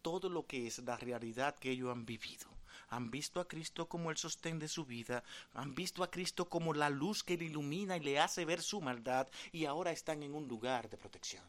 todo 0.02 0.28
lo 0.28 0.46
que 0.46 0.66
es 0.66 0.78
la 0.80 0.96
realidad 0.96 1.56
que 1.56 1.70
ellos 1.70 1.90
han 1.90 2.04
vivido. 2.04 2.48
Han 2.88 3.10
visto 3.10 3.40
a 3.40 3.48
Cristo 3.48 3.88
como 3.88 4.10
el 4.10 4.16
sostén 4.16 4.58
de 4.58 4.68
su 4.68 4.84
vida, 4.84 5.24
han 5.54 5.74
visto 5.74 6.02
a 6.02 6.10
Cristo 6.10 6.48
como 6.48 6.74
la 6.74 6.90
luz 6.90 7.22
que 7.22 7.36
le 7.36 7.46
ilumina 7.46 7.96
y 7.96 8.00
le 8.00 8.18
hace 8.18 8.44
ver 8.44 8.60
su 8.60 8.80
maldad 8.80 9.28
y 9.50 9.64
ahora 9.64 9.92
están 9.92 10.22
en 10.22 10.34
un 10.34 10.48
lugar 10.48 10.90
de 10.90 10.98
protección. 10.98 11.44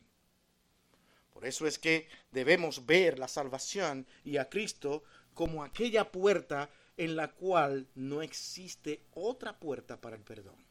Por 1.34 1.46
eso 1.46 1.66
es 1.66 1.80
que 1.80 2.08
debemos 2.32 2.86
ver 2.86 3.20
la 3.20 3.28
salvación 3.28 4.08
y 4.24 4.38
a 4.38 4.50
Cristo 4.50 5.04
como 5.34 5.64
aquella 5.64 6.12
puerta 6.12 6.70
en 6.96 7.16
la 7.16 7.30
cual 7.30 7.88
no 7.96 8.22
existe 8.22 9.04
otra 9.14 9.60
puerta 9.60 10.00
para 10.00 10.16
el 10.16 10.22
perdón. 10.22 10.64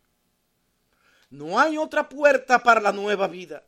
No 1.31 1.59
hay 1.59 1.79
otra 1.79 2.09
puerta 2.09 2.63
para 2.63 2.81
la 2.81 2.93
nueva 2.93 3.27
vida. 3.27 3.67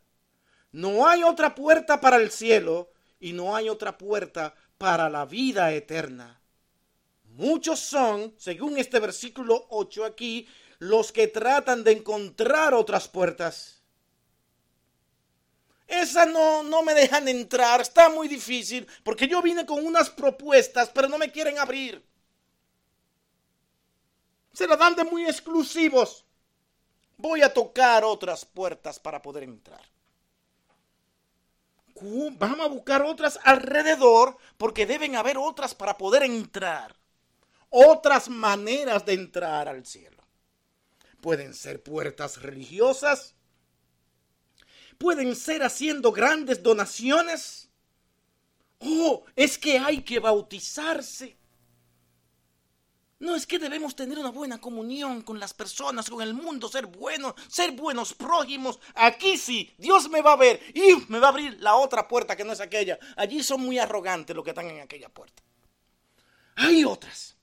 No 0.75 1.07
hay 1.07 1.23
otra 1.23 1.55
puerta 1.55 2.01
para 2.01 2.17
el 2.17 2.33
cielo 2.33 2.91
y 3.21 3.33
no 3.33 3.55
hay 3.55 3.69
otra 3.69 3.97
puerta 3.97 4.57
para 4.77 5.09
la 5.09 5.25
vida 5.25 5.73
eterna. 5.73 6.41
Muchos 7.27 7.79
son, 7.79 8.35
según 8.39 8.77
este 8.77 8.99
versículo 8.99 9.67
8 9.71 10.05
aquí, 10.05 10.49
los 10.81 11.13
que 11.13 11.29
tratan 11.29 11.85
de 11.85 11.93
encontrar 11.93 12.75
otras 12.75 13.07
puertas. 13.07 13.85
Esa 15.87 16.27
no, 16.27 16.65
no 16.65 16.83
me 16.83 16.95
dejan 16.95 17.29
entrar, 17.29 17.81
está 17.81 18.09
muy 18.09 18.27
difícil, 18.27 18.85
porque 19.05 19.29
yo 19.29 19.41
vine 19.43 19.65
con 19.65 19.87
unas 19.87 20.11
propuestas, 20.11 20.91
pero 20.93 21.09
no 21.09 21.19
me 21.19 21.31
quieren 21.31 21.57
abrir. 21.61 22.05
Se 24.53 24.67
la 24.67 24.75
dan 24.75 24.97
de 24.97 25.05
muy 25.05 25.25
exclusivos. 25.25 26.25
Voy 27.17 27.43
a 27.43 27.55
tocar 27.55 28.03
otras 28.03 28.45
puertas 28.45 28.99
para 28.99 29.23
poder 29.23 29.45
entrar 29.45 29.94
vamos 32.39 32.67
a 32.67 32.69
buscar 32.69 33.03
otras 33.03 33.39
alrededor 33.45 34.37
porque 34.57 34.87
deben 34.87 35.17
haber 35.17 35.39
otras 35.39 35.75
para 35.75 35.97
poder 35.99 36.23
entrar. 36.23 36.97
Otras 37.71 38.29
maneras 38.29 39.05
de 39.05 39.15
entrar 39.15 39.69
al 39.69 39.85
cielo. 39.85 40.23
Pueden 41.21 41.55
ser 41.55 41.83
puertas 41.83 42.43
religiosas. 42.43 43.35
Pueden 44.99 45.35
ser 45.35 45.63
haciendo 45.63 46.13
grandes 46.13 46.63
donaciones. 46.63 47.71
Oh, 48.79 49.25
es 49.35 49.59
que 49.59 49.79
hay 49.79 50.03
que 50.03 50.19
bautizarse. 50.19 51.37
No 53.25 53.35
es 53.35 53.47
que 53.47 53.59
debemos 53.59 53.97
tener 53.97 54.19
una 54.19 54.31
buena 54.31 54.61
comunión 54.61 55.23
con 55.23 55.41
las 55.41 55.55
personas, 55.55 56.11
con 56.11 56.21
el 56.21 56.35
mundo, 56.35 56.69
ser 56.69 56.85
buenos, 56.85 57.33
ser 57.49 57.73
buenos 57.73 58.13
prójimos. 58.13 58.79
Aquí 58.95 59.39
sí, 59.39 59.75
Dios 59.79 60.11
me 60.11 60.21
va 60.21 60.33
a 60.33 60.37
ver 60.37 60.61
y 60.75 60.95
me 61.09 61.19
va 61.19 61.29
a 61.29 61.31
abrir 61.31 61.57
la 61.63 61.75
otra 61.77 62.07
puerta 62.07 62.37
que 62.37 62.45
no 62.45 62.53
es 62.53 62.61
aquella. 62.61 62.99
Allí 63.17 63.43
son 63.43 63.63
muy 63.63 63.79
arrogantes 63.79 64.37
los 64.37 64.45
que 64.45 64.51
están 64.51 64.67
en 64.67 64.83
aquella 64.83 65.09
puerta. 65.09 65.43
Hay 66.57 66.85
otras. 66.85 67.35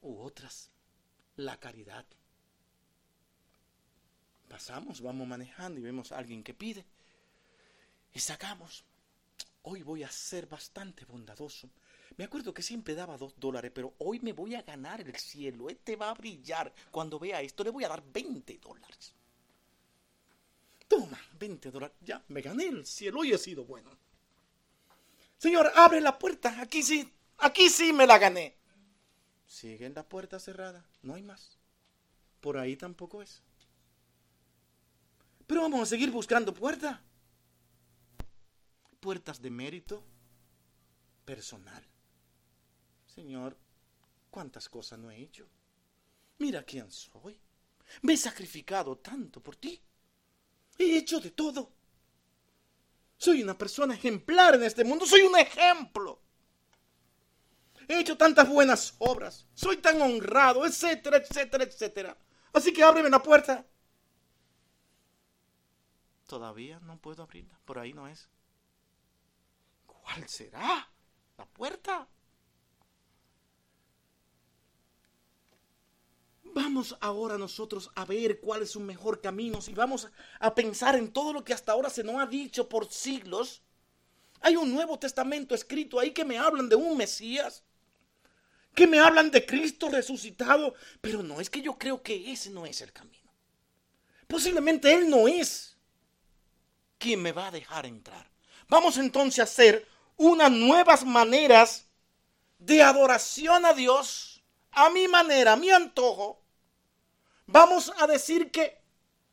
U 0.00 0.22
otras, 0.22 0.72
la 1.36 1.56
caridad. 1.56 2.04
Pasamos, 4.48 5.00
vamos 5.00 5.28
manejando 5.28 5.78
y 5.78 5.84
vemos 5.84 6.10
a 6.10 6.18
alguien 6.18 6.42
que 6.42 6.52
pide 6.52 6.84
y 8.12 8.18
sacamos 8.18 8.84
hoy 9.66 9.82
voy 9.82 10.04
a 10.04 10.10
ser 10.10 10.46
bastante 10.46 11.04
bondadoso. 11.04 11.68
Me 12.16 12.24
acuerdo 12.24 12.54
que 12.54 12.62
siempre 12.62 12.94
daba 12.94 13.18
dos 13.18 13.34
dólares, 13.38 13.72
pero 13.74 13.94
hoy 13.98 14.20
me 14.20 14.32
voy 14.32 14.54
a 14.54 14.62
ganar 14.62 15.00
el 15.00 15.14
cielo. 15.16 15.68
Este 15.68 15.96
va 15.96 16.10
a 16.10 16.14
brillar. 16.14 16.72
Cuando 16.90 17.18
vea 17.18 17.42
esto, 17.42 17.64
le 17.64 17.70
voy 17.70 17.84
a 17.84 17.88
dar 17.88 18.02
20 18.12 18.58
dólares. 18.58 19.12
Toma, 20.86 21.20
20 21.38 21.70
dólares. 21.72 21.96
Ya, 22.00 22.22
me 22.28 22.40
gané 22.40 22.66
el 22.66 22.86
cielo. 22.86 23.20
Hoy 23.20 23.32
he 23.32 23.38
sido 23.38 23.64
bueno. 23.64 23.90
Señor, 25.36 25.70
abre 25.74 26.00
la 26.00 26.16
puerta. 26.16 26.60
Aquí 26.60 26.82
sí, 26.82 27.12
aquí 27.38 27.68
sí 27.68 27.92
me 27.92 28.06
la 28.06 28.18
gané. 28.18 28.56
Sigue 29.46 29.86
en 29.86 29.94
la 29.94 30.08
puerta 30.08 30.38
cerrada. 30.38 30.86
No 31.02 31.14
hay 31.14 31.24
más. 31.24 31.58
Por 32.40 32.56
ahí 32.56 32.76
tampoco 32.76 33.20
es. 33.20 33.42
Pero 35.48 35.62
vamos 35.62 35.82
a 35.82 35.86
seguir 35.86 36.12
buscando 36.12 36.54
puerta 36.54 37.02
puertas 38.96 39.40
de 39.40 39.50
mérito 39.50 40.04
personal. 41.24 41.84
Señor, 43.06 43.56
cuántas 44.30 44.68
cosas 44.68 44.98
no 44.98 45.10
he 45.10 45.20
hecho. 45.20 45.46
Mira 46.38 46.62
quién 46.64 46.90
soy. 46.90 47.40
Me 48.02 48.14
he 48.14 48.16
sacrificado 48.16 48.98
tanto 48.98 49.42
por 49.42 49.56
ti. 49.56 49.80
He 50.78 50.98
hecho 50.98 51.20
de 51.20 51.30
todo. 51.30 51.72
Soy 53.16 53.42
una 53.42 53.56
persona 53.56 53.94
ejemplar 53.94 54.56
en 54.56 54.64
este 54.64 54.84
mundo. 54.84 55.06
Soy 55.06 55.22
un 55.22 55.38
ejemplo. 55.38 56.20
He 57.88 58.00
hecho 58.00 58.16
tantas 58.16 58.48
buenas 58.48 58.94
obras. 58.98 59.46
Soy 59.54 59.78
tan 59.78 60.02
honrado, 60.02 60.66
etcétera, 60.66 61.18
etcétera, 61.18 61.64
etcétera. 61.64 62.18
Así 62.52 62.72
que 62.72 62.82
ábreme 62.82 63.08
la 63.08 63.22
puerta. 63.22 63.64
Todavía 66.26 66.80
no 66.80 66.98
puedo 66.98 67.22
abrirla. 67.22 67.58
Por 67.64 67.78
ahí 67.78 67.92
no 67.92 68.08
es. 68.08 68.28
¿Cuál 70.06 70.28
será 70.28 70.88
la 71.36 71.44
puerta? 71.46 72.06
Vamos 76.44 76.96
ahora 77.00 77.36
nosotros 77.36 77.90
a 77.96 78.04
ver 78.04 78.40
cuál 78.40 78.62
es 78.62 78.76
un 78.76 78.86
mejor 78.86 79.20
camino. 79.20 79.60
Si 79.60 79.74
vamos 79.74 80.08
a 80.38 80.54
pensar 80.54 80.94
en 80.94 81.12
todo 81.12 81.32
lo 81.32 81.44
que 81.44 81.52
hasta 81.52 81.72
ahora 81.72 81.90
se 81.90 82.04
nos 82.04 82.22
ha 82.22 82.26
dicho 82.26 82.68
por 82.68 82.88
siglos. 82.90 83.62
Hay 84.40 84.54
un 84.54 84.72
Nuevo 84.72 84.96
Testamento 84.98 85.54
escrito 85.54 85.98
ahí 85.98 86.12
que 86.12 86.24
me 86.24 86.38
hablan 86.38 86.68
de 86.68 86.76
un 86.76 86.96
Mesías. 86.96 87.64
Que 88.74 88.86
me 88.86 89.00
hablan 89.00 89.32
de 89.32 89.44
Cristo 89.44 89.88
resucitado. 89.90 90.74
Pero 91.00 91.22
no 91.22 91.40
es 91.40 91.50
que 91.50 91.60
yo 91.60 91.76
creo 91.76 92.00
que 92.00 92.32
ese 92.32 92.50
no 92.50 92.64
es 92.64 92.80
el 92.80 92.92
camino. 92.92 93.32
Posiblemente 94.28 94.94
Él 94.94 95.10
no 95.10 95.26
es 95.26 95.76
quien 96.96 97.20
me 97.20 97.32
va 97.32 97.48
a 97.48 97.50
dejar 97.50 97.86
entrar. 97.86 98.30
Vamos 98.68 98.98
entonces 98.98 99.40
a 99.40 99.42
hacer 99.42 99.95
unas 100.16 100.50
nuevas 100.50 101.04
maneras 101.04 101.88
de 102.58 102.82
adoración 102.82 103.64
a 103.64 103.72
Dios, 103.72 104.42
a 104.72 104.90
mi 104.90 105.08
manera, 105.08 105.52
a 105.52 105.56
mi 105.56 105.70
antojo. 105.70 106.42
Vamos 107.46 107.92
a 107.98 108.06
decir 108.06 108.50
que 108.50 108.80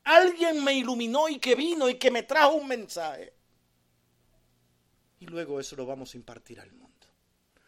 alguien 0.04 0.64
me 0.64 0.74
iluminó 0.74 1.30
y 1.30 1.40
que 1.40 1.56
vino 1.56 1.90
y 1.90 1.96
que 1.96 2.12
me 2.12 2.24
trajo 2.24 2.54
un 2.54 2.68
mensaje. 2.68 3.34
Y 5.20 5.26
luego 5.26 5.60
eso 5.60 5.76
lo 5.76 5.86
vamos 5.86 6.14
a 6.14 6.18
impartir 6.18 6.60
al 6.60 6.72
mundo. 6.72 6.84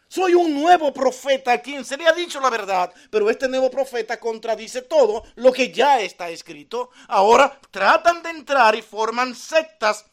Soy 0.08 0.34
un 0.34 0.54
nuevo 0.54 0.94
profeta 0.94 1.54
a 1.54 1.62
quien 1.62 1.84
se 1.84 1.98
le 1.98 2.08
ha 2.08 2.14
dicho 2.14 2.40
la 2.40 2.50
verdad, 2.50 2.94
pero 3.10 3.30
este 3.30 3.48
nuevo 3.48 3.72
profeta 3.72 4.20
contradice 4.20 4.84
todo 4.84 5.24
lo 5.36 5.52
que 5.52 5.72
ya 5.72 6.00
está 6.00 6.30
escrito. 6.30 6.92
Ahora 7.08 7.60
tratan 7.72 8.22
de 8.22 8.30
entrar 8.30 8.76
y 8.76 8.82
forman 8.82 9.36
sectas 9.36 10.06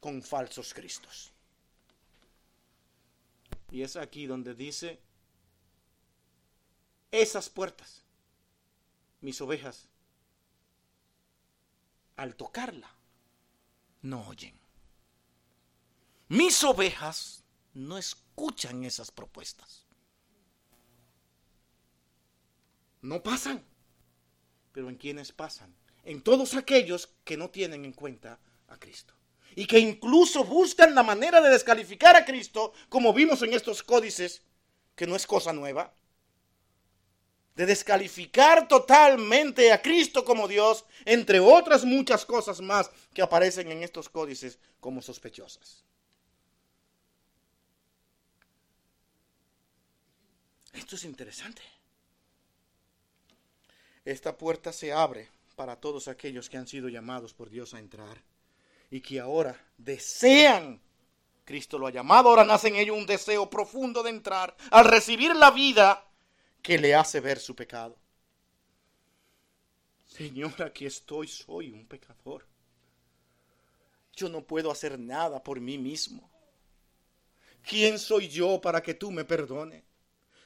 con 0.00 0.22
falsos 0.22 0.74
cristos. 0.74 1.32
Y 3.76 3.82
es 3.82 3.96
aquí 3.96 4.24
donde 4.24 4.54
dice, 4.54 5.02
esas 7.10 7.50
puertas, 7.50 8.04
mis 9.20 9.38
ovejas, 9.42 9.90
al 12.16 12.36
tocarla, 12.36 12.90
no 14.00 14.26
oyen. 14.28 14.58
Mis 16.28 16.64
ovejas 16.64 17.44
no 17.74 17.98
escuchan 17.98 18.82
esas 18.82 19.10
propuestas. 19.10 19.84
No 23.02 23.22
pasan. 23.22 23.62
Pero 24.72 24.88
¿en 24.88 24.96
quiénes 24.96 25.32
pasan? 25.32 25.76
En 26.02 26.22
todos 26.22 26.54
aquellos 26.54 27.14
que 27.24 27.36
no 27.36 27.50
tienen 27.50 27.84
en 27.84 27.92
cuenta 27.92 28.40
a 28.68 28.78
Cristo. 28.78 29.12
Y 29.56 29.66
que 29.66 29.80
incluso 29.80 30.44
buscan 30.44 30.94
la 30.94 31.02
manera 31.02 31.40
de 31.40 31.48
descalificar 31.48 32.14
a 32.14 32.24
Cristo, 32.24 32.74
como 32.90 33.12
vimos 33.12 33.42
en 33.42 33.54
estos 33.54 33.82
códices, 33.82 34.42
que 34.94 35.06
no 35.06 35.16
es 35.16 35.26
cosa 35.26 35.52
nueva. 35.54 35.92
De 37.54 37.64
descalificar 37.64 38.68
totalmente 38.68 39.72
a 39.72 39.80
Cristo 39.80 40.26
como 40.26 40.46
Dios, 40.46 40.84
entre 41.06 41.40
otras 41.40 41.86
muchas 41.86 42.26
cosas 42.26 42.60
más 42.60 42.90
que 43.14 43.22
aparecen 43.22 43.72
en 43.72 43.82
estos 43.82 44.10
códices 44.10 44.58
como 44.78 45.00
sospechosas. 45.00 45.82
Esto 50.74 50.96
es 50.96 51.04
interesante. 51.04 51.62
Esta 54.04 54.36
puerta 54.36 54.70
se 54.70 54.92
abre 54.92 55.30
para 55.56 55.76
todos 55.76 56.08
aquellos 56.08 56.50
que 56.50 56.58
han 56.58 56.68
sido 56.68 56.90
llamados 56.90 57.32
por 57.32 57.48
Dios 57.48 57.72
a 57.72 57.78
entrar 57.78 58.22
y 58.90 59.00
que 59.00 59.20
ahora 59.20 59.58
desean. 59.76 60.80
Cristo 61.44 61.78
lo 61.78 61.86
ha 61.86 61.92
llamado, 61.92 62.28
ahora 62.28 62.44
nace 62.44 62.68
en 62.68 62.76
ellos 62.76 62.96
un 62.96 63.06
deseo 63.06 63.48
profundo 63.48 64.02
de 64.02 64.10
entrar 64.10 64.56
al 64.70 64.84
recibir 64.84 65.34
la 65.36 65.50
vida 65.50 66.04
que 66.60 66.76
le 66.78 66.94
hace 66.94 67.20
ver 67.20 67.38
su 67.38 67.54
pecado. 67.54 67.96
Señor, 70.04 70.60
aquí 70.62 70.86
estoy, 70.86 71.28
soy 71.28 71.70
un 71.70 71.86
pecador. 71.86 72.44
Yo 74.14 74.28
no 74.28 74.40
puedo 74.42 74.70
hacer 74.70 74.98
nada 74.98 75.42
por 75.42 75.60
mí 75.60 75.78
mismo. 75.78 76.28
¿Quién 77.62 77.98
soy 77.98 78.28
yo 78.28 78.60
para 78.60 78.82
que 78.82 78.94
tú 78.94 79.10
me 79.10 79.24
perdones? 79.24 79.84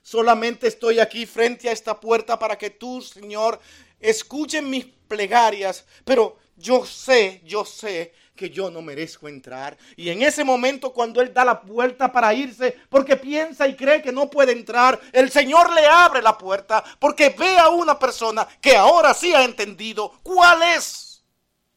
Solamente 0.02 0.66
estoy 0.66 0.98
aquí 0.98 1.24
frente 1.24 1.68
a 1.68 1.72
esta 1.72 1.98
puerta 2.00 2.38
para 2.38 2.58
que 2.58 2.70
tú, 2.70 3.00
Señor, 3.00 3.60
escuchen 4.00 4.68
mis 4.68 4.84
plegarias, 4.84 5.86
pero 6.04 6.38
yo 6.56 6.84
sé, 6.84 7.42
yo 7.44 7.64
sé 7.64 8.12
que 8.40 8.48
yo 8.48 8.70
no 8.70 8.80
merezco 8.80 9.28
entrar. 9.28 9.76
Y 9.96 10.08
en 10.08 10.22
ese 10.22 10.44
momento 10.44 10.94
cuando 10.94 11.20
Él 11.20 11.34
da 11.34 11.44
la 11.44 11.60
puerta 11.60 12.10
para 12.10 12.32
irse, 12.32 12.74
porque 12.88 13.18
piensa 13.18 13.68
y 13.68 13.76
cree 13.76 14.00
que 14.00 14.12
no 14.12 14.30
puede 14.30 14.52
entrar, 14.52 14.98
el 15.12 15.30
Señor 15.30 15.70
le 15.74 15.84
abre 15.84 16.22
la 16.22 16.38
puerta 16.38 16.82
porque 16.98 17.28
ve 17.28 17.58
a 17.58 17.68
una 17.68 17.98
persona 17.98 18.48
que 18.62 18.74
ahora 18.74 19.12
sí 19.12 19.34
ha 19.34 19.44
entendido 19.44 20.18
cuál 20.22 20.62
es 20.62 21.22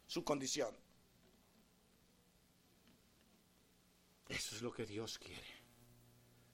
su 0.08 0.24
condición. 0.24 0.74
Eso 4.30 4.56
es 4.56 4.62
lo 4.62 4.72
que 4.72 4.86
Dios 4.86 5.20
quiere 5.20 5.54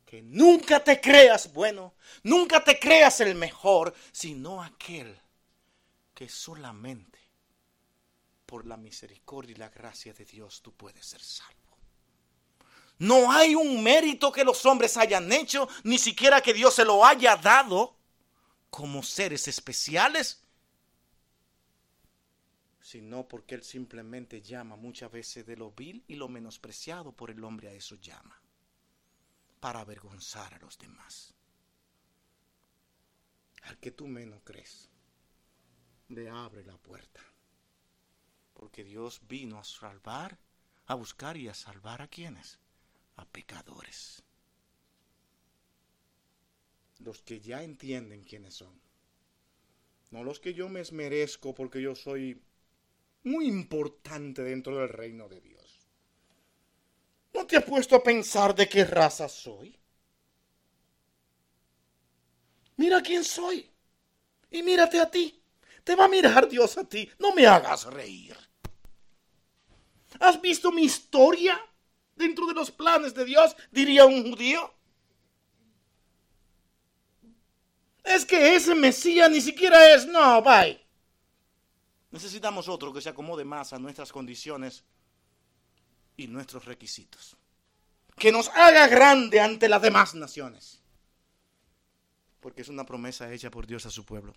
que 0.05 0.23
nunca 0.23 0.83
te 0.83 0.99
creas 0.99 1.53
bueno, 1.53 1.93
nunca 2.23 2.63
te 2.63 2.79
creas 2.79 3.21
el 3.21 3.35
mejor, 3.35 3.93
sino 4.11 4.63
aquel 4.63 5.15
que 6.15 6.27
solamente 6.27 7.18
por 8.49 8.65
la 8.65 8.77
misericordia 8.77 9.53
y 9.53 9.59
la 9.59 9.69
gracia 9.69 10.11
de 10.11 10.25
Dios 10.25 10.63
tú 10.63 10.73
puedes 10.73 11.05
ser 11.05 11.21
salvo. 11.21 11.77
No 12.97 13.31
hay 13.31 13.53
un 13.53 13.83
mérito 13.83 14.31
que 14.31 14.43
los 14.43 14.65
hombres 14.65 14.97
hayan 14.97 15.31
hecho, 15.31 15.69
ni 15.83 15.99
siquiera 15.99 16.41
que 16.41 16.55
Dios 16.55 16.73
se 16.73 16.83
lo 16.83 17.05
haya 17.05 17.35
dado 17.35 17.95
como 18.71 19.03
seres 19.03 19.47
especiales, 19.47 20.41
sino 22.81 23.27
porque 23.27 23.53
Él 23.53 23.63
simplemente 23.63 24.41
llama 24.41 24.75
muchas 24.75 25.11
veces 25.11 25.45
de 25.45 25.55
lo 25.55 25.69
vil 25.71 26.03
y 26.07 26.15
lo 26.15 26.27
menospreciado 26.27 27.11
por 27.11 27.29
el 27.29 27.43
hombre 27.43 27.69
a 27.69 27.73
eso 27.73 27.97
llama 27.97 28.41
para 29.59 29.81
avergonzar 29.81 30.55
a 30.55 30.59
los 30.59 30.75
demás. 30.79 31.35
Al 33.61 33.77
que 33.77 33.91
tú 33.91 34.07
menos 34.07 34.41
crees, 34.43 34.89
le 36.07 36.27
abre 36.29 36.63
la 36.63 36.77
puerta. 36.77 37.21
Porque 38.59 38.83
Dios 38.83 39.21
vino 39.29 39.57
a 39.57 39.63
salvar, 39.63 40.37
a 40.87 40.93
buscar 40.93 41.37
y 41.37 41.47
a 41.47 41.53
salvar 41.53 42.01
a 42.01 42.09
quienes? 42.09 42.59
A 43.15 43.23
pecadores. 43.23 44.21
Los 46.97 47.21
que 47.21 47.39
ya 47.39 47.63
entienden 47.63 48.25
quiénes 48.25 48.55
son. 48.55 48.77
No 50.11 50.25
los 50.25 50.41
que 50.41 50.53
yo 50.53 50.67
me 50.67 50.81
esmerezco 50.81 51.55
porque 51.55 51.81
yo 51.81 51.95
soy 51.95 52.41
muy 53.23 53.47
importante 53.47 54.43
dentro 54.43 54.77
del 54.77 54.89
reino 54.89 55.29
de 55.29 55.39
Dios. 55.39 55.87
¿No 57.33 57.47
te 57.47 57.55
has 57.55 57.63
puesto 57.63 57.95
a 57.95 58.03
pensar 58.03 58.53
de 58.53 58.67
qué 58.67 58.83
raza 58.83 59.29
soy? 59.29 59.79
Mira 62.75 63.01
quién 63.01 63.23
soy. 63.23 63.71
Y 64.51 64.63
mírate 64.63 64.99
a 64.99 65.09
ti. 65.09 65.41
Te 65.85 65.95
va 65.95 66.05
a 66.05 66.09
mirar 66.09 66.49
Dios 66.49 66.77
a 66.77 66.83
ti. 66.83 67.09
No 67.19 67.33
me 67.33 67.47
hagas 67.47 67.85
reír. 67.85 68.48
¿Has 70.19 70.41
visto 70.41 70.71
mi 70.71 70.83
historia 70.83 71.59
dentro 72.15 72.47
de 72.47 72.53
los 72.53 72.71
planes 72.71 73.13
de 73.13 73.25
Dios? 73.25 73.55
Diría 73.71 74.05
un 74.05 74.31
judío. 74.31 74.73
Es 78.03 78.25
que 78.25 78.55
ese 78.55 78.73
Mesías 78.73 79.29
ni 79.29 79.39
siquiera 79.41 79.93
es. 79.93 80.07
No, 80.07 80.41
bye. 80.41 80.83
Necesitamos 82.11 82.67
otro 82.67 82.91
que 82.91 83.01
se 83.01 83.09
acomode 83.09 83.45
más 83.45 83.71
a 83.71 83.77
nuestras 83.77 84.11
condiciones 84.11 84.83
y 86.17 86.27
nuestros 86.27 86.65
requisitos. 86.65 87.37
Que 88.17 88.31
nos 88.31 88.49
haga 88.49 88.87
grande 88.87 89.39
ante 89.39 89.69
las 89.69 89.81
demás 89.81 90.15
naciones. 90.15 90.81
Porque 92.39 92.63
es 92.63 92.69
una 92.69 92.85
promesa 92.85 93.31
hecha 93.31 93.51
por 93.51 93.67
Dios 93.67 93.85
a 93.85 93.91
su 93.91 94.05
pueblo. 94.05 94.33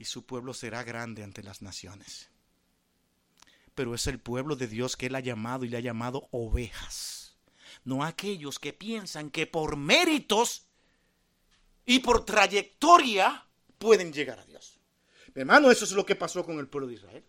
Y 0.00 0.06
su 0.06 0.24
pueblo 0.24 0.54
será 0.54 0.82
grande 0.82 1.22
ante 1.22 1.42
las 1.42 1.60
naciones. 1.60 2.30
Pero 3.74 3.94
es 3.94 4.06
el 4.06 4.18
pueblo 4.18 4.56
de 4.56 4.66
Dios 4.66 4.96
que 4.96 5.08
Él 5.08 5.14
ha 5.14 5.20
llamado 5.20 5.66
y 5.66 5.68
le 5.68 5.76
ha 5.76 5.80
llamado 5.80 6.26
ovejas. 6.30 7.36
No 7.84 8.02
aquellos 8.02 8.58
que 8.58 8.72
piensan 8.72 9.28
que 9.28 9.46
por 9.46 9.76
méritos 9.76 10.68
y 11.84 11.98
por 11.98 12.24
trayectoria 12.24 13.46
pueden 13.76 14.10
llegar 14.10 14.38
a 14.38 14.46
Dios. 14.46 14.80
Hermano, 15.34 15.70
eso 15.70 15.84
es 15.84 15.92
lo 15.92 16.06
que 16.06 16.16
pasó 16.16 16.46
con 16.46 16.58
el 16.58 16.66
pueblo 16.66 16.88
de 16.88 16.94
Israel. 16.94 17.24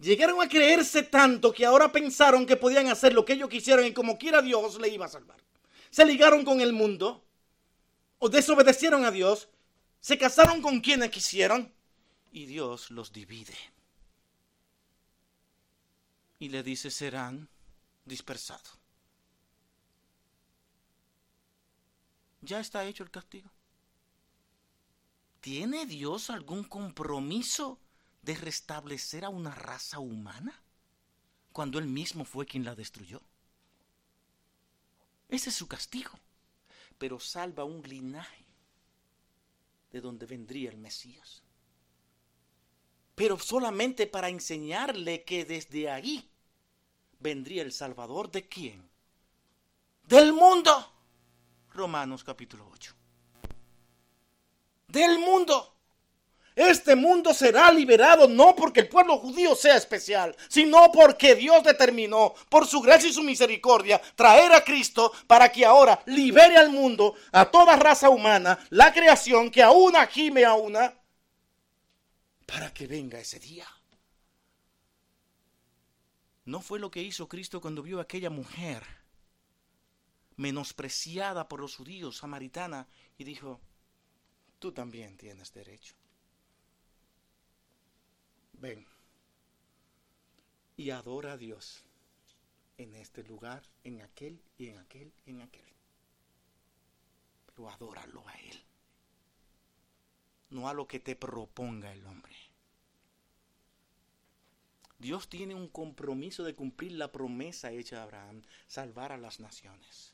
Llegaron 0.00 0.42
a 0.42 0.50
creerse 0.50 1.02
tanto 1.02 1.50
que 1.50 1.64
ahora 1.64 1.90
pensaron 1.90 2.44
que 2.44 2.58
podían 2.58 2.88
hacer 2.88 3.14
lo 3.14 3.24
que 3.24 3.32
ellos 3.32 3.48
quisieran 3.48 3.86
y 3.86 3.94
como 3.94 4.18
quiera 4.18 4.42
Dios 4.42 4.78
le 4.82 4.88
iba 4.88 5.06
a 5.06 5.08
salvar. 5.08 5.42
Se 5.88 6.04
ligaron 6.04 6.44
con 6.44 6.60
el 6.60 6.74
mundo 6.74 7.24
o 8.18 8.28
desobedecieron 8.28 9.06
a 9.06 9.10
Dios, 9.10 9.48
se 10.06 10.16
casaron 10.16 10.62
con 10.62 10.80
quienes 10.80 11.10
quisieron 11.10 11.74
y 12.30 12.46
Dios 12.46 12.92
los 12.92 13.12
divide. 13.12 13.56
Y 16.38 16.48
le 16.48 16.62
dice, 16.62 16.92
serán 16.92 17.48
dispersados. 18.04 18.78
Ya 22.40 22.60
está 22.60 22.84
hecho 22.84 23.02
el 23.02 23.10
castigo. 23.10 23.50
¿Tiene 25.40 25.86
Dios 25.86 26.30
algún 26.30 26.62
compromiso 26.62 27.80
de 28.22 28.36
restablecer 28.36 29.24
a 29.24 29.28
una 29.28 29.56
raza 29.56 29.98
humana 29.98 30.62
cuando 31.52 31.80
él 31.80 31.88
mismo 31.88 32.24
fue 32.24 32.46
quien 32.46 32.64
la 32.64 32.76
destruyó. 32.76 33.20
Ese 35.28 35.50
es 35.50 35.56
su 35.56 35.66
castigo, 35.66 36.12
pero 36.96 37.18
salva 37.18 37.64
un 37.64 37.82
linaje 37.82 38.45
de 39.90 40.00
donde 40.00 40.26
vendría 40.26 40.70
el 40.70 40.78
Mesías. 40.78 41.42
Pero 43.14 43.38
solamente 43.38 44.06
para 44.06 44.28
enseñarle 44.28 45.24
que 45.24 45.44
desde 45.44 45.90
ahí 45.90 46.28
vendría 47.18 47.62
el 47.62 47.72
Salvador 47.72 48.30
de 48.30 48.46
quién? 48.48 48.88
Del 50.04 50.32
mundo. 50.32 50.92
Romanos 51.70 52.24
capítulo 52.24 52.68
8. 52.72 52.94
Del 54.88 55.18
mundo. 55.18 55.75
Este 56.56 56.96
mundo 56.96 57.34
será 57.34 57.70
liberado 57.70 58.26
no 58.26 58.56
porque 58.56 58.80
el 58.80 58.88
pueblo 58.88 59.18
judío 59.18 59.54
sea 59.54 59.76
especial, 59.76 60.34
sino 60.48 60.90
porque 60.90 61.34
Dios 61.34 61.62
determinó, 61.62 62.32
por 62.48 62.66
su 62.66 62.80
gracia 62.80 63.10
y 63.10 63.12
su 63.12 63.22
misericordia, 63.22 64.00
traer 64.14 64.50
a 64.54 64.64
Cristo 64.64 65.12
para 65.26 65.52
que 65.52 65.66
ahora 65.66 66.02
libere 66.06 66.56
al 66.56 66.70
mundo, 66.70 67.14
a 67.30 67.44
toda 67.44 67.76
raza 67.76 68.08
humana, 68.08 68.58
la 68.70 68.90
creación 68.90 69.50
que 69.50 69.62
aún 69.62 69.92
gime 70.10 70.46
a 70.46 70.54
una, 70.54 70.94
para 72.46 72.72
que 72.72 72.86
venga 72.86 73.20
ese 73.20 73.38
día. 73.38 73.68
No 76.46 76.62
fue 76.62 76.78
lo 76.78 76.90
que 76.90 77.02
hizo 77.02 77.28
Cristo 77.28 77.60
cuando 77.60 77.82
vio 77.82 77.98
a 77.98 78.02
aquella 78.02 78.30
mujer 78.30 78.82
menospreciada 80.36 81.48
por 81.48 81.60
los 81.60 81.76
judíos, 81.76 82.16
samaritana, 82.16 82.88
y 83.18 83.24
dijo, 83.24 83.60
tú 84.58 84.72
también 84.72 85.18
tienes 85.18 85.52
derecho. 85.52 85.94
Ven 88.66 88.84
y 90.76 90.90
adora 90.90 91.34
a 91.34 91.36
Dios 91.36 91.84
en 92.78 92.96
este 92.96 93.22
lugar, 93.22 93.62
en 93.84 94.02
aquel 94.02 94.42
y 94.58 94.70
en 94.70 94.78
aquel 94.78 95.12
y 95.24 95.30
en 95.30 95.42
aquel. 95.42 95.72
Pero 97.46 97.70
adóralo 97.70 98.26
a 98.26 98.34
Él, 98.34 98.60
no 100.50 100.68
a 100.68 100.74
lo 100.74 100.88
que 100.88 100.98
te 100.98 101.14
proponga 101.14 101.92
el 101.92 102.04
hombre. 102.08 102.34
Dios 104.98 105.28
tiene 105.28 105.54
un 105.54 105.68
compromiso 105.68 106.42
de 106.42 106.56
cumplir 106.56 106.90
la 106.90 107.12
promesa 107.12 107.70
hecha 107.70 108.00
a 108.00 108.02
Abraham, 108.02 108.42
salvar 108.66 109.12
a 109.12 109.16
las 109.16 109.38
naciones. 109.38 110.12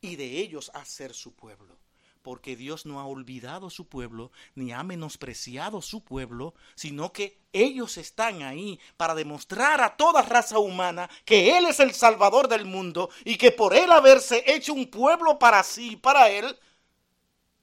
Y 0.00 0.16
de 0.16 0.40
ellos 0.40 0.72
hacer 0.74 1.14
su 1.14 1.32
pueblo 1.32 1.78
porque 2.22 2.56
Dios 2.56 2.86
no 2.86 3.00
ha 3.00 3.06
olvidado 3.06 3.70
su 3.70 3.88
pueblo, 3.88 4.30
ni 4.54 4.72
ha 4.72 4.82
menospreciado 4.82 5.82
su 5.82 6.02
pueblo, 6.04 6.54
sino 6.74 7.12
que 7.12 7.38
ellos 7.52 7.96
están 7.96 8.42
ahí 8.42 8.78
para 8.96 9.14
demostrar 9.14 9.80
a 9.80 9.96
toda 9.96 10.22
raza 10.22 10.58
humana 10.58 11.08
que 11.24 11.56
Él 11.56 11.66
es 11.66 11.80
el 11.80 11.92
Salvador 11.92 12.48
del 12.48 12.64
mundo 12.64 13.10
y 13.24 13.36
que 13.36 13.52
por 13.52 13.74
Él 13.74 13.90
haberse 13.90 14.44
hecho 14.46 14.72
un 14.72 14.90
pueblo 14.90 15.38
para 15.38 15.62
sí, 15.62 15.96
para 15.96 16.30
Él, 16.30 16.56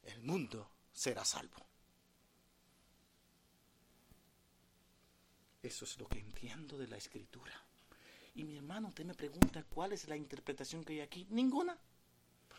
el 0.04 0.22
mundo 0.24 0.70
será 0.92 1.24
salvo. 1.24 1.66
Eso 5.62 5.86
es 5.86 5.98
lo 6.00 6.08
que 6.08 6.20
entiendo 6.20 6.78
de 6.78 6.88
la 6.88 6.98
escritura. 6.98 7.54
Y 8.36 8.44
mi 8.44 8.56
hermano, 8.56 8.90
usted 8.90 9.04
me 9.04 9.16
pregunta 9.16 9.66
cuál 9.68 9.94
es 9.94 10.08
la 10.08 10.16
interpretación 10.16 10.84
que 10.84 10.94
hay 10.94 11.00
aquí. 11.02 11.28
Ninguna. 11.30 11.78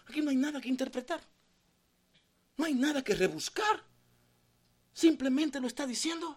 Aquí 0.07 0.21
no 0.21 0.31
hay 0.31 0.37
nada 0.37 0.61
que 0.61 0.69
interpretar. 0.69 1.21
No 2.59 2.65
hay 2.65 2.75
nada 2.75 3.03
que 3.03 3.15
rebuscar. 3.15 3.83
Simplemente 4.93 5.61
lo 5.61 5.69
está 5.69 5.87
diciendo. 5.87 6.37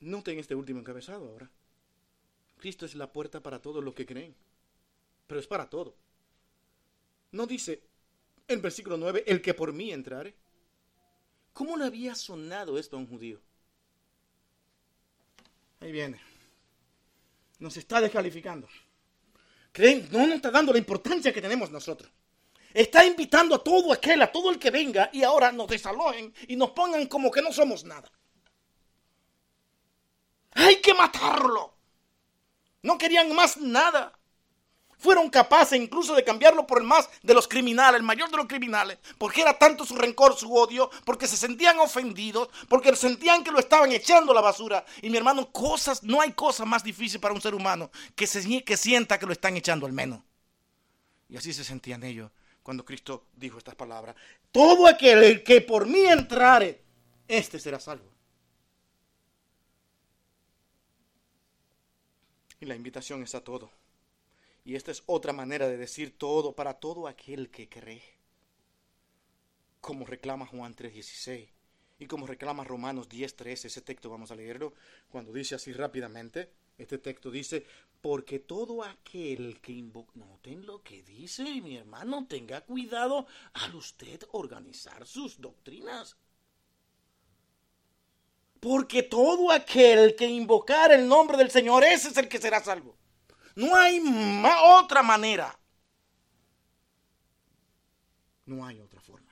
Noten 0.00 0.38
este 0.38 0.54
último 0.54 0.78
encabezado 0.78 1.28
ahora. 1.28 1.50
Cristo 2.58 2.86
es 2.86 2.94
la 2.94 3.12
puerta 3.12 3.42
para 3.42 3.60
todos 3.60 3.82
los 3.82 3.94
que 3.94 4.06
creen. 4.06 4.34
Pero 5.26 5.40
es 5.40 5.46
para 5.48 5.68
todo. 5.68 5.96
No 7.32 7.46
dice 7.46 7.82
en 8.46 8.62
versículo 8.62 8.96
9, 8.96 9.24
el 9.26 9.42
que 9.42 9.54
por 9.54 9.72
mí 9.72 9.90
entrare. 9.90 10.36
¿Cómo 11.52 11.76
le 11.76 11.84
había 11.84 12.14
sonado 12.14 12.78
esto 12.78 12.96
a 12.96 13.00
un 13.00 13.08
judío? 13.08 13.40
Ahí 15.80 15.90
viene. 15.90 16.20
Nos 17.58 17.76
está 17.76 18.00
descalificando 18.00 18.68
no 20.10 20.26
nos 20.26 20.36
está 20.36 20.50
dando 20.50 20.72
la 20.72 20.78
importancia 20.78 21.32
que 21.32 21.42
tenemos 21.42 21.70
nosotros. 21.70 22.10
Está 22.72 23.04
invitando 23.04 23.54
a 23.54 23.62
todo 23.62 23.92
aquel, 23.92 24.20
a 24.22 24.30
todo 24.30 24.50
el 24.50 24.58
que 24.58 24.70
venga 24.70 25.08
y 25.12 25.22
ahora 25.22 25.50
nos 25.52 25.68
desalojen 25.68 26.34
y 26.48 26.56
nos 26.56 26.70
pongan 26.70 27.06
como 27.06 27.30
que 27.30 27.42
no 27.42 27.52
somos 27.52 27.84
nada. 27.84 28.10
Hay 30.52 30.76
que 30.76 30.94
matarlo. 30.94 31.74
No 32.82 32.98
querían 32.98 33.34
más 33.34 33.56
nada 33.56 34.15
fueron 34.98 35.30
capaces 35.30 35.80
incluso 35.80 36.14
de 36.14 36.24
cambiarlo 36.24 36.66
por 36.66 36.78
el 36.78 36.86
más 36.86 37.08
de 37.22 37.34
los 37.34 37.46
criminales, 37.46 37.98
el 37.98 38.06
mayor 38.06 38.30
de 38.30 38.36
los 38.36 38.46
criminales, 38.46 38.98
porque 39.18 39.42
era 39.42 39.58
tanto 39.58 39.84
su 39.84 39.94
rencor, 39.94 40.36
su 40.36 40.52
odio, 40.54 40.90
porque 41.04 41.26
se 41.26 41.36
sentían 41.36 41.78
ofendidos, 41.78 42.48
porque 42.68 42.94
sentían 42.96 43.44
que 43.44 43.50
lo 43.50 43.58
estaban 43.58 43.92
echando 43.92 44.32
a 44.32 44.34
la 44.34 44.40
basura. 44.40 44.84
Y 45.02 45.10
mi 45.10 45.16
hermano, 45.16 45.50
cosas, 45.52 46.02
no 46.02 46.20
hay 46.20 46.32
cosa 46.32 46.64
más 46.64 46.82
difícil 46.82 47.20
para 47.20 47.34
un 47.34 47.40
ser 47.40 47.54
humano 47.54 47.90
que, 48.14 48.26
que 48.64 48.76
sienta 48.76 49.18
que 49.18 49.26
lo 49.26 49.32
están 49.32 49.56
echando 49.56 49.86
al 49.86 49.92
menos. 49.92 50.20
Y 51.28 51.36
así 51.36 51.52
se 51.52 51.64
sentían 51.64 52.02
ellos 52.04 52.30
cuando 52.62 52.84
Cristo 52.84 53.26
dijo 53.34 53.58
estas 53.58 53.74
palabras. 53.74 54.16
Todo 54.50 54.86
aquel 54.86 55.42
que 55.44 55.60
por 55.60 55.86
mí 55.86 56.00
entrare, 56.00 56.82
este 57.28 57.58
será 57.58 57.78
salvo. 57.78 58.10
Y 62.58 62.66
la 62.66 62.74
invitación 62.74 63.22
es 63.22 63.34
a 63.34 63.44
todo. 63.44 63.70
Y 64.66 64.74
esta 64.74 64.90
es 64.90 65.04
otra 65.06 65.32
manera 65.32 65.68
de 65.68 65.76
decir 65.76 66.18
todo 66.18 66.56
para 66.56 66.74
todo 66.74 67.06
aquel 67.06 67.50
que 67.50 67.68
cree. 67.68 68.02
Como 69.80 70.04
reclama 70.04 70.44
Juan 70.44 70.74
3:16 70.74 71.50
y 72.00 72.06
como 72.06 72.26
reclama 72.26 72.64
Romanos 72.64 73.08
10:13, 73.08 73.68
ese 73.68 73.80
texto 73.80 74.10
vamos 74.10 74.32
a 74.32 74.34
leerlo 74.34 74.74
cuando 75.08 75.32
dice 75.32 75.54
así 75.54 75.72
rápidamente. 75.72 76.50
Este 76.78 76.98
texto 76.98 77.30
dice, 77.30 77.64
porque 78.00 78.40
todo 78.40 78.82
aquel 78.82 79.60
que 79.60 79.70
invoca, 79.70 80.10
noten 80.16 80.66
lo 80.66 80.82
que 80.82 81.04
dice, 81.04 81.44
mi 81.62 81.76
hermano, 81.76 82.26
tenga 82.26 82.62
cuidado 82.62 83.28
al 83.52 83.76
usted 83.76 84.20
organizar 84.32 85.06
sus 85.06 85.40
doctrinas. 85.40 86.16
Porque 88.58 89.04
todo 89.04 89.52
aquel 89.52 90.16
que 90.16 90.26
invocar 90.26 90.90
el 90.90 91.06
nombre 91.06 91.36
del 91.36 91.52
Señor, 91.52 91.84
ese 91.84 92.08
es 92.08 92.16
el 92.16 92.28
que 92.28 92.40
será 92.40 92.62
salvo. 92.64 92.96
No 93.56 93.74
hay 93.74 94.00
otra 94.64 95.02
manera. 95.02 95.58
No 98.44 98.64
hay 98.64 98.80
otra 98.80 99.00
forma. 99.00 99.26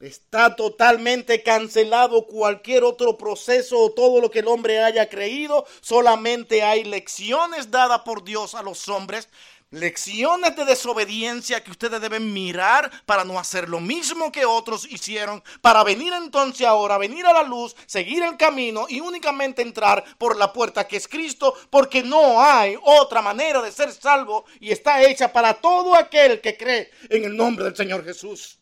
Está 0.00 0.56
totalmente 0.56 1.44
cancelado 1.44 2.26
cualquier 2.26 2.82
otro 2.82 3.16
proceso 3.16 3.78
o 3.78 3.92
todo 3.92 4.20
lo 4.20 4.32
que 4.32 4.40
el 4.40 4.48
hombre 4.48 4.82
haya 4.82 5.08
creído. 5.08 5.64
Solamente 5.80 6.64
hay 6.64 6.82
lecciones 6.82 7.70
dadas 7.70 8.00
por 8.00 8.24
Dios 8.24 8.56
a 8.56 8.62
los 8.62 8.88
hombres 8.88 9.28
lecciones 9.72 10.54
de 10.54 10.64
desobediencia 10.64 11.64
que 11.64 11.70
ustedes 11.70 12.00
deben 12.00 12.32
mirar 12.32 12.90
para 13.04 13.24
no 13.24 13.38
hacer 13.38 13.68
lo 13.68 13.80
mismo 13.80 14.30
que 14.30 14.44
otros 14.44 14.86
hicieron, 14.88 15.42
para 15.60 15.82
venir 15.82 16.12
entonces 16.12 16.66
ahora, 16.66 16.98
venir 16.98 17.26
a 17.26 17.32
la 17.32 17.42
luz, 17.42 17.74
seguir 17.86 18.22
el 18.22 18.36
camino 18.36 18.86
y 18.88 19.00
únicamente 19.00 19.62
entrar 19.62 20.04
por 20.18 20.36
la 20.36 20.52
puerta 20.52 20.86
que 20.86 20.96
es 20.96 21.08
Cristo, 21.08 21.54
porque 21.70 22.02
no 22.02 22.40
hay 22.40 22.78
otra 22.82 23.20
manera 23.20 23.60
de 23.60 23.72
ser 23.72 23.92
salvo 23.92 24.44
y 24.60 24.70
está 24.70 25.02
hecha 25.02 25.32
para 25.32 25.54
todo 25.54 25.96
aquel 25.96 26.40
que 26.40 26.56
cree 26.56 26.90
en 27.08 27.24
el 27.24 27.36
nombre 27.36 27.64
del 27.64 27.76
Señor 27.76 28.04
Jesús. 28.04 28.61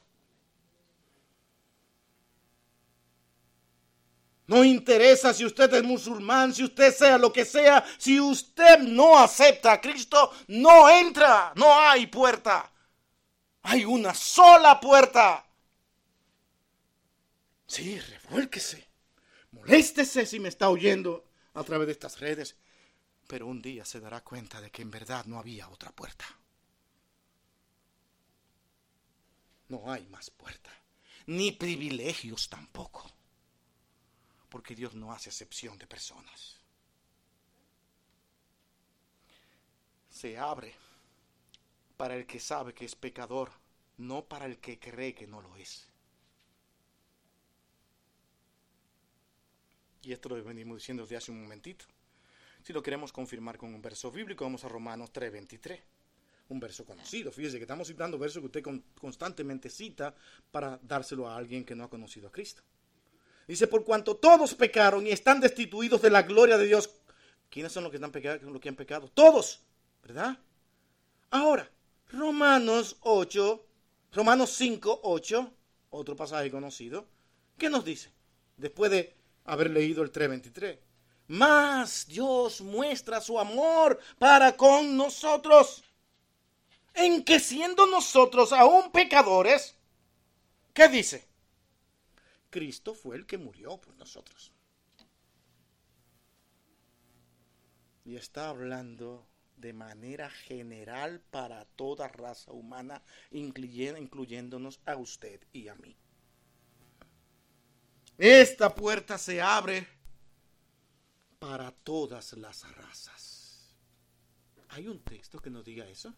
No 4.50 4.64
interesa 4.64 5.32
si 5.32 5.44
usted 5.44 5.72
es 5.74 5.84
musulmán, 5.84 6.52
si 6.52 6.64
usted 6.64 6.92
sea 6.92 7.16
lo 7.16 7.32
que 7.32 7.44
sea, 7.44 7.84
si 7.98 8.18
usted 8.18 8.80
no 8.80 9.16
acepta 9.16 9.70
a 9.70 9.80
Cristo, 9.80 10.32
no 10.48 10.90
entra, 10.90 11.52
no 11.54 11.72
hay 11.72 12.08
puerta. 12.08 12.68
Hay 13.62 13.84
una 13.84 14.12
sola 14.12 14.80
puerta. 14.80 15.46
Sí, 17.64 18.00
revuélquese, 18.00 18.88
moléstese 19.52 20.26
si 20.26 20.40
me 20.40 20.48
está 20.48 20.68
oyendo 20.68 21.30
a 21.54 21.62
través 21.62 21.86
de 21.86 21.92
estas 21.92 22.18
redes, 22.18 22.56
pero 23.28 23.46
un 23.46 23.62
día 23.62 23.84
se 23.84 24.00
dará 24.00 24.24
cuenta 24.24 24.60
de 24.60 24.72
que 24.72 24.82
en 24.82 24.90
verdad 24.90 25.26
no 25.26 25.38
había 25.38 25.68
otra 25.68 25.92
puerta. 25.92 26.24
No 29.68 29.92
hay 29.92 30.08
más 30.08 30.30
puerta, 30.30 30.72
ni 31.26 31.52
privilegios 31.52 32.48
tampoco 32.48 33.19
porque 34.50 34.74
Dios 34.74 34.94
no 34.94 35.12
hace 35.12 35.30
excepción 35.30 35.78
de 35.78 35.86
personas. 35.86 36.58
Se 40.10 40.36
abre 40.36 40.74
para 41.96 42.16
el 42.16 42.26
que 42.26 42.40
sabe 42.40 42.74
que 42.74 42.84
es 42.84 42.96
pecador, 42.96 43.52
no 43.96 44.24
para 44.24 44.46
el 44.46 44.58
que 44.58 44.78
cree 44.78 45.14
que 45.14 45.26
no 45.26 45.40
lo 45.40 45.56
es. 45.56 45.88
Y 50.02 50.12
esto 50.12 50.28
lo 50.28 50.42
venimos 50.42 50.78
diciendo 50.78 51.02
desde 51.04 51.16
hace 51.16 51.30
un 51.30 51.42
momentito. 51.42 51.84
Si 52.62 52.72
lo 52.72 52.82
queremos 52.82 53.12
confirmar 53.12 53.56
con 53.56 53.74
un 53.74 53.82
verso 53.82 54.10
bíblico, 54.10 54.44
vamos 54.44 54.64
a 54.64 54.68
Romanos 54.68 55.12
3:23. 55.12 55.80
Un 56.48 56.58
verso 56.58 56.84
conocido. 56.84 57.30
Fíjese 57.30 57.58
que 57.58 57.64
estamos 57.64 57.86
citando 57.86 58.18
versos 58.18 58.40
que 58.40 58.46
usted 58.46 58.82
constantemente 58.98 59.70
cita 59.70 60.14
para 60.50 60.78
dárselo 60.82 61.28
a 61.28 61.36
alguien 61.36 61.64
que 61.64 61.76
no 61.76 61.84
ha 61.84 61.90
conocido 61.90 62.28
a 62.28 62.32
Cristo. 62.32 62.62
Dice, 63.46 63.66
por 63.66 63.84
cuanto 63.84 64.16
todos 64.16 64.54
pecaron 64.54 65.06
y 65.06 65.10
están 65.10 65.40
destituidos 65.40 66.00
de 66.02 66.10
la 66.10 66.22
gloria 66.22 66.56
de 66.56 66.66
Dios. 66.66 66.90
¿Quiénes 67.48 67.72
son 67.72 67.82
los 67.82 67.90
que, 67.90 67.96
están 67.96 68.12
pecado, 68.12 68.50
los 68.50 68.60
que 68.60 68.68
han 68.68 68.76
pecado? 68.76 69.10
Todos, 69.12 69.60
¿verdad? 70.02 70.38
Ahora, 71.30 71.68
Romanos 72.12 72.96
8, 73.00 73.66
Romanos 74.12 74.50
5, 74.52 75.00
8, 75.02 75.52
otro 75.90 76.16
pasaje 76.16 76.50
conocido, 76.50 77.06
¿qué 77.58 77.68
nos 77.68 77.84
dice? 77.84 78.12
Después 78.56 78.90
de 78.90 79.16
haber 79.44 79.70
leído 79.70 80.02
el 80.02 80.12
3.23. 80.12 80.78
Más 81.28 82.06
Dios 82.08 82.60
muestra 82.60 83.20
su 83.20 83.38
amor 83.38 84.00
para 84.18 84.56
con 84.56 84.96
nosotros, 84.96 85.84
en 86.94 87.24
que 87.24 87.38
siendo 87.38 87.86
nosotros 87.86 88.52
aún 88.52 88.90
pecadores, 88.90 89.76
¿qué 90.72 90.88
dice? 90.88 91.29
Cristo 92.50 92.94
fue 92.94 93.16
el 93.16 93.26
que 93.26 93.38
murió 93.38 93.80
por 93.80 93.94
nosotros. 93.96 94.52
Y 98.04 98.16
está 98.16 98.48
hablando 98.48 99.26
de 99.56 99.72
manera 99.72 100.30
general 100.30 101.20
para 101.30 101.64
toda 101.64 102.08
raza 102.08 102.50
humana, 102.52 103.02
incluyéndonos 103.30 104.80
a 104.86 104.96
usted 104.96 105.40
y 105.52 105.68
a 105.68 105.74
mí. 105.76 105.96
Esta 108.18 108.74
puerta 108.74 109.16
se 109.16 109.40
abre 109.40 109.86
para 111.38 111.70
todas 111.70 112.32
las 112.34 112.70
razas. 112.76 113.74
¿Hay 114.70 114.88
un 114.88 115.00
texto 115.00 115.40
que 115.40 115.50
nos 115.50 115.64
diga 115.64 115.88
eso? 115.88 116.14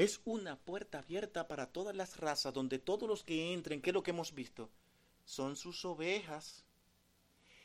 Es 0.00 0.22
una 0.24 0.56
puerta 0.56 1.00
abierta 1.00 1.46
para 1.46 1.66
todas 1.66 1.94
las 1.94 2.16
razas, 2.16 2.54
donde 2.54 2.78
todos 2.78 3.06
los 3.06 3.22
que 3.22 3.52
entren, 3.52 3.82
¿qué 3.82 3.90
es 3.90 3.94
lo 3.94 4.02
que 4.02 4.12
hemos 4.12 4.32
visto? 4.32 4.70
Son 5.26 5.56
sus 5.56 5.84
ovejas. 5.84 6.64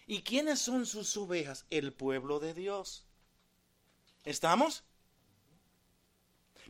¿Y 0.06 0.22
quiénes 0.22 0.60
son 0.60 0.86
sus 0.86 1.16
ovejas? 1.16 1.66
El 1.70 1.94
pueblo 1.94 2.42
de 2.42 2.54
Dios. 2.54 3.06
¿Estamos? 4.26 4.84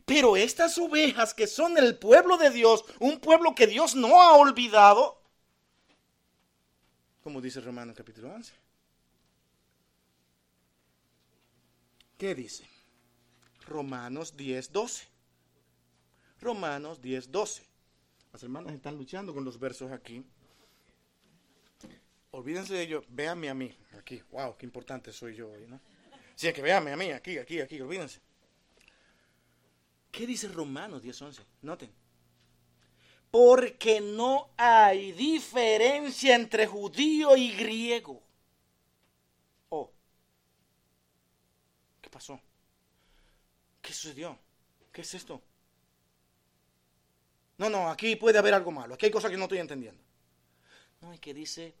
Pero 0.04 0.36
estas 0.36 0.78
ovejas 0.78 1.34
que 1.34 1.48
son 1.48 1.76
el 1.78 1.98
pueblo 1.98 2.38
de 2.38 2.50
Dios, 2.50 2.84
un 3.00 3.18
pueblo 3.18 3.56
que 3.56 3.66
Dios 3.66 3.96
no 3.96 4.22
ha 4.22 4.36
olvidado, 4.36 5.20
como 7.24 7.40
dice 7.40 7.60
Romanos 7.60 7.96
capítulo 7.96 8.32
11. 8.32 8.54
¿Qué 12.16 12.36
dice? 12.36 12.68
Romanos 13.66 14.36
10, 14.36 14.70
12. 14.70 15.15
Romanos 16.40 17.00
10, 17.00 17.30
12. 17.30 17.62
Las 18.32 18.42
hermanas 18.42 18.74
están 18.74 18.96
luchando 18.96 19.32
con 19.32 19.44
los 19.44 19.58
versos 19.58 19.90
aquí. 19.90 20.24
Olvídense 22.30 22.74
de 22.74 22.82
ello, 22.82 23.04
véanme 23.08 23.48
a 23.48 23.54
mí, 23.54 23.74
aquí. 23.98 24.22
Wow, 24.30 24.56
qué 24.58 24.66
importante 24.66 25.12
soy 25.12 25.34
yo 25.34 25.50
hoy, 25.50 25.66
¿no? 25.66 25.80
Sí, 26.34 26.52
que 26.52 26.60
véanme 26.60 26.92
a 26.92 26.96
mí, 26.96 27.10
aquí, 27.10 27.38
aquí, 27.38 27.60
aquí, 27.60 27.80
olvídense. 27.80 28.20
¿Qué 30.10 30.26
dice 30.26 30.48
Romanos 30.48 31.02
10, 31.02 31.22
11? 31.22 31.42
Noten. 31.62 31.90
Porque 33.30 34.00
no 34.00 34.50
hay 34.56 35.12
diferencia 35.12 36.34
entre 36.34 36.66
judío 36.66 37.36
y 37.36 37.52
griego. 37.52 38.22
Oh. 39.70 39.90
¿Qué 42.00 42.10
pasó? 42.10 42.40
¿Qué 43.80 43.92
sucedió? 43.92 44.38
¿Qué 44.92 45.00
es 45.00 45.14
esto? 45.14 45.42
No, 47.58 47.70
no, 47.70 47.88
aquí 47.88 48.16
puede 48.16 48.38
haber 48.38 48.54
algo 48.54 48.70
malo. 48.70 48.94
Aquí 48.94 49.06
hay 49.06 49.12
cosas 49.12 49.30
que 49.30 49.36
no 49.36 49.44
estoy 49.44 49.58
entendiendo. 49.58 50.02
No, 51.00 51.12
es 51.12 51.20
que 51.20 51.32
dice 51.32 51.74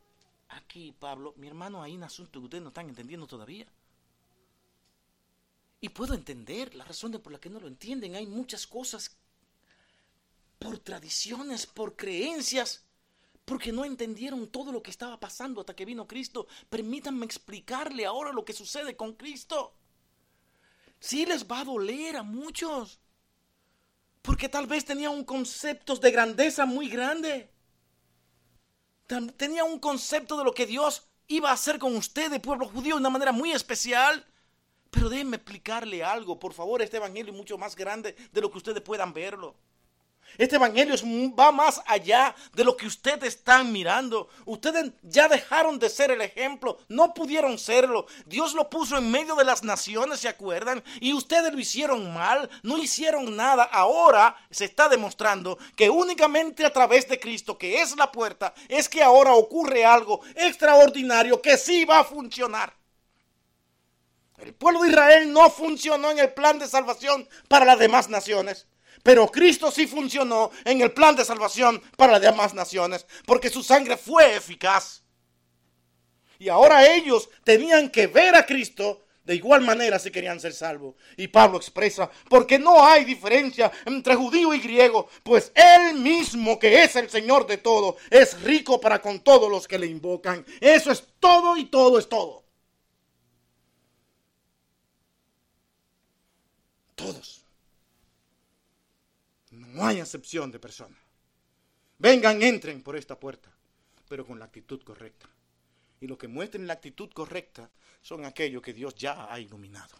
aquí, 0.48 0.92
Pablo, 0.98 1.34
mi 1.36 1.48
hermano, 1.48 1.82
hay 1.82 1.94
un 1.94 2.04
asunto 2.04 2.40
que 2.40 2.44
ustedes 2.44 2.62
no 2.62 2.68
están 2.68 2.88
entendiendo 2.88 3.26
todavía. 3.26 3.66
Y 5.80 5.90
puedo 5.90 6.14
entender 6.14 6.74
la 6.74 6.84
razón 6.84 7.12
de 7.12 7.18
por 7.18 7.32
la 7.32 7.38
que 7.38 7.50
no 7.50 7.60
lo 7.60 7.68
entienden. 7.68 8.14
Hay 8.14 8.26
muchas 8.26 8.66
cosas 8.66 9.16
por 10.58 10.78
tradiciones, 10.78 11.66
por 11.66 11.94
creencias, 11.96 12.82
porque 13.44 13.72
no 13.72 13.84
entendieron 13.84 14.48
todo 14.48 14.72
lo 14.72 14.82
que 14.82 14.90
estaba 14.90 15.20
pasando 15.20 15.60
hasta 15.60 15.76
que 15.76 15.84
vino 15.84 16.06
Cristo. 16.06 16.46
Permítanme 16.70 17.26
explicarle 17.26 18.06
ahora 18.06 18.32
lo 18.32 18.44
que 18.44 18.52
sucede 18.52 18.96
con 18.96 19.14
Cristo. 19.14 19.74
Sí 20.98 21.26
les 21.26 21.46
va 21.46 21.60
a 21.60 21.64
doler 21.64 22.16
a 22.16 22.22
muchos. 22.22 22.98
Porque 24.26 24.48
tal 24.48 24.66
vez 24.66 24.84
tenía 24.84 25.08
un 25.08 25.24
concepto 25.24 25.94
de 25.94 26.10
grandeza 26.10 26.66
muy 26.66 26.88
grande. 26.88 27.48
Tenía 29.36 29.62
un 29.62 29.78
concepto 29.78 30.36
de 30.36 30.42
lo 30.42 30.52
que 30.52 30.66
Dios 30.66 31.06
iba 31.28 31.50
a 31.50 31.52
hacer 31.52 31.78
con 31.78 31.94
usted, 31.94 32.28
de 32.28 32.40
pueblo 32.40 32.66
judío, 32.66 32.96
de 32.96 33.00
una 33.00 33.10
manera 33.10 33.30
muy 33.30 33.52
especial. 33.52 34.26
Pero 34.90 35.08
déjenme 35.08 35.36
explicarle 35.36 36.02
algo, 36.02 36.40
por 36.40 36.54
favor, 36.54 36.82
este 36.82 36.96
evangelio 36.96 37.32
es 37.32 37.38
mucho 37.38 37.56
más 37.56 37.76
grande 37.76 38.16
de 38.32 38.40
lo 38.40 38.50
que 38.50 38.58
ustedes 38.58 38.82
puedan 38.82 39.12
verlo. 39.12 39.54
Este 40.38 40.56
evangelio 40.56 40.94
va 41.38 41.52
más 41.52 41.82
allá 41.86 42.34
de 42.54 42.64
lo 42.64 42.76
que 42.76 42.86
ustedes 42.86 43.34
están 43.34 43.72
mirando. 43.72 44.28
Ustedes 44.44 44.92
ya 45.02 45.28
dejaron 45.28 45.78
de 45.78 45.88
ser 45.88 46.10
el 46.10 46.20
ejemplo, 46.20 46.78
no 46.88 47.14
pudieron 47.14 47.58
serlo. 47.58 48.06
Dios 48.26 48.54
lo 48.54 48.68
puso 48.68 48.96
en 48.98 49.10
medio 49.10 49.34
de 49.34 49.44
las 49.44 49.62
naciones, 49.62 50.20
¿se 50.20 50.28
acuerdan? 50.28 50.82
Y 51.00 51.12
ustedes 51.12 51.52
lo 51.52 51.58
hicieron 51.58 52.12
mal, 52.12 52.48
no 52.62 52.78
hicieron 52.78 53.36
nada. 53.36 53.64
Ahora 53.64 54.36
se 54.50 54.64
está 54.64 54.88
demostrando 54.88 55.58
que 55.74 55.90
únicamente 55.90 56.64
a 56.64 56.72
través 56.72 57.08
de 57.08 57.18
Cristo, 57.18 57.56
que 57.56 57.80
es 57.80 57.96
la 57.96 58.12
puerta, 58.12 58.54
es 58.68 58.88
que 58.88 59.02
ahora 59.02 59.32
ocurre 59.34 59.84
algo 59.84 60.20
extraordinario 60.34 61.40
que 61.40 61.56
sí 61.56 61.84
va 61.84 62.00
a 62.00 62.04
funcionar. 62.04 62.74
El 64.38 64.54
pueblo 64.54 64.82
de 64.82 64.90
Israel 64.90 65.32
no 65.32 65.48
funcionó 65.50 66.10
en 66.10 66.18
el 66.18 66.32
plan 66.32 66.58
de 66.58 66.68
salvación 66.68 67.26
para 67.48 67.64
las 67.64 67.78
demás 67.78 68.08
naciones. 68.08 68.66
Pero 69.06 69.28
Cristo 69.28 69.70
sí 69.70 69.86
funcionó 69.86 70.50
en 70.64 70.80
el 70.80 70.90
plan 70.90 71.14
de 71.14 71.24
salvación 71.24 71.80
para 71.96 72.14
las 72.14 72.22
demás 72.22 72.54
naciones, 72.54 73.06
porque 73.24 73.48
su 73.48 73.62
sangre 73.62 73.96
fue 73.96 74.34
eficaz. 74.34 75.04
Y 76.40 76.48
ahora 76.48 76.92
ellos 76.92 77.30
tenían 77.44 77.88
que 77.88 78.08
ver 78.08 78.34
a 78.34 78.44
Cristo 78.44 79.04
de 79.22 79.36
igual 79.36 79.60
manera 79.60 80.00
si 80.00 80.10
querían 80.10 80.40
ser 80.40 80.52
salvos. 80.52 80.96
Y 81.16 81.28
Pablo 81.28 81.56
expresa, 81.56 82.10
porque 82.28 82.58
no 82.58 82.84
hay 82.84 83.04
diferencia 83.04 83.70
entre 83.84 84.16
judío 84.16 84.52
y 84.52 84.58
griego, 84.58 85.08
pues 85.22 85.52
él 85.54 85.94
mismo 85.94 86.58
que 86.58 86.82
es 86.82 86.96
el 86.96 87.08
Señor 87.08 87.46
de 87.46 87.58
todo, 87.58 87.98
es 88.10 88.42
rico 88.42 88.80
para 88.80 89.00
con 89.00 89.20
todos 89.20 89.48
los 89.48 89.68
que 89.68 89.78
le 89.78 89.86
invocan. 89.86 90.44
Eso 90.60 90.90
es 90.90 91.04
todo 91.20 91.56
y 91.56 91.66
todo 91.66 92.00
es 92.00 92.08
todo. 92.08 92.42
Todos. 96.96 97.46
No 99.56 99.86
hay 99.86 100.00
excepción 100.00 100.50
de 100.50 100.58
persona. 100.58 100.96
Vengan, 101.98 102.42
entren 102.42 102.82
por 102.82 102.94
esta 102.94 103.18
puerta, 103.18 103.50
pero 104.06 104.26
con 104.26 104.38
la 104.38 104.44
actitud 104.44 104.82
correcta. 104.82 105.28
Y 105.98 106.06
lo 106.06 106.18
que 106.18 106.28
muestren 106.28 106.66
la 106.66 106.74
actitud 106.74 107.10
correcta 107.10 107.70
son 108.02 108.26
aquellos 108.26 108.62
que 108.62 108.74
Dios 108.74 108.94
ya 108.94 109.32
ha 109.32 109.40
iluminado. 109.40 109.96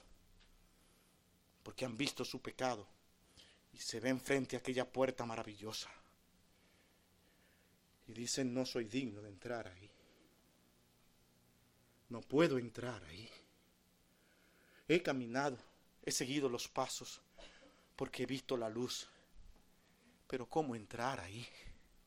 Porque 1.63 1.87
han 1.87 1.97
visto 1.97 2.23
su 2.25 2.43
pecado 2.43 2.87
y 3.73 3.79
se 3.79 3.99
ven 3.99 4.21
frente 4.21 4.57
a 4.57 4.59
aquella 4.59 4.85
puerta 4.85 5.25
maravillosa. 5.25 5.91
Y 8.09 8.13
dicen, 8.13 8.53
no 8.53 8.67
soy 8.67 8.85
digno 8.85 9.23
de 9.23 9.31
entrar 9.31 9.67
ahí. 9.69 9.91
No 12.11 12.21
puedo 12.21 12.59
entrar 12.59 13.03
ahí. 13.05 13.29
He 14.87 15.03
caminado, 15.03 15.57
he 16.03 16.13
seguido 16.13 16.49
los 16.49 16.69
pasos, 16.69 17.21
porque 17.97 18.23
he 18.23 18.27
visto 18.27 18.57
la 18.57 18.69
luz 18.69 19.09
pero 20.27 20.49
¿cómo 20.49 20.75
entrar 20.75 21.21
ahí? 21.21 21.47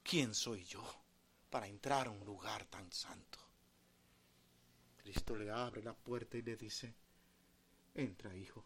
¿Quién 0.03 0.33
soy 0.33 0.63
yo 0.63 0.83
para 1.49 1.67
entrar 1.67 2.07
a 2.07 2.11
un 2.11 2.25
lugar 2.25 2.65
tan 2.65 2.91
santo? 2.91 3.39
Cristo 4.97 5.35
le 5.35 5.49
abre 5.49 5.81
la 5.81 5.93
puerta 5.93 6.37
y 6.37 6.41
le 6.41 6.55
dice, 6.55 6.93
entra 7.95 8.35
hijo, 8.35 8.63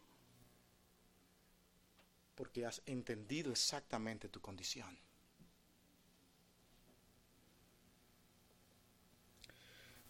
porque 2.34 2.66
has 2.66 2.82
entendido 2.86 3.52
exactamente 3.52 4.28
tu 4.28 4.40
condición. 4.40 4.98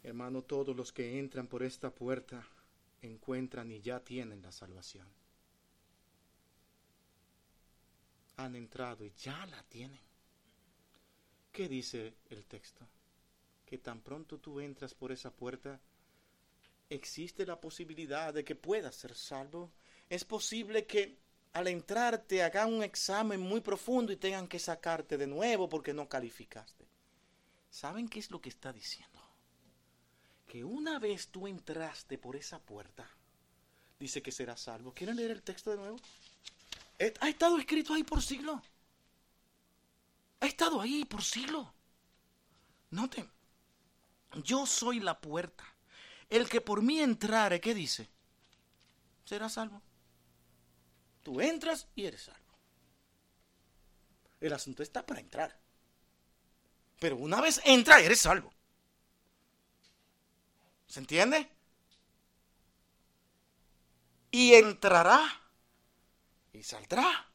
Hermano, 0.03 0.43
todos 0.43 0.77
los 0.77 0.93
que 0.93 1.19
entran 1.19 1.47
por 1.47 1.63
esta 1.63 1.95
puerta 1.95 2.47
encuentran 3.01 3.71
y 3.71 3.81
ya 3.81 4.01
tienen 4.01 4.43
la 4.43 4.53
salvación. 4.53 5.24
Han 8.37 8.57
entrado 8.57 9.05
y 9.05 9.13
ya 9.13 9.47
la 9.47 9.63
tienen. 9.65 10.01
¿Qué 11.53 11.69
dice 11.69 12.15
el 12.31 12.45
texto? 12.47 12.87
Que 13.65 13.79
tan 13.79 14.01
pronto 14.01 14.39
tú 14.39 14.61
entras 14.61 14.95
por 14.95 15.13
esa 15.13 15.31
puerta, 15.31 15.81
existe 16.91 17.47
la 17.47 17.61
posibilidad 17.61 18.35
de 18.35 18.45
que 18.45 18.55
puedas 18.55 18.95
ser 18.97 19.15
salvo. 19.15 19.73
Es 20.09 20.25
posible 20.25 20.87
que 20.87 21.17
al 21.53 21.69
entrar 21.69 22.19
te 22.19 22.43
hagan 22.43 22.73
un 22.73 22.83
examen 22.83 23.41
muy 23.41 23.61
profundo 23.61 24.13
y 24.13 24.17
tengan 24.17 24.49
que 24.49 24.59
sacarte 24.59 25.17
de 25.17 25.27
nuevo 25.27 25.69
porque 25.69 25.95
no 25.95 26.09
calificaste. 26.09 26.87
¿Saben 27.71 28.09
qué 28.09 28.19
es 28.19 28.31
lo 28.31 28.41
que 28.41 28.49
está 28.49 28.73
diciendo? 28.73 29.21
Que 30.47 30.65
una 30.65 30.99
vez 30.99 31.29
tú 31.29 31.47
entraste 31.47 32.19
por 32.19 32.37
esa 32.37 32.61
puerta, 32.61 33.09
dice 33.99 34.23
que 34.23 34.33
serás 34.33 34.61
salvo. 34.61 34.93
¿Quieren 34.93 35.17
leer 35.17 35.31
el 35.31 35.43
texto 35.43 35.71
de 35.71 35.77
nuevo? 35.77 35.97
Eh, 36.99 37.13
ha 37.21 37.29
estado 37.29 37.59
escrito 37.59 37.95
ahí 37.95 38.05
por 38.05 38.23
siglo. 38.23 38.63
Ha 40.41 40.47
estado 40.47 40.81
ahí 40.81 41.05
por 41.05 41.23
siglo. 41.23 41.73
Noten, 42.91 43.31
yo 44.43 44.67
soy 44.67 45.01
la 45.01 45.21
puerta. 45.21 45.65
El 46.29 46.49
que 46.49 46.61
por 46.61 46.83
mí 46.83 47.01
entrare, 47.01 47.61
¿qué 47.61 47.75
dice? 47.75 48.09
Será 49.25 49.49
salvo. 49.49 49.83
Tú 51.23 51.41
entras 51.41 51.89
y 51.95 52.05
eres 52.05 52.23
salvo. 52.23 52.41
El 54.41 54.53
asunto 54.53 54.83
está 54.83 55.05
para 55.05 55.21
entrar. 55.21 55.59
Pero 56.99 57.17
una 57.17 57.41
vez 57.41 57.61
entra, 57.65 58.01
eres 58.01 58.21
salvo. 58.21 58.53
¿Se 60.87 61.01
entiende? 61.01 61.51
y 64.35 64.55
entrará 64.55 65.23
y 66.55 66.63
saldrá 66.63 67.29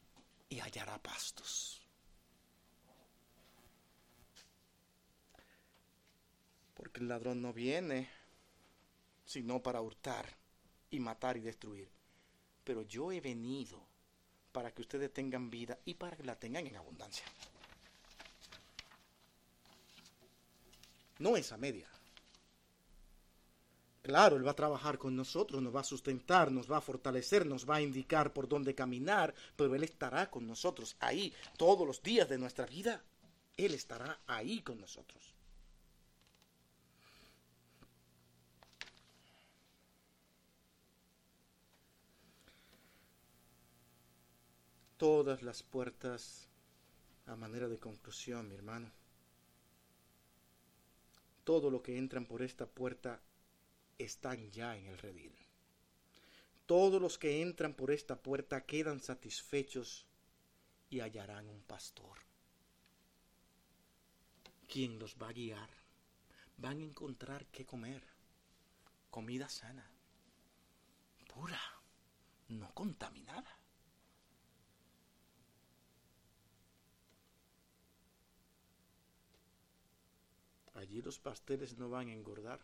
y 0.48 0.60
hallará 0.60 0.98
pastos. 0.98 1.82
Porque 6.74 7.02
el 7.02 7.10
ladrón 7.10 7.42
no 7.42 7.54
viene 7.54 8.10
sino 9.26 9.62
para 9.62 9.82
hurtar 9.82 10.26
y 10.90 11.00
matar 11.00 11.38
y 11.38 11.42
destruir. 11.42 11.88
Pero 12.64 12.82
yo 12.82 13.12
he 13.12 13.22
venido 13.22 13.80
para 14.52 14.72
que 14.74 14.82
ustedes 14.82 15.14
tengan 15.14 15.50
vida 15.50 15.78
y 15.86 15.94
para 15.94 16.18
que 16.18 16.24
la 16.24 16.40
tengan 16.40 16.66
en 16.66 16.78
abundancia. 16.78 17.26
No 21.20 21.36
es 21.36 21.52
a 21.52 21.58
media. 21.58 21.88
Claro, 24.02 24.38
Él 24.38 24.48
va 24.48 24.52
a 24.52 24.56
trabajar 24.56 24.98
con 24.98 25.16
nosotros, 25.16 25.62
nos 25.62 25.76
va 25.76 25.82
a 25.82 25.84
sustentar, 25.84 26.52
nos 26.52 26.72
va 26.72 26.78
a 26.78 26.82
fortalecer, 26.82 27.46
nos 27.46 27.70
va 27.70 27.76
a 27.76 27.82
indicar 27.82 28.32
por 28.32 28.48
dónde 28.48 28.74
caminar, 28.74 29.34
pero 29.56 29.76
Él 29.76 29.84
estará 29.84 30.32
con 30.32 30.48
nosotros 30.48 30.96
ahí 31.00 31.34
todos 31.58 31.86
los 31.86 32.02
días 32.02 32.30
de 32.30 32.38
nuestra 32.38 32.66
vida. 32.66 33.04
Él 33.58 33.74
estará 33.74 34.22
ahí 34.26 34.62
con 34.62 34.80
nosotros. 34.80 35.36
Todas 44.96 45.44
las 45.44 45.64
puertas, 45.64 46.48
a 47.26 47.36
manera 47.36 47.68
de 47.68 47.80
conclusión, 47.80 48.48
mi 48.50 48.56
hermano, 48.56 48.92
todo 51.44 51.70
lo 51.70 51.82
que 51.82 51.98
entran 51.98 52.26
por 52.26 52.42
esta 52.42 52.66
puerta 52.66 53.22
están 54.00 54.50
ya 54.52 54.76
en 54.76 54.88
el 54.88 54.98
redil. 54.98 55.36
Todos 56.66 57.02
los 57.02 57.18
que 57.20 57.42
entran 57.42 57.76
por 57.76 57.92
esta 57.92 58.22
puerta 58.22 58.66
quedan 58.66 59.00
satisfechos 59.00 60.08
y 60.90 61.02
hallarán 61.02 61.48
un 61.48 61.62
pastor. 61.62 62.18
quien 64.70 65.00
los 65.00 65.18
va 65.18 65.30
a 65.30 65.34
guiar. 65.34 65.70
Van 66.58 66.80
a 66.80 66.84
encontrar 66.84 67.48
qué 67.48 67.66
comer. 67.66 68.04
Comida 69.10 69.50
sana, 69.50 69.90
pura, 71.34 71.60
no 72.50 72.72
contaminada. 72.76 73.58
Allí 80.76 81.02
los 81.02 81.20
pasteles 81.20 81.78
no 81.78 81.90
van 81.90 82.10
a 82.10 82.14
engordar. 82.14 82.62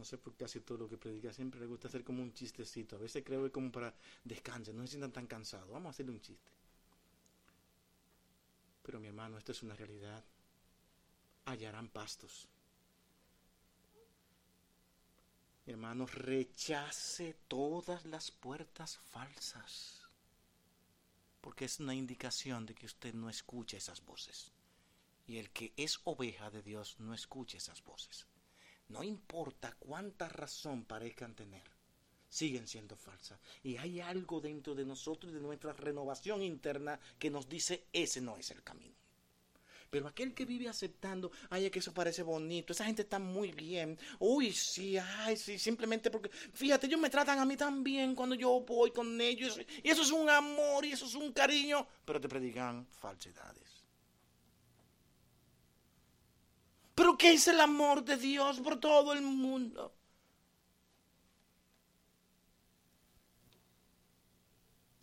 No 0.00 0.06
sé 0.06 0.16
por 0.16 0.34
casi 0.34 0.60
todo 0.60 0.78
lo 0.78 0.88
que 0.88 0.96
predica 0.96 1.30
siempre 1.30 1.60
le 1.60 1.66
gusta 1.66 1.88
hacer 1.88 2.02
como 2.02 2.22
un 2.22 2.32
chistecito. 2.32 2.96
A 2.96 2.98
veces 2.98 3.22
creo 3.22 3.44
que 3.44 3.50
como 3.50 3.70
para 3.70 3.94
descansen, 4.24 4.74
no 4.74 4.82
se 4.84 4.92
sientan 4.92 5.12
tan 5.12 5.26
cansados. 5.26 5.68
Vamos 5.68 5.88
a 5.88 5.90
hacerle 5.90 6.12
un 6.12 6.22
chiste. 6.22 6.50
Pero 8.82 8.98
mi 8.98 9.08
hermano, 9.08 9.36
esto 9.36 9.52
es 9.52 9.62
una 9.62 9.74
realidad. 9.74 10.24
Hallarán 11.44 11.90
pastos. 11.90 12.48
Mi 15.66 15.74
hermano, 15.74 16.06
rechace 16.06 17.36
todas 17.46 18.06
las 18.06 18.30
puertas 18.30 18.96
falsas. 19.10 20.00
Porque 21.42 21.66
es 21.66 21.78
una 21.78 21.94
indicación 21.94 22.64
de 22.64 22.74
que 22.74 22.86
usted 22.86 23.12
no 23.12 23.28
escucha 23.28 23.76
esas 23.76 24.02
voces. 24.02 24.50
Y 25.26 25.36
el 25.36 25.50
que 25.50 25.74
es 25.76 26.00
oveja 26.04 26.48
de 26.48 26.62
Dios 26.62 26.98
no 27.00 27.12
escucha 27.12 27.58
esas 27.58 27.84
voces 27.84 28.29
no 28.90 29.02
importa 29.02 29.74
cuánta 29.78 30.28
razón 30.28 30.84
parezcan 30.84 31.34
tener, 31.34 31.62
siguen 32.28 32.66
siendo 32.66 32.96
falsas. 32.96 33.38
Y 33.62 33.76
hay 33.76 34.00
algo 34.00 34.40
dentro 34.40 34.74
de 34.74 34.84
nosotros 34.84 35.32
de 35.32 35.40
nuestra 35.40 35.72
renovación 35.72 36.42
interna 36.42 36.98
que 37.18 37.30
nos 37.30 37.48
dice 37.48 37.86
ese 37.92 38.20
no 38.20 38.36
es 38.36 38.50
el 38.50 38.62
camino. 38.62 38.94
Pero 39.90 40.06
aquel 40.06 40.34
que 40.34 40.44
vive 40.44 40.68
aceptando, 40.68 41.32
ay, 41.50 41.68
que 41.68 41.80
eso 41.80 41.92
parece 41.92 42.22
bonito, 42.22 42.72
esa 42.72 42.84
gente 42.84 43.02
está 43.02 43.18
muy 43.18 43.50
bien. 43.50 43.98
Uy, 44.20 44.52
sí, 44.52 44.96
ay, 44.96 45.36
sí, 45.36 45.58
simplemente 45.58 46.10
porque, 46.10 46.28
fíjate, 46.28 46.86
ellos 46.86 47.00
me 47.00 47.10
tratan 47.10 47.40
a 47.40 47.44
mí 47.44 47.56
tan 47.56 47.82
bien 47.82 48.14
cuando 48.14 48.36
yo 48.36 48.60
voy 48.60 48.92
con 48.92 49.20
ellos. 49.20 49.58
Y 49.82 49.88
eso 49.88 50.02
es 50.02 50.12
un 50.12 50.30
amor 50.30 50.84
y 50.84 50.92
eso 50.92 51.06
es 51.06 51.14
un 51.16 51.32
cariño. 51.32 51.86
Pero 52.04 52.20
te 52.20 52.28
predican 52.28 52.86
falsedades. 52.86 53.79
¿Qué 57.20 57.34
es 57.34 57.46
el 57.48 57.60
amor 57.60 58.02
de 58.02 58.16
Dios 58.16 58.60
por 58.60 58.80
todo 58.80 59.12
el 59.12 59.20
mundo? 59.20 59.94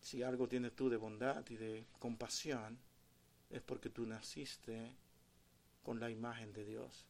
Si 0.01 0.24
algo 0.24 0.47
tienes 0.47 0.76
tú 0.76 0.89
de 0.89 0.97
bondad 0.97 1.47
y 1.49 1.57
de 1.57 1.86
compasión, 1.99 2.80
es 3.51 3.61
porque 3.61 3.91
tú 3.91 4.07
naciste 4.07 4.95
con 5.84 5.99
la 5.99 6.09
imagen 6.09 6.51
de 6.53 6.65
Dios. 6.65 7.05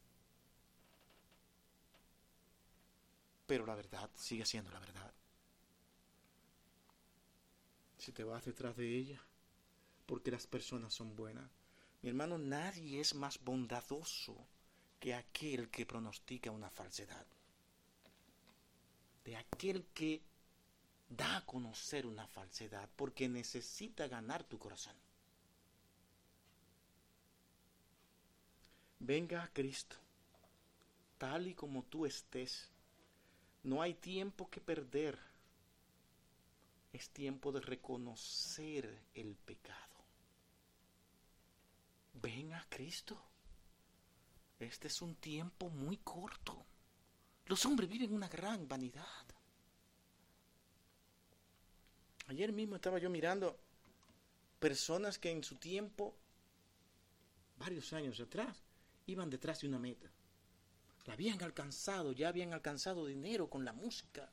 Pero 3.46 3.64
la 3.64 3.76
verdad 3.76 4.10
sigue 4.14 4.44
siendo 4.44 4.70
la 4.70 4.80
verdad. 4.80 5.14
Si 7.96 8.12
te 8.12 8.24
vas 8.24 8.44
detrás 8.44 8.76
de 8.76 8.94
ella, 8.94 9.22
porque 10.04 10.30
las 10.30 10.46
personas 10.46 10.92
son 10.92 11.16
buenas. 11.16 11.50
Mi 12.02 12.10
hermano, 12.10 12.36
nadie 12.36 13.00
es 13.00 13.14
más 13.14 13.42
bondadoso 13.42 14.36
que 15.00 15.14
aquel 15.14 15.70
que 15.70 15.86
pronostica 15.86 16.50
una 16.50 16.70
falsedad, 16.70 17.26
de 19.24 19.36
aquel 19.36 19.84
que 19.94 20.22
da 21.08 21.38
a 21.38 21.46
conocer 21.46 22.06
una 22.06 22.26
falsedad 22.26 22.88
porque 22.96 23.28
necesita 23.28 24.08
ganar 24.08 24.44
tu 24.44 24.58
corazón. 24.58 24.96
Venga 29.00 29.42
a 29.42 29.48
Cristo, 29.48 29.96
tal 31.16 31.46
y 31.46 31.54
como 31.54 31.84
tú 31.84 32.04
estés. 32.04 32.70
No 33.62 33.82
hay 33.82 33.94
tiempo 33.94 34.48
que 34.50 34.60
perder. 34.60 35.18
Es 36.92 37.10
tiempo 37.10 37.52
de 37.52 37.60
reconocer 37.60 39.02
el 39.14 39.36
pecado. 39.36 39.96
Ven 42.14 42.54
a 42.54 42.66
Cristo. 42.68 43.20
Este 44.58 44.88
es 44.88 45.02
un 45.02 45.14
tiempo 45.16 45.70
muy 45.70 45.98
corto. 45.98 46.64
Los 47.46 47.64
hombres 47.64 47.88
viven 47.88 48.12
una 48.12 48.28
gran 48.28 48.68
vanidad. 48.68 49.24
Ayer 52.26 52.52
mismo 52.52 52.76
estaba 52.76 52.98
yo 52.98 53.08
mirando 53.08 53.58
personas 54.58 55.18
que 55.18 55.30
en 55.30 55.42
su 55.42 55.56
tiempo, 55.56 56.14
varios 57.56 57.92
años 57.92 58.20
atrás, 58.20 58.62
iban 59.06 59.30
detrás 59.30 59.60
de 59.60 59.68
una 59.68 59.78
meta. 59.78 60.10
La 61.06 61.14
habían 61.14 61.42
alcanzado, 61.42 62.12
ya 62.12 62.28
habían 62.28 62.52
alcanzado 62.52 63.06
dinero 63.06 63.48
con 63.48 63.64
la 63.64 63.72
música. 63.72 64.30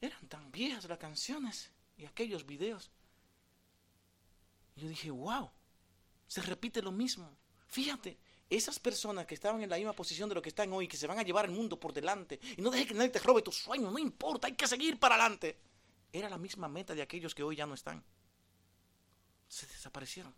Eran 0.00 0.26
tan 0.28 0.50
viejas 0.50 0.86
las 0.86 0.98
canciones 0.98 1.70
y 1.96 2.06
aquellos 2.06 2.44
videos. 2.44 2.90
Y 4.74 4.80
yo 4.80 4.88
dije, 4.88 5.10
wow, 5.10 5.50
se 6.30 6.40
repite 6.42 6.80
lo 6.80 6.92
mismo. 6.92 7.36
Fíjate, 7.66 8.16
esas 8.48 8.78
personas 8.78 9.26
que 9.26 9.34
estaban 9.34 9.60
en 9.62 9.68
la 9.68 9.76
misma 9.76 9.94
posición 9.94 10.28
de 10.28 10.36
lo 10.36 10.40
que 10.40 10.50
están 10.50 10.72
hoy, 10.72 10.86
que 10.86 10.96
se 10.96 11.08
van 11.08 11.18
a 11.18 11.24
llevar 11.24 11.46
el 11.46 11.50
mundo 11.50 11.80
por 11.80 11.92
delante, 11.92 12.38
y 12.56 12.62
no 12.62 12.70
dejes 12.70 12.86
que 12.86 12.94
nadie 12.94 13.10
te 13.10 13.18
robe 13.18 13.42
tus 13.42 13.56
sueños, 13.56 13.92
no 13.92 13.98
importa, 13.98 14.46
hay 14.46 14.54
que 14.54 14.68
seguir 14.68 14.96
para 15.00 15.16
adelante. 15.16 15.58
Era 16.12 16.30
la 16.30 16.38
misma 16.38 16.68
meta 16.68 16.94
de 16.94 17.02
aquellos 17.02 17.34
que 17.34 17.42
hoy 17.42 17.56
ya 17.56 17.66
no 17.66 17.74
están. 17.74 18.04
Se 19.48 19.66
desaparecieron. 19.66 20.32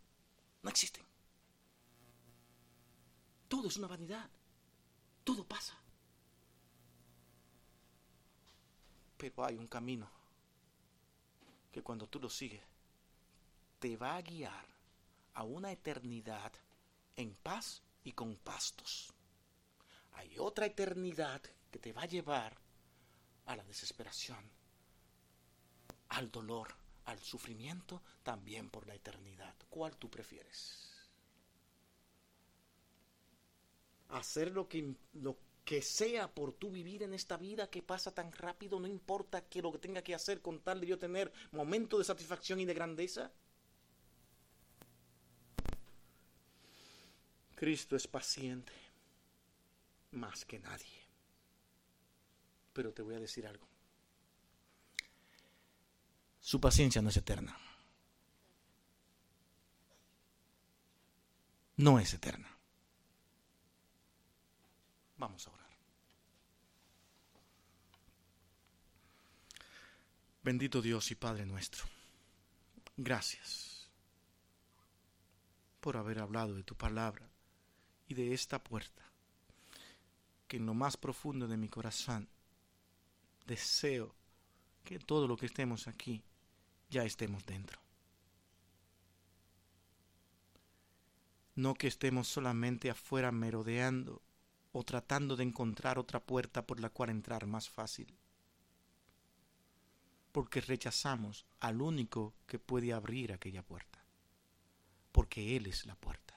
No 0.62 0.70
existen. 0.70 1.04
Todo 3.46 3.68
es 3.68 3.76
una 3.76 3.86
vanidad. 3.86 4.30
Todo 5.24 5.44
pasa. 5.44 5.78
Pero 9.18 9.44
hay 9.44 9.56
un 9.56 9.66
camino 9.66 10.10
que 11.70 11.82
cuando 11.82 12.06
tú 12.06 12.18
lo 12.18 12.30
sigues, 12.30 12.62
te 13.78 13.94
va 13.98 14.16
a 14.16 14.22
guiar 14.22 14.71
a 15.34 15.44
una 15.44 15.72
eternidad 15.72 16.52
en 17.16 17.34
paz 17.34 17.82
y 18.04 18.12
con 18.12 18.36
pastos. 18.36 19.12
Hay 20.12 20.38
otra 20.38 20.66
eternidad 20.66 21.42
que 21.70 21.78
te 21.78 21.92
va 21.92 22.02
a 22.02 22.06
llevar 22.06 22.56
a 23.46 23.56
la 23.56 23.64
desesperación, 23.64 24.50
al 26.10 26.30
dolor, 26.30 26.74
al 27.06 27.18
sufrimiento, 27.20 28.02
también 28.22 28.70
por 28.70 28.86
la 28.86 28.94
eternidad. 28.94 29.54
¿Cuál 29.68 29.96
tú 29.96 30.10
prefieres? 30.10 30.90
Hacer 34.08 34.52
lo 34.52 34.68
que, 34.68 34.94
lo 35.14 35.38
que 35.64 35.80
sea 35.80 36.32
por 36.32 36.52
tu 36.52 36.70
vivir 36.70 37.02
en 37.02 37.14
esta 37.14 37.36
vida 37.36 37.70
que 37.70 37.82
pasa 37.82 38.14
tan 38.14 38.32
rápido, 38.32 38.78
no 38.78 38.86
importa 38.86 39.48
que 39.48 39.62
lo 39.62 39.72
que 39.72 39.78
tenga 39.78 40.02
que 40.02 40.14
hacer 40.14 40.42
con 40.42 40.60
tal 40.60 40.80
de 40.80 40.88
yo 40.88 40.98
tener 40.98 41.32
momento 41.50 41.98
de 41.98 42.04
satisfacción 42.04 42.60
y 42.60 42.64
de 42.64 42.74
grandeza. 42.74 43.32
Cristo 47.62 47.94
es 47.94 48.08
paciente 48.08 48.72
más 50.10 50.44
que 50.44 50.58
nadie. 50.58 51.06
Pero 52.72 52.92
te 52.92 53.02
voy 53.02 53.14
a 53.14 53.20
decir 53.20 53.46
algo. 53.46 53.64
Su 56.40 56.60
paciencia 56.60 57.00
no 57.00 57.10
es 57.10 57.16
eterna. 57.18 57.56
No 61.76 62.00
es 62.00 62.12
eterna. 62.12 62.50
Vamos 65.18 65.46
a 65.46 65.52
orar. 65.52 65.70
Bendito 70.42 70.82
Dios 70.82 71.12
y 71.12 71.14
Padre 71.14 71.46
nuestro. 71.46 71.84
Gracias 72.96 73.88
por 75.80 75.96
haber 75.96 76.18
hablado 76.18 76.56
de 76.56 76.64
tu 76.64 76.74
palabra 76.74 77.31
y 78.08 78.14
de 78.14 78.34
esta 78.34 78.62
puerta 78.62 79.02
que 80.48 80.58
en 80.58 80.66
lo 80.66 80.74
más 80.74 80.96
profundo 80.96 81.48
de 81.48 81.56
mi 81.56 81.68
corazón 81.68 82.28
deseo 83.46 84.14
que 84.84 84.98
todo 84.98 85.26
lo 85.26 85.36
que 85.36 85.46
estemos 85.46 85.88
aquí 85.88 86.22
ya 86.90 87.04
estemos 87.04 87.44
dentro. 87.46 87.80
No 91.54 91.74
que 91.74 91.86
estemos 91.86 92.28
solamente 92.28 92.90
afuera 92.90 93.30
merodeando 93.32 94.22
o 94.72 94.84
tratando 94.84 95.36
de 95.36 95.44
encontrar 95.44 95.98
otra 95.98 96.20
puerta 96.20 96.66
por 96.66 96.80
la 96.80 96.90
cual 96.90 97.10
entrar 97.10 97.46
más 97.46 97.68
fácil. 97.68 98.14
Porque 100.32 100.62
rechazamos 100.62 101.44
al 101.60 101.82
único 101.82 102.34
que 102.46 102.58
puede 102.58 102.92
abrir 102.92 103.32
aquella 103.32 103.62
puerta. 103.62 104.02
Porque 105.12 105.56
Él 105.56 105.66
es 105.66 105.84
la 105.84 105.94
puerta. 105.94 106.31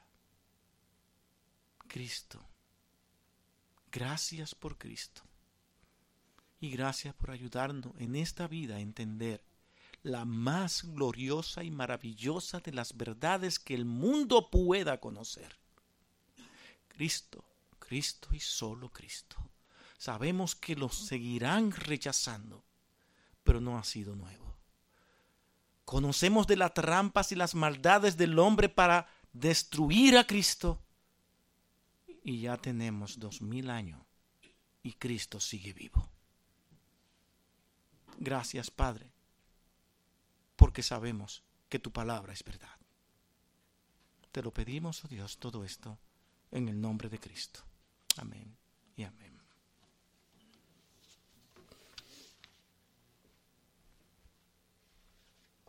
Cristo. 1.96 2.46
Gracias 3.90 4.54
por 4.54 4.78
Cristo. 4.78 5.22
Y 6.60 6.72
gracias 6.72 7.16
por 7.16 7.32
ayudarnos 7.32 7.94
en 8.00 8.18
esta 8.18 8.50
vida 8.50 8.76
a 8.76 8.82
entender 8.82 9.42
la 10.04 10.26
más 10.26 10.84
gloriosa 10.84 11.64
y 11.64 11.72
maravillosa 11.72 12.60
de 12.60 12.74
las 12.74 12.98
verdades 12.98 13.60
que 13.60 13.76
el 13.76 13.86
mundo 13.86 14.50
pueda 14.52 15.00
conocer. 15.00 15.56
Cristo, 16.90 17.46
Cristo 17.80 18.28
y 18.34 18.42
solo 18.42 18.92
Cristo. 18.92 19.38
Sabemos 19.98 20.54
que 20.54 20.76
lo 20.76 20.90
seguirán 20.90 21.72
rechazando, 21.72 22.66
pero 23.42 23.62
no 23.62 23.78
ha 23.78 23.86
sido 23.86 24.18
nuevo. 24.18 24.58
Conocemos 25.86 26.46
de 26.46 26.58
las 26.58 26.74
trampas 26.74 27.32
y 27.32 27.36
las 27.36 27.56
maldades 27.56 28.18
del 28.18 28.38
hombre 28.38 28.68
para 28.68 29.08
destruir 29.32 30.18
a 30.18 30.28
Cristo. 30.28 30.85
Y 32.26 32.42
ya 32.42 32.58
tenemos 32.58 33.20
dos 33.20 33.44
mil 33.44 33.70
años 33.70 34.02
y 34.82 34.94
Cristo 34.94 35.40
sigue 35.40 35.74
vivo. 35.74 36.10
Gracias, 38.18 38.72
Padre, 38.72 39.12
porque 40.56 40.82
sabemos 40.82 41.44
que 41.70 41.78
tu 41.78 41.92
palabra 41.92 42.34
es 42.34 42.44
verdad. 42.44 42.76
Te 44.32 44.42
lo 44.42 44.52
pedimos, 44.52 45.06
oh 45.06 45.08
Dios, 45.08 45.38
todo 45.38 45.64
esto 45.64 46.00
en 46.50 46.68
el 46.68 46.82
nombre 46.82 47.10
de 47.10 47.20
Cristo. 47.20 47.60
Amén 48.18 48.58
y 48.96 49.04
amén. 49.04 49.25